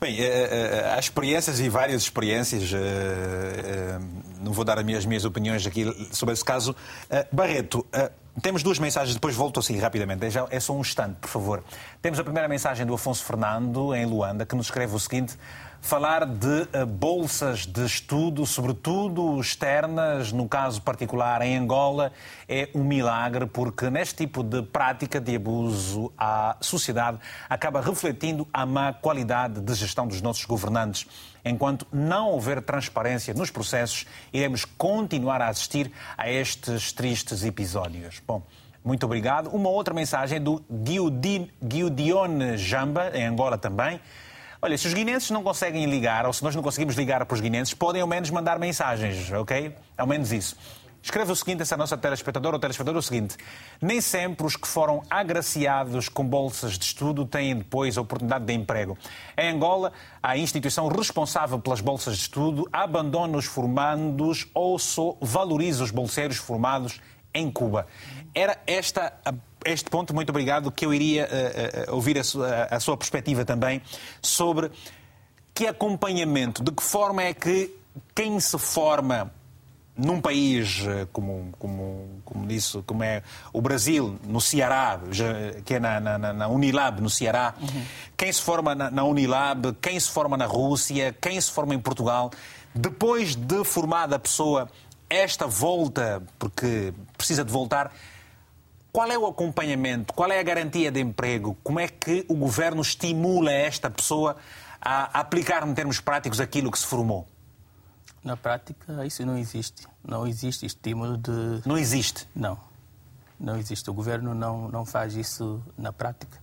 Bem, 0.00 0.18
eh, 0.18 0.24
eh, 0.26 0.92
há 0.92 0.98
experiências 0.98 1.60
e 1.60 1.68
várias 1.68 2.02
experiências. 2.02 2.72
Eh, 2.74 3.98
não 4.40 4.52
vou 4.52 4.64
dar 4.64 4.78
as 4.78 4.84
minhas, 4.84 5.06
minhas 5.06 5.24
opiniões 5.24 5.64
aqui 5.66 5.84
sobre 6.10 6.32
esse 6.32 6.44
caso. 6.44 6.74
Barreto, 7.30 7.86
temos 8.42 8.62
duas 8.62 8.78
mensagens, 8.78 9.14
depois 9.14 9.34
volto 9.34 9.60
assim 9.60 9.78
rapidamente. 9.78 10.24
É 10.50 10.60
só 10.60 10.72
um 10.72 10.80
instante, 10.80 11.16
por 11.20 11.28
favor. 11.28 11.62
Temos 12.02 12.18
a 12.18 12.24
primeira 12.24 12.48
mensagem 12.48 12.84
do 12.86 12.94
Afonso 12.94 13.24
Fernando, 13.24 13.94
em 13.94 14.04
Luanda, 14.04 14.44
que 14.44 14.54
nos 14.56 14.66
escreve 14.66 14.94
o 14.94 14.98
seguinte 14.98 15.36
falar 15.80 16.26
de 16.26 16.68
eh, 16.72 16.84
bolsas 16.84 17.66
de 17.66 17.84
estudo, 17.84 18.44
sobretudo 18.44 19.40
externas, 19.40 20.32
no 20.32 20.48
caso 20.48 20.82
particular 20.82 21.42
em 21.42 21.56
Angola, 21.56 22.12
é 22.48 22.68
um 22.74 22.84
milagre, 22.84 23.46
porque 23.46 23.88
neste 23.90 24.16
tipo 24.16 24.42
de 24.42 24.62
prática 24.62 25.20
de 25.20 25.36
abuso, 25.36 26.12
a 26.18 26.56
sociedade 26.60 27.18
acaba 27.48 27.80
refletindo 27.80 28.46
a 28.52 28.66
má 28.66 28.92
qualidade 28.92 29.60
de 29.60 29.74
gestão 29.74 30.06
dos 30.06 30.20
nossos 30.20 30.44
governantes. 30.44 31.06
Enquanto 31.44 31.86
não 31.92 32.30
houver 32.30 32.60
transparência 32.60 33.32
nos 33.32 33.50
processos, 33.50 34.06
iremos 34.32 34.64
continuar 34.64 35.40
a 35.40 35.48
assistir 35.48 35.90
a 36.16 36.30
estes 36.30 36.92
tristes 36.92 37.44
episódios. 37.44 38.20
Bom, 38.26 38.42
muito 38.84 39.04
obrigado. 39.04 39.48
Uma 39.48 39.68
outra 39.68 39.94
mensagem 39.94 40.40
do 40.40 40.62
Guiodione 41.62 42.56
Jamba, 42.56 43.10
em 43.14 43.26
Angola 43.26 43.56
também. 43.56 44.00
Olha, 44.60 44.76
se 44.76 44.88
os 44.88 44.94
guinenses 44.94 45.30
não 45.30 45.44
conseguem 45.44 45.86
ligar, 45.86 46.26
ou 46.26 46.32
se 46.32 46.42
nós 46.42 46.54
não 46.54 46.62
conseguimos 46.62 46.96
ligar 46.96 47.24
para 47.24 47.34
os 47.34 47.40
guinenses, 47.40 47.74
podem 47.74 48.02
ao 48.02 48.08
menos 48.08 48.28
mandar 48.30 48.58
mensagens, 48.58 49.30
ok? 49.30 49.72
Ao 49.96 50.06
menos 50.06 50.32
isso. 50.32 50.56
Escreve 51.00 51.30
o 51.30 51.36
seguinte, 51.36 51.62
essa 51.62 51.76
nossa 51.76 51.96
telespectadora 51.96 52.56
ou 52.56 52.60
telespectador, 52.60 52.98
o 52.98 53.02
seguinte. 53.02 53.36
Nem 53.80 54.00
sempre 54.00 54.44
os 54.44 54.56
que 54.56 54.66
foram 54.66 55.00
agraciados 55.08 56.08
com 56.08 56.24
bolsas 56.24 56.76
de 56.76 56.86
estudo 56.86 57.24
têm 57.24 57.56
depois 57.56 57.96
a 57.96 58.00
oportunidade 58.00 58.44
de 58.46 58.52
emprego. 58.52 58.98
Em 59.36 59.50
Angola, 59.50 59.92
a 60.20 60.36
instituição 60.36 60.88
responsável 60.88 61.60
pelas 61.60 61.80
bolsas 61.80 62.16
de 62.16 62.22
estudo 62.22 62.68
abandona 62.72 63.38
os 63.38 63.44
formandos 63.44 64.48
ou 64.52 64.76
só 64.76 65.16
valoriza 65.20 65.84
os 65.84 65.92
bolseiros 65.92 66.36
formados 66.36 67.00
em 67.32 67.48
Cuba. 67.48 67.86
Era 68.34 68.58
esta 68.66 69.12
a 69.24 69.32
este 69.64 69.90
ponto, 69.90 70.14
muito 70.14 70.30
obrigado, 70.30 70.70
que 70.70 70.86
eu 70.86 70.94
iria 70.94 71.28
uh, 71.28 71.90
uh, 71.90 71.94
ouvir 71.94 72.18
a 72.18 72.24
sua, 72.24 72.64
a 72.64 72.80
sua 72.80 72.96
perspectiva 72.96 73.44
também 73.44 73.82
sobre 74.22 74.70
que 75.54 75.66
acompanhamento, 75.66 76.62
de 76.62 76.70
que 76.70 76.82
forma 76.82 77.22
é 77.22 77.34
que 77.34 77.74
quem 78.14 78.38
se 78.38 78.56
forma 78.58 79.32
num 79.96 80.20
país 80.20 80.84
como, 81.12 81.48
como, 81.58 82.20
como 82.24 82.46
disse, 82.46 82.80
como 82.86 83.02
é 83.02 83.20
o 83.52 83.60
Brasil, 83.60 84.16
no 84.24 84.40
Ceará, 84.40 85.00
que 85.64 85.74
é 85.74 85.80
na, 85.80 85.98
na, 85.98 86.32
na 86.32 86.46
Unilab, 86.46 87.02
no 87.02 87.10
Ceará, 87.10 87.54
uhum. 87.60 87.84
quem 88.16 88.32
se 88.32 88.40
forma 88.40 88.76
na, 88.76 88.92
na, 88.92 89.02
Unilab, 89.02 89.72
quem 89.82 89.98
se 89.98 90.08
forma 90.08 90.36
na 90.36 90.46
Rússia, 90.46 91.12
quem 91.20 91.40
se 91.40 91.50
forma 91.50 91.74
em 91.74 91.80
Portugal, 91.80 92.30
depois 92.72 93.34
de 93.34 93.64
formada 93.64 94.14
a 94.14 94.18
pessoa, 94.20 94.70
esta 95.10 95.46
volta, 95.46 96.22
porque 96.38 96.92
precisa 97.16 97.44
de 97.44 97.50
voltar, 97.50 97.92
qual 98.92 99.10
é 99.10 99.18
o 99.18 99.26
acompanhamento? 99.26 100.12
Qual 100.14 100.30
é 100.30 100.38
a 100.38 100.42
garantia 100.42 100.90
de 100.90 101.00
emprego? 101.00 101.56
Como 101.62 101.78
é 101.78 101.88
que 101.88 102.24
o 102.28 102.34
governo 102.34 102.80
estimula 102.80 103.52
esta 103.52 103.90
pessoa 103.90 104.36
a 104.80 105.20
aplicar, 105.20 105.66
em 105.66 105.74
termos 105.74 106.00
práticos, 106.00 106.40
aquilo 106.40 106.70
que 106.70 106.78
se 106.78 106.86
formou? 106.86 107.26
Na 108.24 108.36
prática, 108.36 109.06
isso 109.06 109.24
não 109.24 109.36
existe. 109.38 109.86
Não 110.04 110.26
existe 110.26 110.66
estímulo 110.66 111.16
de. 111.16 111.62
Não 111.66 111.78
existe? 111.78 112.28
Não. 112.34 112.58
Não 113.38 113.56
existe. 113.56 113.88
O 113.88 113.94
governo 113.94 114.34
não, 114.34 114.68
não 114.68 114.84
faz 114.84 115.14
isso 115.14 115.62
na 115.76 115.92
prática. 115.92 116.38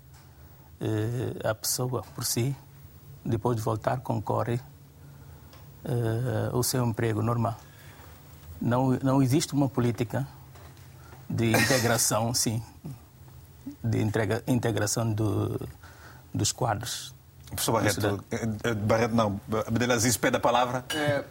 Eh, 0.80 1.50
a 1.50 1.54
pessoa, 1.54 2.04
por 2.16 2.24
si, 2.24 2.56
depois 3.24 3.58
de 3.58 3.62
voltar, 3.62 4.00
concorre 4.00 4.60
eh, 5.84 6.50
ao 6.52 6.64
seu 6.64 6.86
emprego 6.86 7.22
normal. 7.22 7.58
Não, 8.62 8.92
não 9.04 9.22
existe 9.22 9.54
uma 9.54 9.68
política 9.68 10.28
de 11.30 11.52
integração, 11.52 12.34
sim, 12.34 12.62
de 13.84 14.02
integra, 14.02 14.44
integração 14.48 15.12
do, 15.12 15.60
dos 16.34 16.52
quadros. 16.52 17.14
Professor 17.50 17.74
Barreto, 17.74 18.24
eh, 18.32 18.48
eh, 18.64 18.74
Barreto 18.74 19.16
não, 19.16 19.40
Abdelaziz 19.68 20.18
pede 20.18 20.38
a 20.38 20.40
palavra. 20.40 20.84
É, 20.94 21.24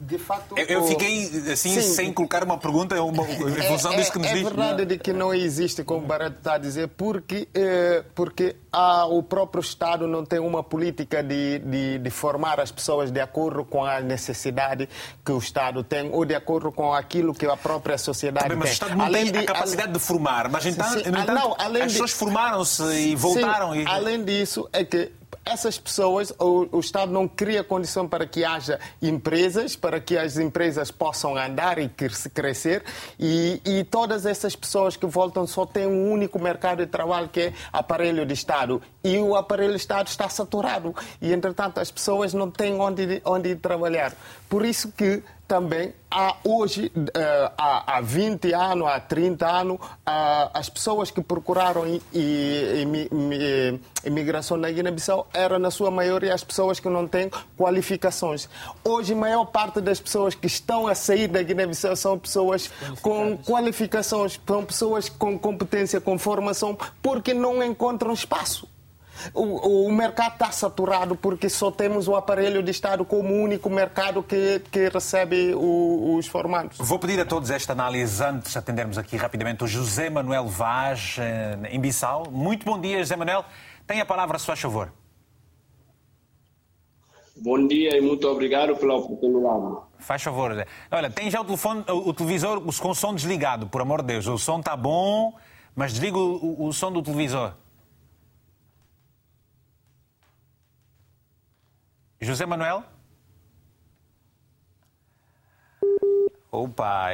de 0.00 0.18
fato... 0.18 0.58
Eu, 0.58 0.66
eu 0.66 0.86
fiquei 0.86 1.24
assim, 1.50 1.80
sim, 1.80 1.94
sem 1.94 2.12
colocar 2.12 2.42
uma 2.44 2.58
pergunta 2.58 3.00
uma, 3.02 3.22
em 3.22 3.68
função 3.68 3.92
é, 3.92 3.96
disso 3.96 4.12
que 4.12 4.18
nos 4.18 4.26
é, 4.26 4.34
diz. 4.34 4.40
É 4.40 4.44
verdade 4.44 4.84
de 4.84 4.98
que 4.98 5.12
não 5.12 5.32
existe, 5.32 5.84
como 5.84 6.04
o 6.04 6.06
Barreto 6.06 6.38
está 6.38 6.54
a 6.54 6.58
dizer, 6.58 6.88
porque, 6.88 7.48
é, 7.54 8.04
porque 8.14 8.56
a, 8.72 9.04
o 9.06 9.22
próprio 9.22 9.60
Estado 9.60 10.08
não 10.08 10.24
tem 10.24 10.38
uma 10.38 10.62
política 10.62 11.22
de, 11.22 11.58
de, 11.58 11.98
de, 11.98 12.10
formar 12.10 12.58
as 12.58 12.72
pessoas 12.72 13.10
de 13.10 13.20
acordo 13.20 13.64
com 13.64 13.84
a 13.84 14.00
necessidade 14.00 14.88
que 15.24 15.30
o 15.30 15.38
Estado 15.38 15.84
tem 15.84 16.10
ou 16.10 16.24
de 16.24 16.34
acordo 16.34 16.72
com 16.72 16.92
aquilo 16.94 17.34
que 17.34 17.44
a 17.46 17.56
própria 17.56 17.98
sociedade 17.98 18.48
Também, 18.48 18.58
tem. 18.58 18.68
Mas 18.68 18.70
o 18.70 18.72
Estado 18.72 18.96
não 18.96 19.04
além 19.04 19.24
tem 19.24 19.32
de, 19.32 19.38
a 19.38 19.44
capacidade 19.44 19.92
de 19.92 19.98
formar, 19.98 20.48
mas 20.48 20.64
então, 20.64 20.88
sim, 20.88 21.10
no 21.10 21.18
entanto, 21.18 21.32
não, 21.32 21.56
as 21.82 21.92
pessoas 21.92 22.12
formaram-se 22.12 22.82
e 22.82 23.14
voltaram. 23.14 23.72
Sim, 23.72 23.82
e... 23.82 23.86
Além 23.86 24.24
disso, 24.24 24.68
é 24.72 24.84
que 24.84 25.12
essas 25.44 25.78
pessoas, 25.78 26.32
o, 26.38 26.68
o, 26.70 26.80
Estado 26.80 27.10
não 27.10 27.26
cria 27.26 27.64
condição 27.64 28.06
para 28.06 28.26
que 28.26 28.44
haja 28.44 28.78
empresas, 29.00 29.74
para 29.74 30.00
que 30.00 30.16
as 30.16 30.36
empresas 30.36 30.90
possam 30.90 31.36
andar 31.36 31.78
e 31.78 31.88
crescer, 31.88 32.84
e, 33.18 33.60
e 33.64 33.84
todas 33.84 34.24
essas 34.24 34.54
pessoas 34.54 34.96
que 34.96 35.06
voltam 35.06 35.46
só 35.46 35.66
têm 35.66 35.86
um 35.86 36.12
único 36.12 36.38
mercado 36.38 36.78
de 36.78 36.86
trabalho 36.86 37.28
que 37.28 37.40
é 37.40 37.52
aparelho 37.72 38.24
de 38.24 38.34
Estado. 38.34 38.61
E 39.02 39.18
o 39.18 39.34
aparelho 39.34 39.72
de 39.72 39.78
Estado 39.78 40.08
está 40.08 40.28
saturado. 40.28 40.94
E, 41.20 41.32
entretanto, 41.32 41.80
as 41.80 41.90
pessoas 41.90 42.32
não 42.34 42.50
têm 42.50 42.74
onde, 42.80 43.20
onde 43.24 43.54
trabalhar. 43.56 44.14
Por 44.48 44.64
isso 44.64 44.92
que 44.92 45.22
também 45.52 45.92
há 46.10 46.36
hoje, 46.42 46.90
uh, 46.96 47.52
há, 47.58 47.98
há 47.98 48.00
20 48.00 48.54
anos, 48.54 48.88
há 48.88 48.98
30 48.98 49.46
anos, 49.46 49.78
as 50.54 50.70
pessoas 50.70 51.10
que 51.10 51.22
procuraram 51.22 51.82
imigração 54.02 54.56
na 54.56 54.70
Guiné-Bissau 54.70 55.28
eram, 55.34 55.58
na 55.58 55.70
sua 55.70 55.90
maioria, 55.90 56.32
as 56.32 56.42
pessoas 56.42 56.80
que 56.80 56.88
não 56.88 57.06
têm 57.06 57.30
qualificações. 57.54 58.48
Hoje, 58.82 59.12
a 59.12 59.16
maior 59.16 59.44
parte 59.44 59.82
das 59.82 60.00
pessoas 60.00 60.34
que 60.34 60.46
estão 60.46 60.86
a 60.86 60.94
sair 60.94 61.28
da 61.28 61.42
Guiné-Bissau 61.42 61.96
são 61.96 62.18
pessoas 62.18 62.70
com 63.02 63.36
qualificações, 63.36 64.40
são 64.46 64.64
pessoas 64.64 65.10
com 65.10 65.38
competência, 65.38 66.00
com 66.00 66.18
formação, 66.18 66.78
porque 67.02 67.34
não 67.34 67.62
encontram 67.62 68.14
espaço. 68.14 68.66
O, 69.34 69.86
o 69.86 69.92
mercado 69.92 70.34
está 70.34 70.50
saturado 70.50 71.16
porque 71.16 71.48
só 71.48 71.70
temos 71.70 72.08
o 72.08 72.16
aparelho 72.16 72.62
de 72.62 72.70
Estado 72.70 73.04
como 73.04 73.34
único 73.34 73.68
mercado 73.70 74.22
que, 74.22 74.62
que 74.70 74.88
recebe 74.88 75.54
o, 75.54 76.16
os 76.16 76.26
formandos. 76.26 76.78
Vou 76.78 76.98
pedir 76.98 77.20
a 77.20 77.24
todos 77.24 77.50
esta 77.50 77.72
análise 77.72 78.22
antes 78.22 78.52
de 78.52 78.58
atendermos 78.58 78.98
aqui 78.98 79.16
rapidamente 79.16 79.64
o 79.64 79.66
José 79.66 80.10
Manuel 80.10 80.46
Vaz, 80.46 81.16
eh, 81.18 81.58
em 81.70 81.80
Bissau. 81.80 82.30
Muito 82.30 82.64
bom 82.64 82.80
dia, 82.80 82.98
José 82.98 83.16
Manuel. 83.16 83.44
Tem 83.86 84.00
a 84.00 84.06
palavra, 84.06 84.38
se 84.38 84.46
faz 84.46 84.60
favor. 84.60 84.92
Bom 87.36 87.66
dia 87.66 87.96
e 87.96 88.00
muito 88.00 88.28
obrigado 88.28 88.76
pela 88.76 88.94
oportunidade. 88.94 89.76
Faz 89.98 90.22
favor. 90.22 90.64
Olha, 90.90 91.10
tem 91.10 91.30
já 91.30 91.40
o 91.40 91.44
telefone, 91.44 91.84
o 91.88 92.12
televisor 92.12 92.60
com 92.60 92.90
o 92.90 92.94
som 92.94 93.14
desligado, 93.14 93.66
por 93.66 93.80
amor 93.80 94.02
de 94.02 94.08
Deus. 94.08 94.26
O 94.26 94.38
som 94.38 94.60
está 94.60 94.76
bom, 94.76 95.34
mas 95.74 95.92
desliga 95.92 96.18
o, 96.18 96.36
o, 96.36 96.66
o 96.66 96.72
som 96.72 96.92
do 96.92 97.02
televisor. 97.02 97.54
José 102.22 102.46
Manuel? 102.46 102.84
Opa, 106.50 107.08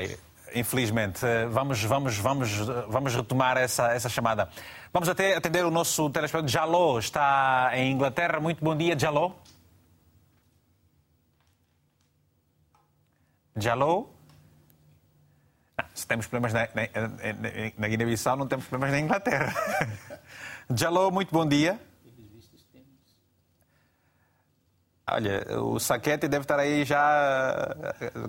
infelizmente, 0.55 1.25
vamos, 1.51 1.83
vamos, 1.83 2.19
vamos, 2.19 2.51
vamos 2.89 3.15
retomar 3.15 3.57
essa, 3.57 3.93
essa 3.93 4.09
chamada. 4.09 4.51
Vamos 4.93 5.09
até 5.09 5.35
atender 5.35 5.65
o 5.65 5.71
nosso 5.71 6.11
telespectador. 6.11 6.49
Jaló 6.49 6.99
está 6.99 7.71
em 7.75 7.93
Inglaterra. 7.93 8.39
Muito 8.39 8.63
bom 8.63 8.77
dia, 8.77 8.99
Jaló. 8.99 9.33
Jaló? 13.57 14.07
Se 15.95 16.07
temos 16.07 16.27
problemas 16.27 16.53
na, 16.53 16.69
na, 16.75 17.73
na 17.79 17.89
Guiné-Bissau, 17.89 18.37
não 18.37 18.47
temos 18.47 18.67
problemas 18.67 18.95
na 18.95 19.01
Inglaterra. 19.01 19.55
Jaló, 20.75 21.11
muito 21.11 21.33
bom 21.33 21.47
dia. 21.47 21.81
Olha, 25.13 25.47
o 25.61 25.79
Saquete 25.79 26.29
deve 26.29 26.45
estar 26.45 26.59
aí 26.59 26.85
já 26.85 27.75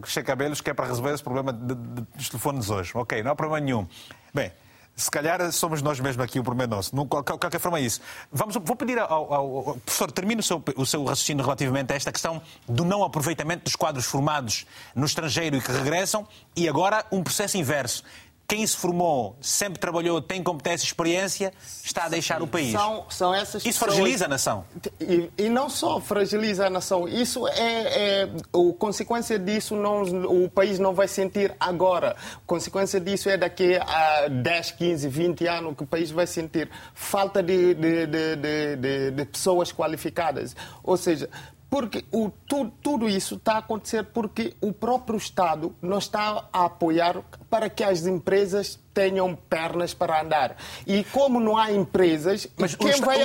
cheio 0.06 0.26
cabelos 0.26 0.62
que 0.62 0.70
é 0.70 0.74
para 0.74 0.88
resolver 0.88 1.14
esse 1.14 1.24
problema 1.24 1.52
de, 1.52 1.76
de, 1.76 2.02
dos 2.16 2.30
telefones 2.30 2.70
hoje. 2.70 2.92
Ok, 2.96 3.22
não 3.24 3.32
há 3.32 3.36
problema 3.36 3.60
nenhum. 3.64 3.88
Bem, 4.34 4.52
se 5.00 5.10
calhar 5.10 5.52
somos 5.52 5.82
nós 5.82 6.00
mesmos 6.00 6.24
aqui 6.24 6.40
o 6.40 6.44
problema 6.44 6.76
nosso. 6.76 6.96
De 6.96 7.06
qualquer 7.06 7.60
forma 7.60 7.80
é 7.80 7.82
isso. 7.82 8.02
Vamos, 8.32 8.56
vou 8.56 8.76
pedir 8.76 9.00
ao, 9.00 9.34
ao, 9.34 9.58
ao 9.70 9.78
professor, 9.78 10.12
termine 10.12 10.42
o 10.42 10.44
seu, 10.44 10.64
o 10.76 10.86
seu 10.86 11.04
raciocínio 11.06 11.44
relativamente 11.44 11.94
a 11.94 11.96
esta 11.96 12.12
questão 12.12 12.42
do 12.68 12.84
não 12.84 13.04
aproveitamento 13.04 13.64
dos 13.64 13.76
quadros 13.76 14.06
formados 14.06 14.66
no 14.94 15.06
estrangeiro 15.06 15.56
e 15.56 15.62
que 15.62 15.72
regressam 15.72 16.28
e 16.56 16.68
agora 16.68 17.06
um 17.12 17.24
processo 17.24 17.58
inverso 17.58 18.04
quem 18.50 18.66
se 18.66 18.76
formou, 18.76 19.38
sempre 19.40 19.78
trabalhou, 19.78 20.20
tem 20.20 20.42
competência 20.42 20.84
e 20.84 20.88
experiência, 20.88 21.54
está 21.84 22.06
a 22.06 22.10
deixar 22.10 22.42
o 22.42 22.48
país. 22.48 22.72
São, 22.72 23.06
são 23.08 23.32
essas 23.32 23.64
Isso 23.64 23.80
pessoas... 23.80 23.94
fragiliza 23.94 24.26
a 24.26 24.28
nação. 24.28 24.66
E, 25.00 25.30
e, 25.38 25.50
não 25.50 25.70
só 25.70 26.02
fragiliza 26.02 26.66
a 26.66 26.70
nação, 26.70 27.08
isso 27.08 27.48
é, 27.48 28.24
é 28.24 28.24
a 28.24 28.74
consequência 28.80 29.38
disso 29.38 29.76
não, 29.76 30.02
o 30.02 30.50
país 30.50 30.80
não 30.80 30.96
vai 30.96 31.08
sentir 31.08 31.56
agora. 31.60 32.16
A 32.38 32.48
consequência 32.48 33.00
disso 33.00 33.30
é 33.30 33.38
daqui 33.38 33.76
a 33.76 34.28
10, 34.28 34.72
15, 34.72 35.08
20 35.08 35.46
anos 35.48 35.76
que 35.78 35.84
o 35.84 35.88
país 35.88 36.10
vai 36.10 36.26
sentir 36.26 36.72
falta 36.96 37.44
de, 37.44 37.76
de, 37.76 38.08
de, 38.08 39.12
de 39.12 39.26
pessoas 39.26 39.72
qualificadas. 39.72 40.56
Ou 40.84 40.98
seja, 40.98 41.30
porque 41.70 42.04
o, 42.12 42.32
tu, 42.48 42.72
tudo 42.82 43.08
isso 43.08 43.36
está 43.36 43.54
a 43.54 43.58
acontecer 43.60 44.06
porque 44.06 44.56
o 44.60 44.74
próprio 44.74 45.18
Estado 45.18 45.76
não 45.82 46.00
está 46.00 46.46
a 46.52 46.66
apoiar 46.66 47.22
para 47.50 47.70
que 47.70 47.84
as 47.84 48.06
empresas 48.06 48.80
tenham 48.94 49.36
pernas 49.36 49.94
para 49.94 50.22
andar. 50.22 50.58
E 50.88 51.04
como 51.06 51.40
não 51.40 51.56
há 51.56 51.72
empresas, 51.72 52.48
Mas 52.58 52.76
quem 52.76 52.90
está... 52.90 53.06
vai 53.06 53.20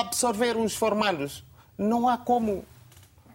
absorver 0.00 0.56
os 0.56 0.74
formandos? 0.74 1.42
Não 1.78 2.06
há 2.06 2.18
como. 2.18 2.64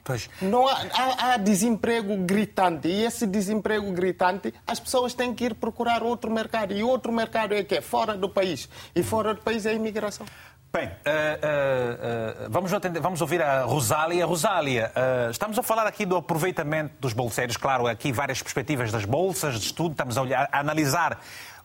Pois. 0.04 0.30
Não 0.40 0.68
há, 0.68 0.86
há, 0.94 1.34
há, 1.34 1.38
desemprego 1.38 2.16
gritante 2.18 2.88
e 2.88 3.04
esse 3.04 3.26
desemprego 3.26 3.92
gritante 3.92 4.54
as 4.68 4.80
pessoas 4.80 5.16
têm 5.16 5.34
que 5.34 5.46
ir 5.46 5.56
procurar 5.56 6.04
outro 6.04 6.30
mercado 6.30 6.74
e 6.74 6.84
outro 6.84 7.12
mercado 7.12 7.56
é 7.56 7.64
que 7.64 7.74
é 7.74 7.82
fora 7.82 8.16
do 8.16 8.30
país 8.30 8.70
e 8.96 9.02
fora 9.02 9.34
do 9.34 9.42
país 9.42 9.66
é 9.66 9.72
a 9.72 9.74
imigração. 9.74 10.28
Bem, 10.76 10.88
uh, 10.88 10.90
uh, 10.90 12.46
uh, 12.48 12.50
vamos, 12.50 12.74
atender, 12.74 13.00
vamos, 13.00 13.22
ouvir 13.22 13.42
a 13.42 13.64
Rosália. 13.64 14.26
Rosália, 14.26 14.92
estamos 15.32 15.58
a 15.58 15.64
falar 15.64 15.88
aqui 15.88 16.06
do 16.06 16.18
aproveitamento 16.18 16.96
dos 17.00 17.14
bolseiros, 17.14 17.56
claro, 17.56 17.88
aqui 17.88 18.12
várias 18.12 18.42
perspectivas 18.42 18.92
das 18.92 19.06
bolsas 19.06 19.58
de 19.58 19.68
estudo, 19.68 19.92
estamos 19.92 20.18
a, 20.18 20.22
olhar, 20.22 20.50
a 20.52 20.60
analisar 20.60 21.22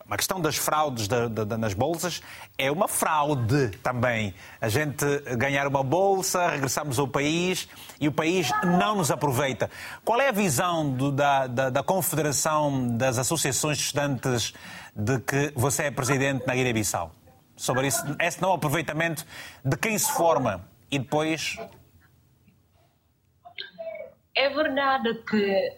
a 0.09 0.15
questão 0.15 0.39
das 0.39 0.55
fraudes 0.55 1.09
de, 1.09 1.27
de, 1.27 1.43
de, 1.43 1.57
nas 1.57 1.73
bolsas 1.73 2.21
é 2.57 2.71
uma 2.71 2.87
fraude 2.87 3.71
também. 3.83 4.33
A 4.61 4.69
gente 4.69 5.05
ganhar 5.37 5.67
uma 5.67 5.83
bolsa, 5.83 6.47
regressamos 6.47 6.97
ao 6.97 7.07
país 7.07 7.67
e 7.99 8.07
o 8.07 8.13
país 8.13 8.49
não 8.63 8.95
nos 8.95 9.11
aproveita. 9.11 9.69
Qual 10.05 10.21
é 10.21 10.29
a 10.29 10.33
visão 10.33 10.89
do, 10.89 11.11
da, 11.11 11.47
da, 11.47 11.69
da, 11.69 11.83
Confederação 11.83 12.95
das 12.95 13.17
Associações 13.17 13.77
de 13.77 13.83
Estudantes 13.83 14.53
de 14.95 15.19
que 15.19 15.51
você 15.53 15.83
é 15.83 15.91
presidente 15.91 16.47
na 16.47 16.55
Guiné-Bissau? 16.55 17.11
Sobre 17.61 17.87
esse, 17.87 18.03
esse 18.19 18.41
não 18.41 18.53
aproveitamento 18.53 19.23
de 19.63 19.77
quem 19.77 19.97
se 19.97 20.11
forma 20.11 20.67
e 20.89 20.97
depois. 20.97 21.57
É 24.35 24.49
verdade 24.49 25.13
que 25.29 25.77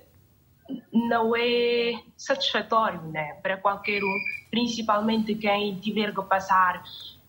não 0.93 1.35
é 1.35 2.01
satisfatório 2.15 3.01
né, 3.01 3.33
para 3.43 3.57
qualquer 3.57 4.01
um, 4.01 4.17
principalmente 4.49 5.35
quem 5.35 5.75
tiver 5.75 6.13
que 6.15 6.21
passar 6.23 6.81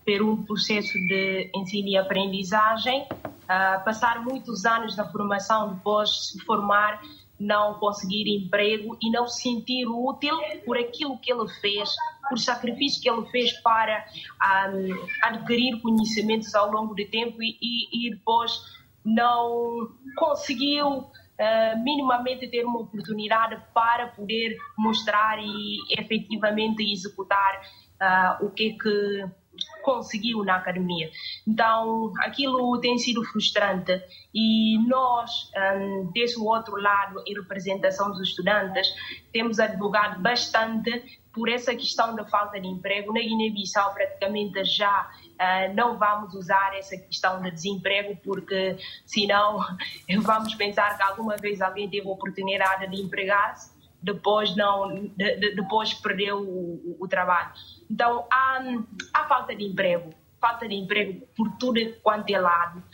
por 0.07 0.23
um 0.23 0.45
processo 0.45 0.93
de 0.93 1.51
ensino 1.57 1.89
e 1.89 1.97
aprendizagem, 1.97 3.09
uh, 3.11 3.85
passar 3.85 4.23
muitos 4.23 4.65
anos 4.65 4.97
na 4.97 5.11
formação, 5.11 5.75
depois 5.75 6.29
se 6.29 6.39
formar 6.45 7.01
não 7.41 7.75
conseguir 7.75 8.29
emprego 8.29 8.97
e 9.03 9.11
não 9.11 9.27
se 9.27 9.43
sentir 9.43 9.87
útil 9.87 10.37
por 10.65 10.79
aquilo 10.79 11.19
que 11.19 11.33
ele 11.33 11.49
fez, 11.61 11.91
por 12.29 12.39
sacrifício 12.39 13.03
que 13.03 13.11
ele 13.11 13.27
fez 13.31 13.53
para 13.61 14.05
um, 14.73 15.07
adquirir 15.23 15.81
conhecimentos 15.81 16.55
ao 16.55 16.71
longo 16.71 16.95
do 16.95 17.05
tempo 17.07 17.43
e, 17.43 17.57
e, 17.61 18.09
e 18.09 18.11
depois 18.11 18.53
não 19.05 19.91
conseguiu 20.17 20.89
uh, 20.89 21.85
minimamente 21.85 22.49
ter 22.49 22.65
uma 22.65 22.81
oportunidade 22.81 23.61
para 23.75 24.09
poder 24.09 24.57
mostrar 24.77 25.39
e 25.39 25.79
efetivamente 25.99 26.83
executar 26.83 27.61
uh, 28.01 28.47
o 28.47 28.51
que 28.51 28.71
é 28.71 28.83
que 28.83 29.45
conseguiu 29.83 30.43
na 30.43 30.57
academia. 30.57 31.11
Então, 31.47 32.13
aquilo 32.21 32.81
tem 32.81 32.99
sido 32.99 33.23
frustrante 33.25 34.03
e 34.35 34.79
nós, 34.89 35.51
um, 35.77 36.11
desse 36.13 36.39
outro 36.41 36.77
lado, 36.77 37.23
em 37.27 37.35
representação 37.35 38.11
dos 38.11 38.21
estudantes, 38.21 38.89
temos 39.33 39.61
advogado 39.61 40.21
bastante 40.21 41.21
por 41.35 41.49
essa 41.49 41.75
questão 41.75 42.15
da 42.15 42.25
falta 42.25 42.61
de 42.61 42.69
emprego. 42.69 43.13
Na 43.13 43.21
Guiné-Bissau, 43.21 43.93
praticamente 43.93 44.65
já 44.65 45.11
uh, 45.33 45.75
não 45.75 45.99
vamos 45.99 46.33
usar 46.35 46.75
essa 46.77 46.97
questão 46.97 47.43
de 47.43 47.51
desemprego, 47.51 48.17
porque 48.23 48.77
senão 49.05 49.59
vamos 50.23 50.55
pensar 50.55 50.97
que 50.97 51.03
alguma 51.03 51.37
vez 51.37 51.61
alguém 51.61 51.91
teve 51.91 52.07
a 52.07 52.11
oportunidade 52.11 52.89
de 52.89 53.03
empregar-se 53.03 53.75
depois 54.01 54.55
não 54.55 55.07
de, 55.17 55.37
de, 55.37 55.55
depois 55.55 55.95
perdeu 55.95 56.39
o, 56.39 56.97
o, 57.01 57.09
trabalho. 57.09 57.53
Então 57.91 58.27
há, 58.31 58.63
há 59.15 59.25
falta 59.25 59.57
de 59.57 59.65
emprego, 59.65 60.11
falta 60.39 60.69
de 60.69 60.75
emprego 60.75 61.27
por 61.35 61.51
tudo 61.59 61.81
quanto 62.03 62.29
é 62.29 62.39
lado. 62.39 62.85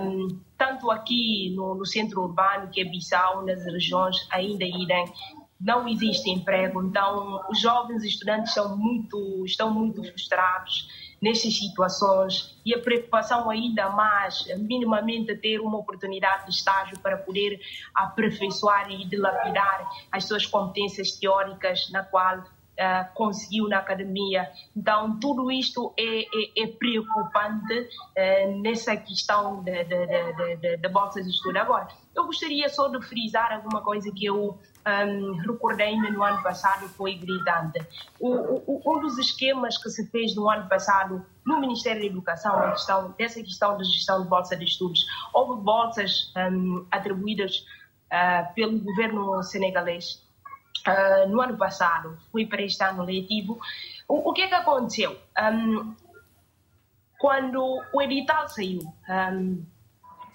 Um, 0.00 0.40
tanto 0.56 0.92
aqui 0.92 1.52
no, 1.56 1.74
no, 1.74 1.84
centro 1.84 2.22
urbano, 2.22 2.70
que 2.70 2.80
é 2.80 2.84
Bissau, 2.84 3.44
nas 3.44 3.64
regiões 3.64 4.28
ainda 4.30 4.64
irem, 4.64 5.12
não 5.60 5.88
existe 5.88 6.30
emprego. 6.30 6.82
Então 6.82 7.40
os 7.50 7.60
jovens 7.60 8.04
estudantes 8.04 8.54
são 8.54 8.76
muito, 8.76 9.44
estão 9.44 9.72
muito 9.72 10.02
frustrados 10.04 10.88
nestas 11.20 11.58
situações 11.58 12.56
e 12.64 12.74
a 12.74 12.78
preocupação 12.80 13.50
ainda 13.50 13.90
mais, 13.90 14.46
minimamente, 14.58 15.34
ter 15.36 15.60
uma 15.60 15.78
oportunidade 15.78 16.44
de 16.44 16.52
estágio 16.52 16.98
para 17.00 17.16
poder 17.16 17.60
aperfeiçoar 17.94 18.90
e 18.90 19.04
dilapidar 19.04 19.88
as 20.12 20.24
suas 20.24 20.46
competências 20.46 21.12
teóricas 21.12 21.90
na 21.90 22.04
qual 22.04 22.44
Uh, 22.78 23.12
conseguiu 23.12 23.66
na 23.66 23.78
academia. 23.78 24.48
Então, 24.76 25.18
tudo 25.18 25.50
isto 25.50 25.92
é, 25.98 26.20
é, 26.20 26.62
é 26.62 26.66
preocupante 26.68 27.74
uh, 27.74 28.60
nessa 28.62 28.96
questão 28.96 29.64
da 30.80 30.88
bolsa 30.88 31.20
de 31.20 31.28
estudo. 31.28 31.56
Agora, 31.56 31.88
eu 32.14 32.24
gostaria 32.26 32.68
só 32.68 32.86
de 32.86 33.04
frisar 33.04 33.52
alguma 33.52 33.82
coisa 33.82 34.12
que 34.12 34.26
eu 34.26 34.56
um, 34.88 35.36
recordei-me 35.36 36.10
no 36.10 36.22
ano 36.22 36.42
passado 36.42 36.88
foi 36.88 37.14
gritante. 37.14 37.80
O, 38.18 38.30
o, 38.30 38.82
um 38.86 39.00
dos 39.00 39.18
esquemas 39.18 39.76
que 39.76 39.90
se 39.90 40.06
fez 40.10 40.34
no 40.34 40.48
ano 40.48 40.68
passado 40.68 41.24
no 41.44 41.60
Ministério 41.60 42.00
da 42.00 42.06
Educação, 42.06 42.56
a 42.58 42.72
questão, 42.72 43.14
dessa 43.18 43.42
questão 43.42 43.76
da 43.76 43.84
gestão 43.84 44.22
de 44.22 44.28
bolsa 44.28 44.56
de 44.56 44.64
estudos, 44.64 45.04
houve 45.32 45.62
bolsas 45.62 46.32
um, 46.36 46.86
atribuídas 46.90 47.64
uh, 48.12 48.54
pelo 48.54 48.78
governo 48.78 49.42
senegalês 49.42 50.24
uh, 50.86 51.28
no 51.28 51.40
ano 51.40 51.56
passado, 51.56 52.18
foi 52.30 52.46
para 52.46 52.62
este 52.62 52.82
ano 52.82 53.04
letivo. 53.04 53.58
O, 54.08 54.30
o 54.30 54.32
que 54.32 54.42
é 54.42 54.48
que 54.48 54.54
aconteceu? 54.54 55.18
Um, 55.38 55.94
quando 57.18 57.82
o 57.92 58.00
edital 58.00 58.48
saiu. 58.48 58.80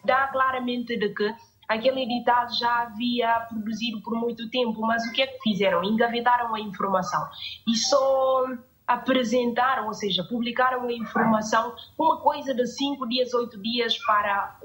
Dá 0.03 0.27
claramente 0.27 0.97
de 0.97 1.09
que 1.13 1.33
aquele 1.73 2.03
edital 2.03 2.49
já 2.49 2.83
havia 2.83 3.47
produzido 3.49 4.01
por 4.01 4.15
muito 4.15 4.49
tempo, 4.49 4.79
mas 4.81 5.05
o 5.05 5.11
que 5.11 5.21
é 5.21 5.27
que 5.27 5.39
fizeram? 5.41 5.83
Engavetaram 5.83 6.53
a 6.53 6.59
informação 6.59 7.27
e 7.67 7.75
só 7.75 8.45
apresentaram, 8.85 9.87
ou 9.87 9.93
seja, 9.93 10.23
publicaram 10.23 10.83
a 10.83 10.91
informação 10.91 11.73
uma 11.97 12.19
coisa 12.21 12.53
de 12.53 12.67
cinco 12.67 13.07
dias, 13.07 13.33
oito 13.33 13.61
dias 13.61 13.97
para 14.05 14.57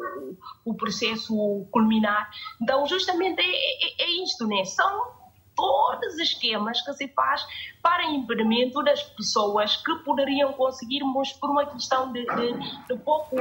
o, 0.64 0.70
o 0.72 0.74
processo 0.74 1.66
culminar. 1.70 2.28
Então, 2.60 2.86
justamente 2.86 3.40
é, 3.40 3.44
é, 3.44 4.04
é 4.04 4.22
isto, 4.22 4.46
né? 4.46 4.64
São 4.64 5.17
todos 5.58 6.14
os 6.14 6.20
esquemas 6.20 6.80
que 6.82 6.92
se 6.94 7.08
faz 7.08 7.44
para 7.82 8.04
impedimento 8.04 8.80
das 8.84 9.02
pessoas 9.02 9.76
que 9.78 9.92
poderiam 10.04 10.52
conseguirmos 10.52 11.32
por 11.32 11.50
uma 11.50 11.66
questão 11.66 12.12
de, 12.12 12.24
de, 12.24 12.52
de 12.86 12.96
pouco 13.04 13.34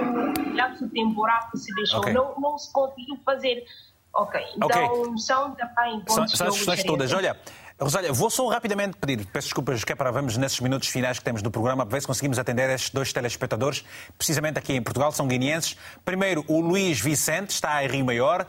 lapso 0.55 0.89
temporal 0.89 1.47
que 1.51 1.59
se 1.59 1.73
deixou. 1.75 1.99
Okay. 1.99 2.13
Não, 2.13 2.33
não 2.39 2.57
se 2.57 2.73
conseguiu 2.73 3.17
fazer. 3.23 3.63
Ok, 4.13 4.41
então 4.55 4.67
okay. 4.67 5.17
são 5.19 5.51
também 5.51 5.99
pontos 5.99 6.13
São, 6.13 6.27
são 6.27 6.47
as 6.47 6.55
questões 6.55 6.83
todas. 6.83 7.13
Olha, 7.13 7.37
Rosália, 7.79 8.11
vou 8.11 8.31
só 8.31 8.47
rapidamente 8.47 8.97
pedir, 8.97 9.23
peço 9.27 9.49
desculpas 9.49 9.83
que 9.83 9.91
é 9.91 9.95
para 9.95 10.09
vamos 10.09 10.35
nesses 10.37 10.59
minutos 10.59 10.87
finais 10.87 11.19
que 11.19 11.25
temos 11.25 11.43
do 11.43 11.51
programa, 11.51 11.85
para 11.85 11.97
ver 11.97 12.01
se 12.01 12.07
conseguimos 12.07 12.39
atender 12.39 12.67
estes 12.71 12.89
dois 12.89 13.13
telespectadores, 13.13 13.85
precisamente 14.17 14.57
aqui 14.57 14.73
em 14.73 14.81
Portugal, 14.81 15.11
são 15.11 15.27
guineenses. 15.27 15.77
Primeiro, 16.03 16.43
o 16.47 16.59
Luís 16.61 16.99
Vicente, 16.99 17.51
está 17.51 17.83
em 17.83 17.87
Rio 17.87 18.05
Maior. 18.05 18.47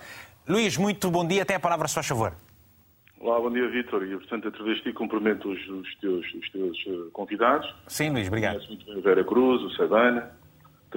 Luís, 0.49 0.79
muito 0.79 1.11
bom 1.11 1.27
dia, 1.27 1.45
tem 1.45 1.57
a 1.57 1.61
palavra, 1.61 1.87
se 1.87 1.95
faz 1.95 2.07
favor. 2.07 2.33
Olá, 3.21 3.41
bom 3.41 3.51
dia, 3.51 3.69
Vítor. 3.69 4.07
E, 4.07 4.17
portanto, 4.17 4.49
através 4.49 4.77
de 4.77 4.85
ti 4.85 4.93
cumprimento 4.93 5.51
os, 5.51 5.69
os, 5.69 5.95
teus, 5.97 6.25
os 6.35 6.51
teus 6.51 6.87
uh, 6.87 7.11
convidados. 7.13 7.75
Sim, 7.89 8.11
Luís, 8.11 8.29
obrigado. 8.29 8.55
Conheço 8.55 8.69
muito 8.69 8.87
bem 8.87 8.97
o 8.97 9.03
Vera 9.03 9.25
Cruz, 9.25 9.63
o 9.63 9.71
Sabana. 9.71 10.31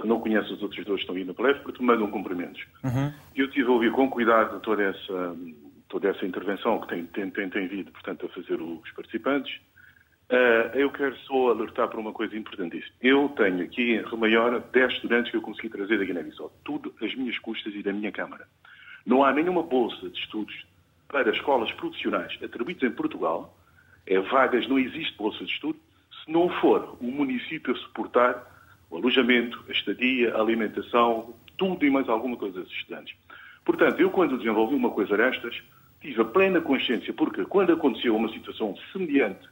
Não 0.04 0.20
conheço 0.20 0.54
os 0.54 0.62
outros 0.62 0.86
dois 0.86 1.00
que 1.00 1.04
estão 1.04 1.16
aí 1.16 1.26
na 1.26 1.34
palestra, 1.34 1.64
porque 1.64 1.84
mandam 1.84 2.10
cumprimentos. 2.12 2.64
Uhum. 2.84 3.12
Eu 3.36 3.50
tive 3.50 3.68
a 3.68 3.72
ouvir 3.72 3.92
com 3.92 4.10
cuidado 4.10 4.60
toda 4.62 4.84
essa, 4.84 5.36
toda 5.90 6.10
essa 6.10 6.26
intervenção 6.26 6.80
que 6.82 6.88
tem, 6.90 7.06
tem, 7.08 7.30
tem, 7.32 7.50
tem 7.50 7.68
vindo, 7.68 7.92
portanto, 7.92 8.28
a 8.28 8.30
fazer 8.30 8.62
os 8.62 8.90
participantes. 8.92 9.54
Uh, 10.30 10.78
eu 10.78 10.92
quero 10.92 11.18
só 11.22 11.50
alertar 11.50 11.90
para 11.90 12.00
uma 12.00 12.14
coisa 12.14 12.38
importantíssima. 12.38 12.94
Eu 13.02 13.30
tenho 13.30 13.64
aqui 13.64 13.96
em 13.96 14.04
Remaior 14.04 14.62
10 14.72 14.94
estudantes 14.94 15.32
que 15.32 15.38
eu 15.38 15.42
consegui 15.42 15.70
trazer 15.70 15.98
da 15.98 16.06
Guiné-Bissau. 16.06 16.54
Tudo 16.64 16.94
às 17.02 17.14
minhas 17.16 17.38
custas 17.40 17.74
e 17.74 17.82
da 17.82 17.92
minha 17.92 18.12
Câmara. 18.12 18.48
Não 19.06 19.24
há 19.24 19.34
nenhuma 19.34 19.64
bolsa 19.64 20.08
de 20.08 20.20
estudos 20.20 20.71
para 21.12 21.30
escolas 21.30 21.72
profissionais 21.74 22.38
atribuídas 22.42 22.84
em 22.90 22.96
Portugal, 22.96 23.56
é 24.08 24.18
vagas, 24.20 24.68
não 24.68 24.80
existe 24.80 25.16
bolsa 25.18 25.44
de 25.44 25.52
estudo, 25.52 25.78
se 26.24 26.32
não 26.32 26.50
for 26.62 26.98
o 27.00 27.06
município 27.06 27.74
a 27.74 27.78
suportar 27.78 28.50
o 28.90 28.98
alojamento, 28.98 29.64
a 29.68 29.72
estadia, 29.72 30.34
a 30.34 30.40
alimentação, 30.40 31.34
tudo 31.58 31.86
e 31.86 31.90
mais 31.90 32.08
alguma 32.10 32.38
coisa 32.38 32.62
dos 32.62 32.72
estudantes. 32.72 33.16
Portanto, 33.64 34.00
eu 34.00 34.10
quando 34.10 34.38
desenvolvi 34.38 34.74
uma 34.74 34.90
coisa 34.90 35.16
destas, 35.16 35.62
tive 36.02 36.22
a 36.22 36.26
plena 36.26 36.62
consciência, 36.62 37.14
porque 37.14 37.46
quando 37.46 37.74
aconteceu 37.74 38.16
uma 38.16 38.30
situação 38.30 38.76
semelhante 38.92 39.48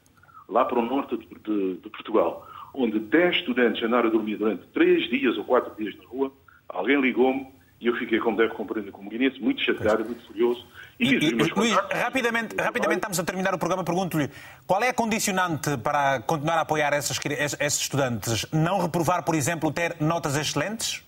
lá 0.48 0.66
para 0.66 0.80
o 0.80 0.82
norte 0.82 1.18
de, 1.18 1.28
de, 1.28 1.74
de 1.76 1.90
Portugal, 1.90 2.48
onde 2.74 3.00
10 3.00 3.36
estudantes 3.38 3.84
andaram 3.84 4.10
a 4.10 4.12
dormir 4.12 4.38
durante 4.38 4.66
3 4.68 5.10
dias 5.10 5.38
ou 5.38 5.44
4 5.44 5.76
dias 5.76 5.96
na 5.98 6.06
rua, 6.06 6.32
alguém 6.68 7.00
ligou-me 7.00 7.48
e 7.80 7.88
eu 7.88 7.96
fiquei, 7.96 8.20
como 8.20 8.36
deve 8.36 8.54
compreender, 8.54 8.92
como 8.92 9.10
guinense, 9.10 9.40
muito 9.42 9.62
chateado, 9.62 10.04
muito 10.04 10.26
furioso. 10.28 10.66
E, 11.00 11.16
e, 11.16 11.30
e 11.30 11.32
Luís, 11.32 11.74
rapidamente, 11.92 12.56
rapidamente 12.60 12.98
estamos 12.98 13.20
a 13.20 13.24
terminar 13.24 13.54
o 13.54 13.58
programa. 13.58 13.86
Pergunto-lhe 13.86 14.30
qual 14.68 14.84
é 14.84 14.90
a 14.90 14.94
condicionante 14.94 15.78
para 15.78 16.22
continuar 16.22 16.58
a 16.58 16.62
apoiar 16.62 16.92
esses, 16.94 17.18
esses 17.60 17.82
estudantes? 17.82 18.46
Não 18.52 18.80
reprovar, 18.80 19.24
por 19.24 19.34
exemplo, 19.34 19.72
ter 19.72 19.96
notas 20.02 20.36
excelentes? 20.36 21.06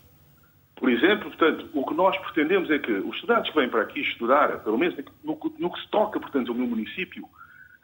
Por 0.77 0.89
exemplo, 0.89 1.29
portanto, 1.29 1.69
o 1.73 1.85
que 1.85 1.93
nós 1.93 2.17
pretendemos 2.19 2.71
é 2.71 2.79
que 2.79 2.91
os 2.91 3.15
estudantes 3.15 3.51
que 3.51 3.59
vêm 3.59 3.69
para 3.69 3.81
aqui 3.81 3.99
estudar, 3.99 4.59
pelo 4.63 4.77
menos 4.77 4.97
no, 5.23 5.37
no 5.59 5.71
que 5.71 5.81
se 5.81 5.87
toca, 5.89 6.19
portanto, 6.19 6.49
ao 6.49 6.57
meu 6.57 6.67
município, 6.67 7.27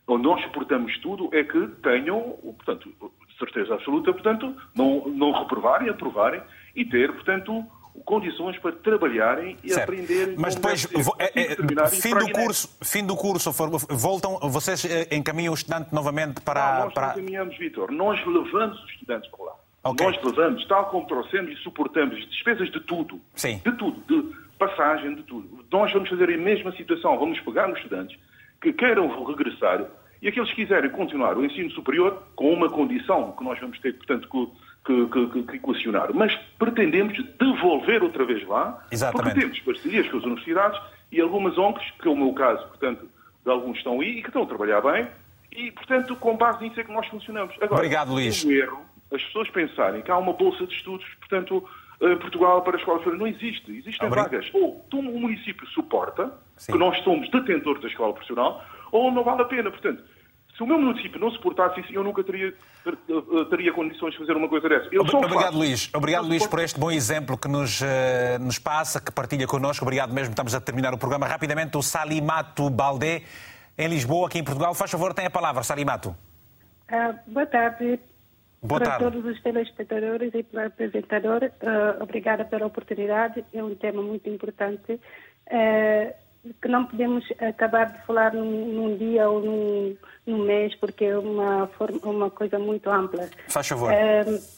onde 0.07 0.23
nós 0.23 0.41
suportamos 0.43 0.97
tudo, 0.99 1.29
é 1.33 1.43
que 1.43 1.67
tenham, 1.83 2.37
portanto, 2.41 2.89
certeza 3.37 3.73
absoluta, 3.75 4.13
portanto, 4.13 4.55
não, 4.73 5.07
não 5.09 5.31
reprovarem, 5.31 5.89
aprovarem 5.89 6.41
e 6.75 6.85
ter, 6.85 7.11
portanto, 7.11 7.65
condições 8.05 8.57
para 8.59 8.71
trabalharem 8.71 9.57
e 9.63 9.69
certo. 9.69 9.83
aprenderem. 9.89 10.35
Mas 10.37 10.55
depois, 10.55 10.87
é, 11.19 11.39
é, 11.39 11.55
fim, 11.89 12.13
do 12.13 12.31
curso, 12.31 12.77
fim 12.81 13.05
do 13.05 13.15
curso, 13.15 13.51
voltam, 13.89 14.39
vocês 14.49 14.85
eh, 14.85 15.07
encaminham 15.15 15.51
o 15.51 15.55
estudante 15.55 15.93
novamente 15.93 16.41
para. 16.41 16.73
Não, 16.73 16.85
nós 16.85 16.93
para... 16.93 17.11
encaminhamos, 17.11 17.57
Vitor. 17.57 17.91
Nós 17.91 18.19
levamos 18.25 18.83
os 18.83 18.89
estudantes 18.91 19.29
para 19.29 19.45
lá. 19.45 19.55
Okay. 19.83 20.05
Nós 20.05 20.23
levamos, 20.23 20.67
tal 20.67 20.85
como 20.89 21.05
trouxemos 21.07 21.51
e 21.51 21.55
suportamos 21.63 22.17
despesas 22.29 22.69
de 22.71 22.79
tudo. 22.81 23.21
Sim. 23.35 23.61
De 23.63 23.71
tudo. 23.73 24.01
De 24.07 24.35
passagem, 24.57 25.15
de 25.15 25.23
tudo. 25.23 25.65
Nós 25.71 25.91
vamos 25.93 26.09
fazer 26.09 26.29
a 26.33 26.37
mesma 26.37 26.71
situação. 26.73 27.17
Vamos 27.17 27.39
pegar 27.41 27.69
os 27.69 27.77
estudantes 27.77 28.17
que 28.61 28.73
queiram 28.73 29.07
regressar 29.25 29.85
e 30.21 30.27
aqueles 30.27 30.49
que 30.49 30.55
quiserem 30.63 30.89
continuar 30.89 31.37
o 31.37 31.45
ensino 31.45 31.69
superior 31.71 32.23
com 32.35 32.51
uma 32.51 32.69
condição 32.69 33.33
que 33.33 33.43
nós 33.43 33.59
vamos 33.59 33.79
ter, 33.79 33.93
portanto, 33.93 34.27
que 34.27 34.66
que, 34.87 35.27
que, 35.27 35.43
que 35.43 35.55
equacionar, 35.57 36.13
mas 36.13 36.33
pretendemos 36.57 37.21
devolver 37.37 38.01
outra 38.01 38.23
vez 38.23 38.47
lá, 38.47 38.85
Exatamente. 38.89 39.33
porque 39.33 39.41
temos 39.41 39.59
parcerias 39.59 40.09
com 40.09 40.17
as 40.17 40.23
universidades 40.23 40.81
e 41.11 41.19
algumas 41.19 41.57
ONGs, 41.57 41.91
que 42.01 42.07
é 42.07 42.11
o 42.11 42.15
meu 42.15 42.33
caso, 42.33 42.65
portanto, 42.67 43.09
de 43.43 43.51
alguns 43.51 43.77
estão 43.77 43.99
aí 43.99 44.19
e 44.19 44.21
que 44.21 44.29
estão 44.29 44.43
a 44.43 44.45
trabalhar 44.45 44.81
bem, 44.81 45.07
e, 45.51 45.71
portanto, 45.71 46.15
com 46.15 46.37
base 46.37 46.63
nisso 46.63 46.79
é 46.79 46.83
que 46.83 46.91
nós 46.91 47.05
funcionamos. 47.07 47.53
Agora, 47.55 47.81
Obrigado, 47.81 48.11
Luís. 48.11 48.43
O 48.45 48.51
erro, 48.51 48.85
as 49.11 49.21
pessoas 49.23 49.49
pensarem 49.49 50.01
que 50.01 50.11
há 50.11 50.17
uma 50.17 50.33
bolsa 50.33 50.65
de 50.65 50.73
estudos, 50.73 51.05
portanto, 51.19 51.67
eh, 51.99 52.15
Portugal 52.15 52.61
para 52.61 52.77
a 52.77 52.79
escola 52.79 52.99
superior, 52.99 53.19
não 53.19 53.27
existe. 53.27 53.71
Existem 53.71 54.07
Obrigado. 54.07 54.31
vagas. 54.31 54.49
Ou 54.53 54.85
o 54.93 55.01
município 55.01 55.67
suporta, 55.67 56.31
Sim. 56.55 56.73
que 56.73 56.77
nós 56.77 56.97
somos 57.03 57.29
detentores 57.31 57.81
da 57.81 57.87
escola 57.87 58.13
profissional, 58.13 58.63
ou 58.91 59.11
não 59.11 59.23
vale 59.23 59.41
a 59.41 59.45
pena. 59.45 59.71
Portanto, 59.71 60.03
se 60.57 60.63
o 60.63 60.65
meu 60.65 60.79
município 60.79 61.19
não 61.19 61.29
suportasse 61.29 61.79
isso, 61.81 61.93
eu 61.93 62.03
nunca 62.03 62.23
teria, 62.23 62.51
teria 63.51 63.71
condições 63.71 64.13
de 64.13 64.17
fazer 64.17 64.35
uma 64.35 64.49
coisa 64.49 64.67
dessa. 64.67 64.89
Eu 64.91 65.01
Obrigado, 65.03 65.33
faço. 65.33 65.57
Luís. 65.57 65.89
Obrigado, 65.93 66.27
Luís, 66.27 66.47
por 66.47 66.59
este 66.59 66.79
bom 66.79 66.89
exemplo 66.89 67.37
que 67.37 67.47
nos, 67.47 67.79
uh, 67.81 67.85
nos 68.41 68.57
passa, 68.57 68.99
que 68.99 69.11
partilha 69.11 69.45
connosco. 69.45 69.85
Obrigado 69.85 70.11
mesmo. 70.11 70.31
Estamos 70.31 70.55
a 70.55 70.59
terminar 70.59 70.95
o 70.95 70.97
programa. 70.97 71.27
Rapidamente, 71.27 71.77
o 71.77 71.83
Salimato 71.83 72.71
Baldé, 72.71 73.21
em 73.77 73.87
Lisboa, 73.87 74.25
aqui 74.27 74.39
em 74.39 74.43
Portugal. 74.43 74.73
Faz 74.73 74.89
favor, 74.89 75.13
tem 75.13 75.27
a 75.27 75.29
palavra, 75.29 75.61
Salimato. 75.61 76.09
Uh, 76.09 77.31
boa 77.31 77.45
tarde. 77.45 77.99
Boa 78.59 78.81
para 78.81 78.97
tarde. 78.97 79.03
todos 79.03 79.25
os 79.31 79.39
telespectadores 79.43 80.33
e 80.33 80.41
para 80.41 80.63
o 80.63 80.65
apresentador, 80.65 81.43
uh, 81.43 82.01
obrigada 82.01 82.43
pela 82.45 82.65
oportunidade. 82.65 83.45
É 83.53 83.63
um 83.63 83.75
tema 83.75 84.01
muito 84.01 84.27
importante. 84.27 84.93
Uh, 84.93 86.26
que 86.61 86.67
não 86.67 86.85
podemos 86.85 87.25
acabar 87.39 87.85
de 87.85 88.05
falar 88.05 88.33
num, 88.33 88.67
num 88.67 88.97
dia 88.97 89.29
ou 89.29 89.41
num, 89.41 89.97
num, 90.25 90.37
mês, 90.39 90.75
porque 90.75 91.05
é 91.05 91.17
uma, 91.17 91.67
forma, 91.67 91.99
uma 92.03 92.29
coisa 92.29 92.59
muito 92.59 92.89
ampla. 92.89 93.29
Faz 93.47 93.67
favor. 93.67 93.91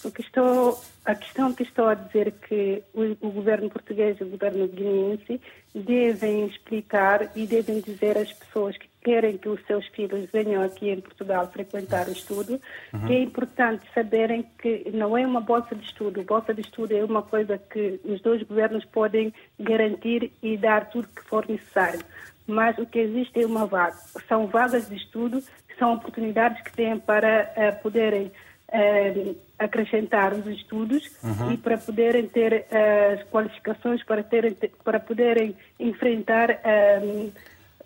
o 0.04 0.12
que 0.12 0.22
estou, 0.22 0.80
a 1.06 1.16
questão 1.16 1.54
que 1.54 1.64
estou 1.64 1.88
a 1.88 1.94
dizer 1.94 2.28
é 2.28 2.48
que 2.48 2.84
o, 2.94 3.28
o 3.28 3.32
governo 3.32 3.70
português 3.70 4.20
e 4.20 4.24
o 4.24 4.30
governo 4.30 4.68
guineense 4.68 5.40
devem 5.74 6.48
explicar 6.48 7.32
e 7.36 7.46
devem 7.46 7.80
dizer 7.80 8.18
às 8.18 8.34
pessoas 8.34 8.78
que 8.78 8.89
querem 9.02 9.38
que 9.38 9.48
os 9.48 9.64
seus 9.66 9.86
filhos 9.88 10.30
venham 10.32 10.62
aqui 10.62 10.90
em 10.90 11.00
Portugal 11.00 11.50
frequentar 11.52 12.08
o 12.08 12.12
estudo, 12.12 12.60
uhum. 12.94 13.08
que 13.08 13.14
é 13.14 13.20
importante 13.22 13.86
saberem 13.94 14.46
que 14.62 14.90
não 14.94 15.18
é 15.18 15.26
uma 15.26 15.42
bolsa 15.42 15.76
de 15.76 15.86
estudo. 15.86 16.24
Bolsa 16.24 16.54
de 16.54 16.62
estudo 16.62 16.96
é 16.96 17.04
uma 17.04 17.22
coisa 17.22 17.58
que 17.58 18.00
os 18.04 18.22
dois 18.22 18.44
governos 18.44 18.86
podem 18.86 19.34
garantir 19.60 20.32
e 20.44 20.58
dar 20.58 20.90
tudo 20.90 21.08
que 21.08 21.24
for 21.24 21.48
necessário. 21.48 22.02
Mas 22.46 22.78
o 22.78 22.86
que 22.86 23.00
existe 23.00 23.42
é 23.42 23.46
uma 23.46 23.66
vaga. 23.66 23.96
São 24.28 24.48
vagas 24.48 24.90
de 24.90 24.96
estudo, 24.96 25.42
são 25.78 25.94
oportunidades 25.94 26.62
que 26.64 26.74
têm 26.74 27.00
para 27.00 27.54
uh, 27.56 27.82
poderem 27.82 28.32
uh, 28.70 29.36
acrescentar 29.58 30.34
os 30.34 30.46
estudos 30.48 31.04
uhum. 31.24 31.54
e 31.54 31.58
para 31.58 31.78
poderem 31.78 32.28
ter 32.28 32.66
uh, 32.72 33.14
as 33.14 33.24
qualificações 33.30 34.04
para, 34.04 34.24
terem, 34.24 34.58
para 34.84 35.00
poderem 35.00 35.56
enfrentar 35.80 36.60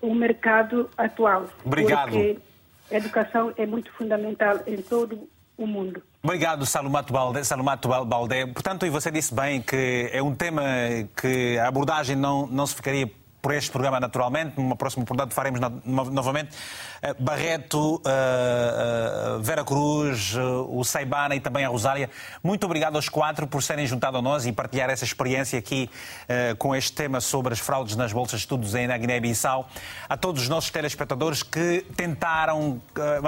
o 0.03 0.13
mercado 0.13 0.89
atual. 0.97 1.47
Obrigado. 1.63 2.11
Porque 2.11 2.37
a 2.91 2.95
educação 2.95 3.53
é 3.57 3.65
muito 3.65 3.91
fundamental 3.93 4.59
em 4.67 4.81
todo 4.81 5.29
o 5.57 5.65
mundo. 5.65 6.03
Obrigado, 6.21 6.65
Salumato 6.65 7.13
Baldé. 7.13 7.43
Salumato 7.43 7.87
Baldé. 7.87 8.45
Portanto, 8.45 8.85
e 8.85 8.89
você 8.89 9.09
disse 9.09 9.33
bem 9.33 9.61
que 9.61 10.09
é 10.11 10.21
um 10.21 10.35
tema 10.35 10.61
que 11.15 11.57
a 11.57 11.69
abordagem 11.69 12.17
não, 12.17 12.45
não 12.47 12.67
se 12.67 12.75
ficaria 12.75 13.09
por 13.41 13.53
este 13.53 13.71
programa, 13.71 13.99
naturalmente. 13.99 14.57
Numa 14.57 14.75
próxima 14.75 15.03
oportunidade 15.03 15.33
faremos 15.33 15.59
novamente. 15.85 16.55
Eh, 17.03 17.13
Barreto, 17.19 17.95
uh, 17.95 17.99
uh, 19.35 19.39
Vera 19.41 19.65
Cruz, 19.65 20.35
o 20.69 20.85
Saibana 20.85 21.35
e 21.35 21.39
também 21.41 21.65
a 21.65 21.67
Rosália. 21.67 22.09
Muito 22.41 22.63
obrigado 22.63 22.95
aos 22.95 23.09
quatro 23.09 23.45
por 23.45 23.61
serem 23.61 23.85
juntados 23.85 24.17
a 24.17 24.21
nós 24.21 24.45
e 24.45 24.53
partilhar 24.53 24.89
essa 24.89 25.03
experiência 25.03 25.59
aqui 25.59 25.89
com 26.57 26.75
este 26.75 26.93
tema 26.93 27.19
sobre 27.19 27.53
as 27.53 27.59
fraudes 27.59 27.95
nas 27.95 28.13
bolsas 28.13 28.39
de 28.39 28.45
estudos 28.45 28.73
na 28.73 28.97
Guiné-Bissau. 28.97 29.67
A 30.07 30.15
todos 30.15 30.43
os 30.43 30.49
nossos 30.49 30.69
telespectadores 30.69 31.43
que 31.43 31.85
tentaram, 31.95 32.81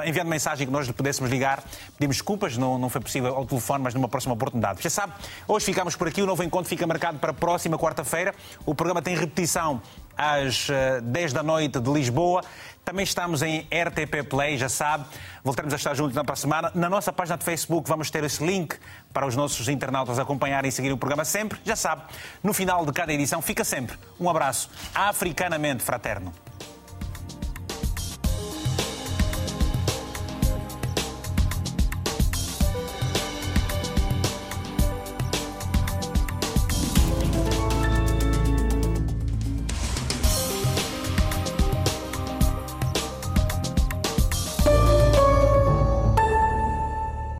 enviando 0.05 0.27
mensagem 0.27 0.65
que 0.65 0.71
nós 0.71 0.87
lhe 0.87 0.93
pudéssemos 0.93 1.29
ligar, 1.29 1.63
pedimos 1.97 2.17
desculpas, 2.17 2.57
não, 2.57 2.77
não 2.77 2.89
foi 2.89 3.01
possível 3.01 3.35
ao 3.35 3.45
telefone, 3.45 3.83
mas 3.83 3.93
numa 3.93 4.07
próxima 4.07 4.33
oportunidade. 4.33 4.81
Já 4.81 4.89
sabe, 4.89 5.13
hoje 5.47 5.65
ficamos 5.65 5.95
por 5.95 6.07
aqui, 6.07 6.21
o 6.21 6.25
novo 6.25 6.43
encontro 6.43 6.69
fica 6.69 6.85
marcado 6.87 7.19
para 7.19 7.31
a 7.31 7.33
próxima 7.33 7.77
quarta-feira. 7.77 8.33
O 8.65 8.73
programa 8.73 9.01
tem 9.01 9.15
repetição 9.15 9.81
às 10.17 10.67
10 11.03 11.33
da 11.33 11.43
noite 11.43 11.79
de 11.79 11.91
Lisboa. 11.91 12.41
Também 12.85 13.03
estamos 13.03 13.41
em 13.41 13.61
RTP 13.61 14.29
Play, 14.29 14.59
já 14.59 14.69
sabe. 14.69 15.05
Voltaremos 15.43 15.73
a 15.73 15.77
estar 15.77 15.95
juntos 15.95 16.15
na 16.15 16.23
próxima 16.23 16.55
semana. 16.55 16.71
Na 16.75 16.87
nossa 16.87 17.11
página 17.11 17.35
de 17.35 17.43
Facebook 17.43 17.89
vamos 17.89 18.11
ter 18.11 18.23
esse 18.23 18.45
link 18.45 18.77
para 19.11 19.25
os 19.25 19.35
nossos 19.35 19.67
internautas 19.67 20.19
acompanharem 20.19 20.69
e 20.69 20.71
seguir 20.71 20.91
o 20.91 20.97
programa 20.97 21.25
sempre. 21.25 21.59
Já 21.65 21.75
sabe, 21.75 22.03
no 22.43 22.53
final 22.53 22.85
de 22.85 22.93
cada 22.93 23.11
edição 23.11 23.41
fica 23.41 23.63
sempre 23.63 23.97
um 24.19 24.29
abraço 24.29 24.69
africanamente 24.93 25.81
fraterno. 25.81 26.31